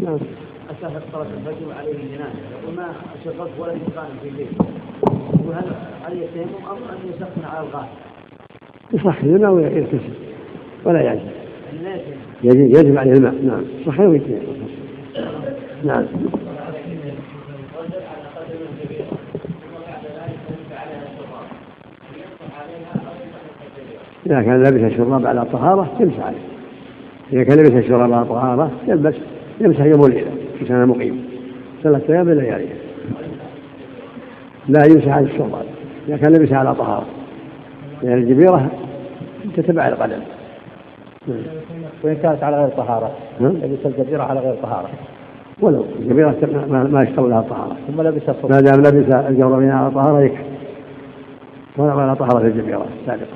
[0.00, 0.18] نعم
[0.70, 2.88] أسافر صلاة الفجر وعليه جنازة وما
[3.24, 3.72] شغلت ولا
[4.22, 4.48] في البيت
[5.46, 5.64] وهل
[6.04, 8.11] هل يتيمم أم أن يسخن على الغاز؟
[8.92, 9.98] يصح الماء ويغتسل
[10.84, 11.32] ولا يتيمم
[12.44, 13.34] يجب يجب عليه الماء.
[13.34, 13.62] نعم.
[13.86, 14.38] صح ويتيمم
[15.84, 16.04] نعم.
[24.26, 26.38] إذا كان لبس الشراب على طهارة يمسح عليه.
[27.32, 29.14] إذا كان لبس الشراب على طهارة يلبس
[29.60, 31.24] يمسح يوم وليلة إن كان مقيم.
[31.82, 32.76] ثلاثة أيام بلياليها
[34.68, 35.66] لا يمسح على الشراب.
[36.08, 37.21] إذا كان لبس على طهارة.
[38.02, 38.70] لأن الجبيرة
[39.56, 40.20] تتبع القدم
[41.28, 41.38] نعم.
[42.04, 43.10] وإن كانت على غير طهارة
[43.40, 44.88] ها؟ لبس الجزيرة على غير طهارة
[45.60, 46.36] ولو الجبيرة
[46.68, 50.42] ما- يشتغل لها طهارة ثم لبس الصبح ما دام لبس الجوربين على طهارة يكفي
[51.78, 53.26] ولا على طهارة الجبيرة السابقة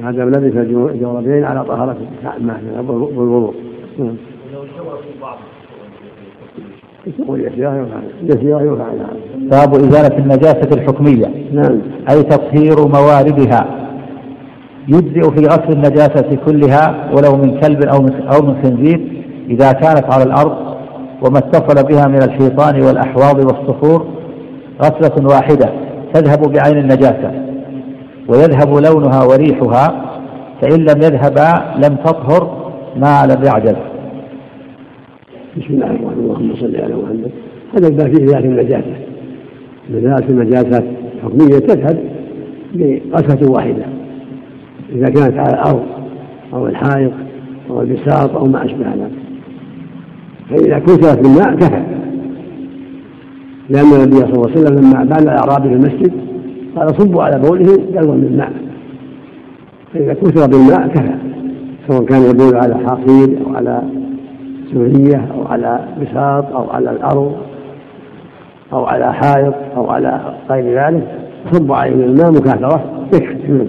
[0.00, 1.96] ما دام لبس الجوربين على طهارة
[2.38, 3.54] ما بالوضوء
[3.98, 4.16] نعم.
[4.54, 5.36] يسيرها يفعل يسيرها يفعل
[9.50, 11.26] باب إزالة النجاسة الحكمية.
[11.52, 11.80] نعم.
[12.10, 13.66] أي تطهير مواردها.
[14.88, 20.04] يجزئ في غسل النجاسة كلها ولو من كلب أو من أو من خنزير إذا كانت
[20.12, 20.56] على الأرض
[21.22, 24.06] وما اتصل بها من الحيطان والأحواض والصخور
[24.82, 25.72] غسلة واحدة
[26.14, 27.32] تذهب بعين النجاسة.
[28.28, 30.08] ويذهب لونها وريحها.
[30.62, 33.97] فإن لم يذهبا لم تطهر ما لم يعجز
[35.58, 36.24] بسم الله الرحمن الرحيم.
[36.24, 37.30] اللهم صل على محمد.
[37.76, 38.94] هذا الباب فيه ذات النجاسة
[39.92, 41.98] ذات النجاسات الحكمية تذهب
[42.74, 43.84] بغسلة واحدة.
[44.92, 45.82] إذا كانت على الأرض
[46.54, 47.12] أو الحائط
[47.70, 49.10] أو البساط أو ما أشبه ذلك.
[50.50, 51.82] فإذا كثرت بالماء كفى
[53.70, 56.12] لأن النبي صلى الله عليه وسلم لما بال الأعرابي في المسجد
[56.76, 58.52] قال صبوا على بوله قلبا من ماء.
[59.94, 61.14] فإذا كثر بالماء كفى
[61.88, 63.82] سواء كان يدل على حصير أو على
[64.72, 67.36] سورية أو على بساط أو على الأرض
[68.72, 71.18] أو على حائط أو على غير ذلك
[71.52, 73.68] صب عليه من الماء مكاثرة يكفي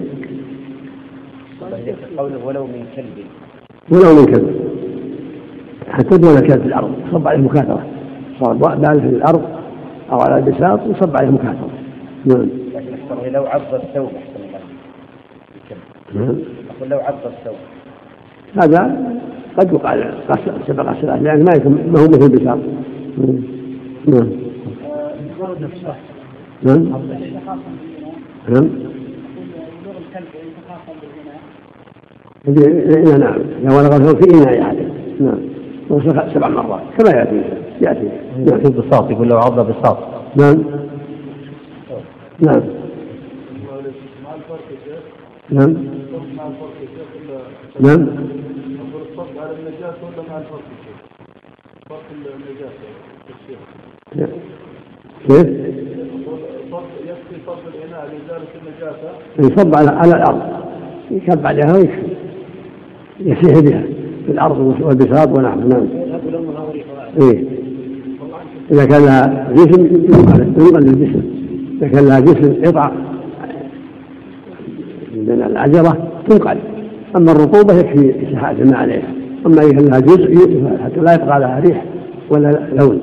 [2.18, 3.24] قوله ولو من كلب.
[3.90, 4.60] ولو من كلب.
[5.90, 7.86] حتى دون كلب في الأرض صب عليه مكاثرة.
[8.40, 9.42] صار بال في الأرض
[10.12, 11.70] أو على البساط وصب عليه مكاثرة.
[12.24, 12.48] نعم.
[12.74, 14.10] لكن لو عض الثوب.
[14.16, 14.60] أحسن الله
[16.14, 16.36] نعم.
[16.76, 17.56] أقول لو عض الثوب.
[18.62, 19.00] هذا
[19.60, 20.14] قد يقال
[20.66, 22.58] سبق الصلاة لأن ما يكون ما هو مثل البشر.
[24.06, 24.30] نعم.
[26.62, 26.84] نعم.
[28.48, 28.68] نعم.
[33.18, 33.38] نعم.
[33.64, 34.76] نعم ولغ في إناء أحد.
[35.20, 35.40] نعم.
[36.34, 36.80] سبع مرات.
[36.98, 37.42] كما يأتي.
[37.80, 38.08] يأتي.
[38.36, 38.60] نعم.
[38.60, 39.98] في بساط يقول لو عض بساط
[40.36, 40.64] نعم.
[42.40, 42.62] نعم.
[45.50, 45.76] نعم.
[47.80, 48.39] نعم.
[49.40, 50.62] على النجاسة ولا مع الفرق
[51.88, 52.90] فرق النجاسة
[55.26, 55.46] كيف؟
[57.06, 60.42] يكفي صب الإناء لإزالة النجاسة يصب على على الأرض.
[61.10, 62.16] يكب عليها ويكفي.
[63.20, 63.82] يسيح بها.
[64.26, 65.88] في الأرض والبساط ونحو نعم.
[67.22, 67.44] إيه.
[68.70, 71.22] إذا كان لها جسم ينقل للجسم.
[71.76, 72.92] إذا كان لها جسم قطع
[75.14, 76.58] من العجرة تنقل.
[77.16, 79.19] أما الرطوبة يكفي إسحاق الماء عليها.
[79.46, 81.84] أما إذا لها جزء حتى لا يبقى لها ريح
[82.30, 83.00] ولا لون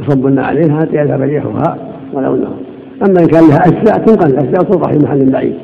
[0.00, 1.78] يصبن عليها حتى يذهب ريحها
[2.12, 2.56] ولونها
[3.02, 5.54] أما إن كان لها أجزاء تنقل الأجزاء توضع في محل بعيد.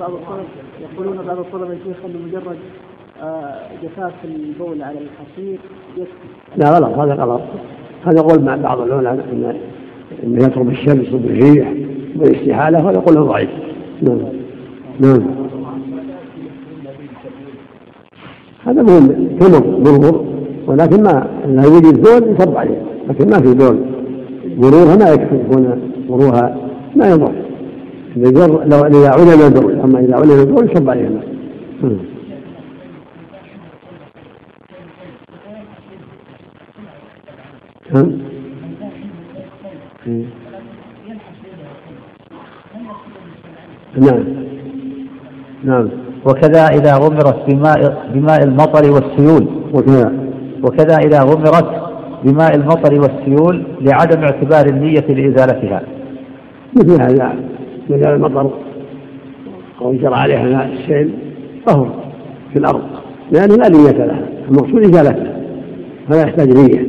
[0.00, 0.44] بعض الطلبة
[0.80, 2.56] يقولون بعض الطلبة يا شيخ أنه مجرد
[3.22, 5.58] آه، جفاف البول على الحصير
[5.96, 6.56] يكفي.
[6.56, 7.40] لا غلط هذا غلط.
[8.06, 9.54] هذا قول مع بعض العلماء أن
[10.24, 11.72] أنه يطرب الشمس بالريح
[12.16, 13.50] والاستحالة هذا قول ضعيف.
[14.02, 14.18] نعم.
[15.00, 15.22] نعم.
[18.68, 20.24] هذا مهم كمر مرور
[20.66, 23.78] ولكن ما لا يوجد بول يصب عليه لكن ما في بول
[24.56, 26.56] مرورها ما يكفي يكون مرورها
[26.96, 27.32] ما يضر.
[28.16, 31.20] إذا لو إذا علم البول أما إذا علم البول يصب عليه.
[43.96, 44.24] نعم.
[45.64, 46.07] نعم.
[46.28, 49.46] وكذا إذا غمرت بماء بماء المطر والسيول.
[49.74, 50.12] وكذا
[50.64, 51.88] وكذا إذا غمرت
[52.24, 55.82] بماء المطر والسيول لعدم اعتبار النية لإزالتها.
[56.76, 57.34] مثل هذا.
[57.90, 58.50] إذا المطر.
[59.80, 61.10] أو جرى عليها ماء السيل
[61.66, 61.90] طهر
[62.52, 62.82] في الأرض.
[63.32, 64.28] لأنه لا نية لها.
[64.48, 65.36] المقصود إزالتها.
[66.08, 66.86] فلا يحتاج نية.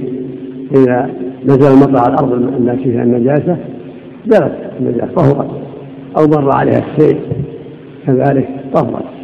[0.76, 1.10] إذا
[1.46, 3.58] نزل المطر على الأرض التي فيها النجاسة
[4.28, 5.50] زالت النجاسة طهرت.
[6.18, 7.20] أو مر عليها السيل
[8.08, 9.19] كذلك طهرت.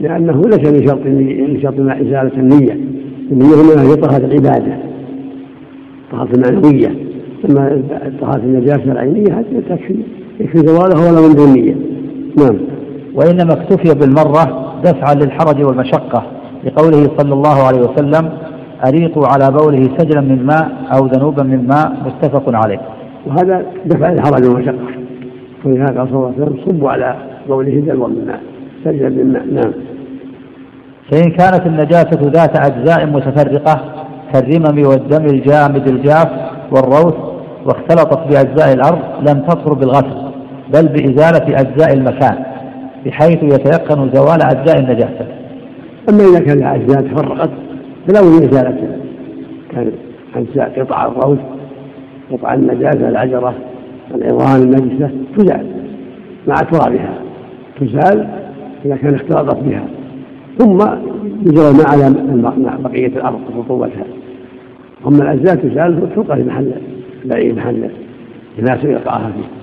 [0.00, 2.72] لأنه ليس من شرط من شرط إزالة النية.
[3.32, 4.78] النية إنما هي طهارة العبادة.
[6.12, 6.88] طهارة المعنوية.
[7.50, 7.82] أما
[8.20, 9.96] طهارة النجاسة العينية هذه تكفي
[10.40, 11.74] يكفي زوالها ولا من دون نية
[12.38, 12.58] نعم.
[13.14, 16.22] وإنما اكتفي بالمرة دفعا للحرج والمشقة.
[16.64, 18.30] لقوله صلى الله عليه وسلم
[18.86, 21.92] أريقوا على بوله سجلا من ماء أو ذنوبا من ماء.
[22.06, 22.80] متفق عليه.
[23.26, 24.78] وهذا دفع للحرج والمشقة.
[25.64, 27.16] ولهذا صلى الله عليه وسلم صبوا على
[27.48, 28.40] بوله دلوا من ماء.
[28.84, 29.72] سجلا من ماء نعم.
[31.10, 33.80] فإن كانت النجاسة ذات أجزاء متفرقة
[34.32, 36.28] كالرمم والدم الجامد الجاف
[36.70, 37.14] والروث
[37.66, 40.30] واختلطت بأجزاء الأرض لم تطهر بالغسل
[40.74, 42.44] بل بإزالة أجزاء المكان
[43.06, 45.26] بحيث يتيقن زوال أجزاء النجاسة.
[46.10, 47.50] أما إذا كان لها أجزاء تفرقت
[48.08, 48.96] فلا بد من إزالتها
[49.70, 49.92] كان
[50.36, 51.38] أجزاء قطع الروث
[52.32, 53.54] قطع النجاسة العجرة
[54.14, 55.66] العظام النجسة تزال
[56.48, 57.14] مع ترابها.
[57.80, 58.28] تزال
[58.84, 59.84] إذا كان اختلطت بها.
[60.58, 60.78] ثم
[61.46, 62.14] يجرى الماء على
[62.78, 64.04] بقية الأرض رطوبتها
[65.06, 66.72] أما الأجزاء تزال تلقى في محل
[67.24, 67.90] بعيد محل
[68.58, 69.60] يناسب إلقاءها فيه.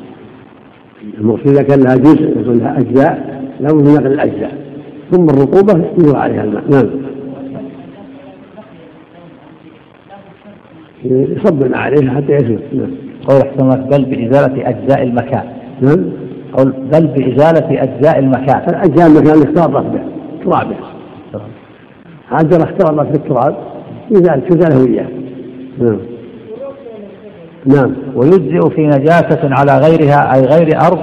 [1.20, 4.58] المقصود إذا كان لها جزء يكون لها أجزاء لا بد من نقل الأجزاء.
[5.12, 6.64] ثم الرطوبة يجرى عليها الماء.
[6.70, 6.90] نعم.
[11.06, 12.92] يصب عليها حتى يسير نعم.
[13.28, 15.44] قول أحسن بل بإزالة أجزاء المكان.
[15.82, 16.06] نعم.
[16.94, 18.76] بل بإزالة أجزاء المكان.
[18.76, 20.02] أجزاء المكان اختلطت به
[20.46, 20.76] ترابه.
[22.32, 23.56] عجل اختلطت في التراب
[24.12, 25.10] يزال تزال هوية.
[25.80, 25.98] نعم.
[27.66, 27.96] نعم.
[28.16, 31.00] ويجزئ في نجاسة على غيرها أي غير أرض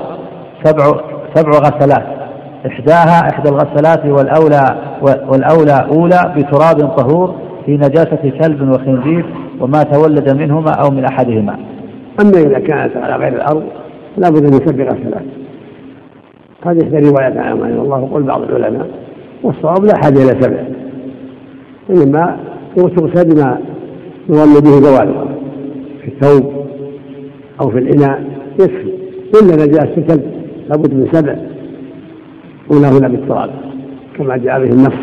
[0.65, 1.01] سبع
[1.35, 2.07] سبع غسلات.
[2.67, 7.35] إحداها إحدى الغسلات والأولى والأولى أولى بتراب طهور
[7.67, 9.27] في نجاسة كلب وخنزير
[9.61, 11.57] وما تولد منهما أو من أحدهما.
[12.21, 13.65] أما إذا كانت على غير الأرض
[14.19, 15.25] لا بد من سبع غسلات
[16.67, 18.89] هذه إحدى روايات عن الله وقول بعض العلماء
[19.43, 20.65] والصواب لا حاجة إلى سبع.
[21.91, 22.39] إنما
[22.77, 23.61] تغسل بما
[24.29, 25.25] يظن به زوالها
[26.03, 26.53] في الثوب
[27.61, 28.25] أو في الإناء
[28.61, 28.93] يكفي.
[29.43, 30.23] إلا نجاسة الكلب
[30.69, 31.37] لابد من سبع.
[32.71, 33.51] أولاهن بالتراب
[34.17, 34.95] كما جاء به النص.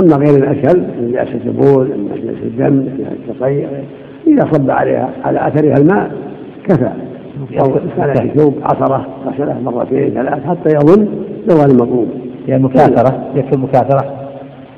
[0.00, 3.68] أما غير الأكل نجاسة البول نجاسة الدم نجاسة التقيع
[4.26, 6.12] إذا صب عليها على أثرها الماء
[6.68, 6.92] كفى.
[7.60, 7.66] أو
[7.96, 11.08] كان في ثوب عصرة غسله مرتين ثلاث حتى يظن
[11.48, 12.08] زوال المطلوب.
[12.48, 14.14] يعني مكاثرة؟ يكفي المكاثرة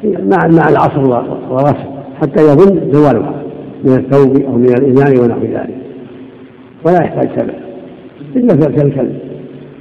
[0.05, 1.01] مع مع العصر
[1.51, 1.89] والغسل
[2.21, 3.35] حتى يظن زوالها
[3.85, 5.75] من الثوب أو من الإناء ونحو ذلك.
[6.87, 7.55] ولا يحتاج سبع.
[8.37, 9.19] إلا في الكلب.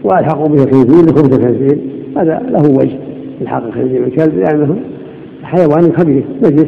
[0.03, 1.80] وألحقوا به الخنزير لخبز الخنزير.
[2.18, 2.97] هذا له وجه
[3.41, 4.76] الحاق الخنزير بالكلب لأنه
[5.43, 6.68] حيوان خبيث نجس.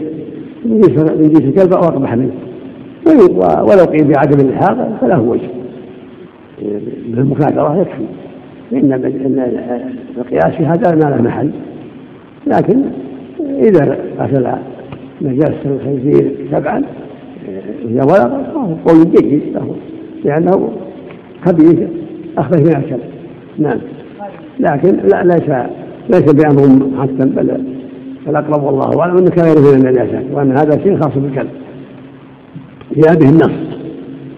[0.66, 2.32] من جنس الكلب أو أقبح منه.
[3.68, 5.50] ولو قيل بعدم الإلحاق فله وجه.
[7.08, 8.06] بالمكاثرة يكفي.
[8.74, 8.94] إن
[10.18, 11.52] القياس في هذا ما له محل.
[12.48, 12.82] لكن
[13.40, 14.48] إذا غسل
[15.22, 16.84] نجاسة الخنزير سبعا
[17.86, 19.76] إذا ولغ فهو قول جيد له
[20.24, 20.70] لأنه
[21.46, 21.80] خبيث
[22.38, 23.04] أخبث من الكلب
[23.58, 23.78] نعم.
[24.60, 25.50] لكن لا ليس
[26.10, 27.64] ليس بأمر حتى بل
[28.28, 31.50] الأقرب والله أعلم أنه كان من النجاسات وأن هذا شيء خاص بالكلب
[32.96, 33.65] جاء به النص.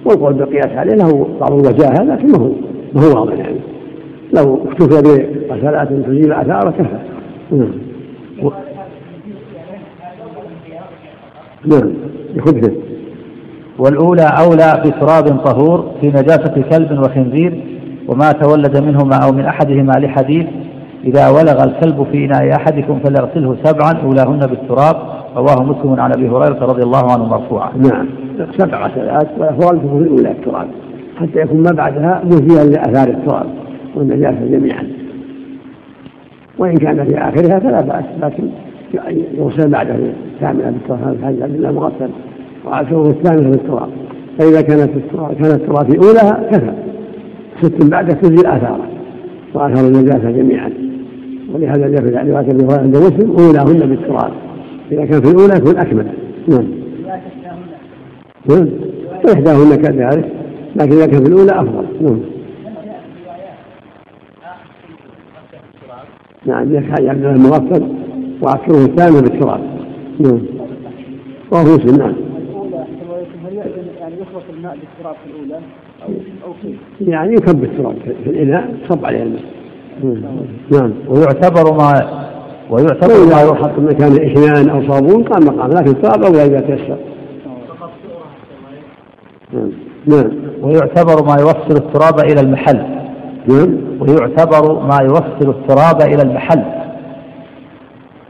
[0.07, 2.51] والقول بالقياس عليه له بعض الوجاهة لكن ما هو
[2.93, 3.59] ما هو واضح يعني.
[4.38, 5.01] لو اكتفى
[5.49, 6.99] بغسلات تزيل آثاره كفى.
[7.51, 7.71] نعم.
[11.65, 11.93] نعم.
[13.79, 17.63] والأولى أولى بتراب طهور في نجاسة كلب وخنزير
[18.07, 20.45] وما تولد منهما أو من أحدهما لحديث
[21.03, 25.16] إذا ولغ الكلب في إناء أحدكم فليغسله سبعا أولاهن بالتراب.
[25.38, 27.72] رواه مسلم عن أبي هريرة رضي الله عنه مرفوعا.
[27.77, 28.07] نعم.
[28.57, 30.68] سبع والأفضل تكون في الأولى التراب.
[31.18, 33.47] حتى يكون ما بعدها مزيا لآثار التراب
[33.95, 34.84] والنجاسة جميعا.
[36.59, 38.49] وإن كان في آخرها فلا بأس لكن
[39.38, 39.95] يغسل بعده
[40.35, 42.09] الثامنة بالتراب عبد الله مغسل
[42.65, 43.89] وعشره الثامنة بالتراب
[44.39, 46.73] فإذا كانت التراب كانت التراب في أولها كفى.
[47.61, 48.88] ست بعد تزيل آثاره
[49.53, 50.69] وآثار النجاسة جميعا.
[51.53, 54.31] ولهذا جاء في رواية أبي هريرة عند مسلم أولاهن بالتراب.
[54.91, 56.07] إذا كان في الأولى يكون أكمل.
[56.47, 56.68] نعم.
[58.49, 58.69] نعم.
[59.26, 60.31] وإحداهن كذلك
[60.76, 61.85] لكن إذا كان في الأولى أفضل.
[62.01, 62.19] نعم.
[66.45, 67.88] نعم يحتاج عبد الله المغفل
[68.41, 69.61] وعكره الثاني بالتراب.
[70.19, 70.41] نعم.
[71.51, 72.15] وهو مسلم نعم.
[73.99, 74.15] يعني
[74.57, 75.59] الماء بالتراب في الأولى
[76.45, 79.43] أو كيف؟ يعني يكب التراب في الإناء صب عليه الماء.
[80.72, 80.93] نعم.
[81.07, 82.27] ويعتبر ما
[82.69, 86.98] ويعتبر ما يحط مكان الإحيان أو صابون قام مقام لكن التراب أولى إذا تيسر.
[89.53, 89.72] نعم.
[90.07, 90.31] نعم.
[90.61, 92.77] ويعتبر ما يوصل التراب إلى المحل.
[93.48, 93.77] نعم.
[93.99, 96.64] ويعتبر ما يوصل التراب إلى المحل.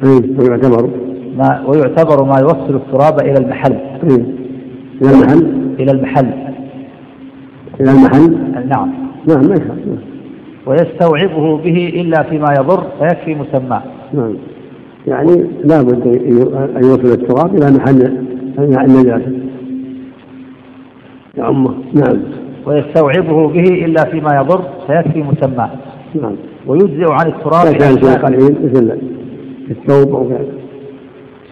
[0.03, 0.89] إيه ويعتبر.
[1.37, 3.73] ما ويعتبر ما يوصل التراب إلى المحل.
[4.03, 4.25] إيه
[5.01, 5.75] إلى المحل.
[5.79, 6.33] إلى المحل.
[7.79, 8.37] إلى المحل.
[8.67, 8.91] نعم.
[9.27, 9.97] نعم ما
[10.65, 13.81] ويستوعبه به إلا فيما يضر فيكفي مسماه
[14.13, 14.35] نعم.
[15.07, 16.07] يعني لا بد
[16.77, 18.17] أن يوصل التراب إلى محل
[18.59, 19.31] النجاسة
[21.37, 22.17] يعمه نعم.
[22.65, 25.69] ويستوعبه به إلا فيما يضر فيكفي مسماه
[26.21, 26.35] نعم.
[26.67, 28.97] ويجزئ عن التراب كان شيء قليل مثل
[29.71, 30.29] الثوب أو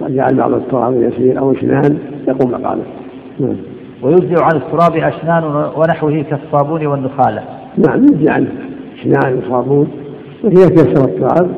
[0.10, 2.84] جعل بعض التراب يسير أو اسنان يقوم مقامه
[3.40, 3.56] نعم.
[4.04, 5.44] ويجزئ عن التراب أشنان
[5.76, 7.44] ونحوه كالصابون والنخالة.
[7.78, 8.48] نعم يجزي عنه
[9.00, 9.88] أشنان وصابون.
[10.44, 11.50] وإذا يتيسر التراب.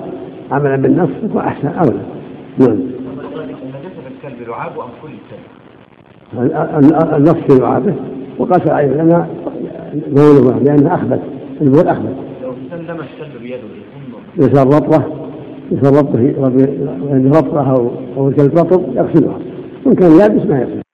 [0.52, 2.02] عملا بالنص يكون أحسن أولى.
[2.58, 2.78] نعم.
[4.18, 5.46] الكلب لعاب أم كل الكلب؟
[7.16, 7.94] النص في لعابه
[8.40, 9.28] وقتل أيضا لأن
[10.08, 11.20] بوله لأنه أخبث
[11.62, 12.16] البول أخبث.
[12.44, 13.58] لو سلم الكلب بيده
[14.38, 15.04] يصير رطبة
[15.72, 16.20] يصير رطبة
[17.38, 17.72] رطبة
[18.18, 19.40] أو الكلب رطب يغسلها.
[19.86, 20.87] وإن كان يابس ما يغسل.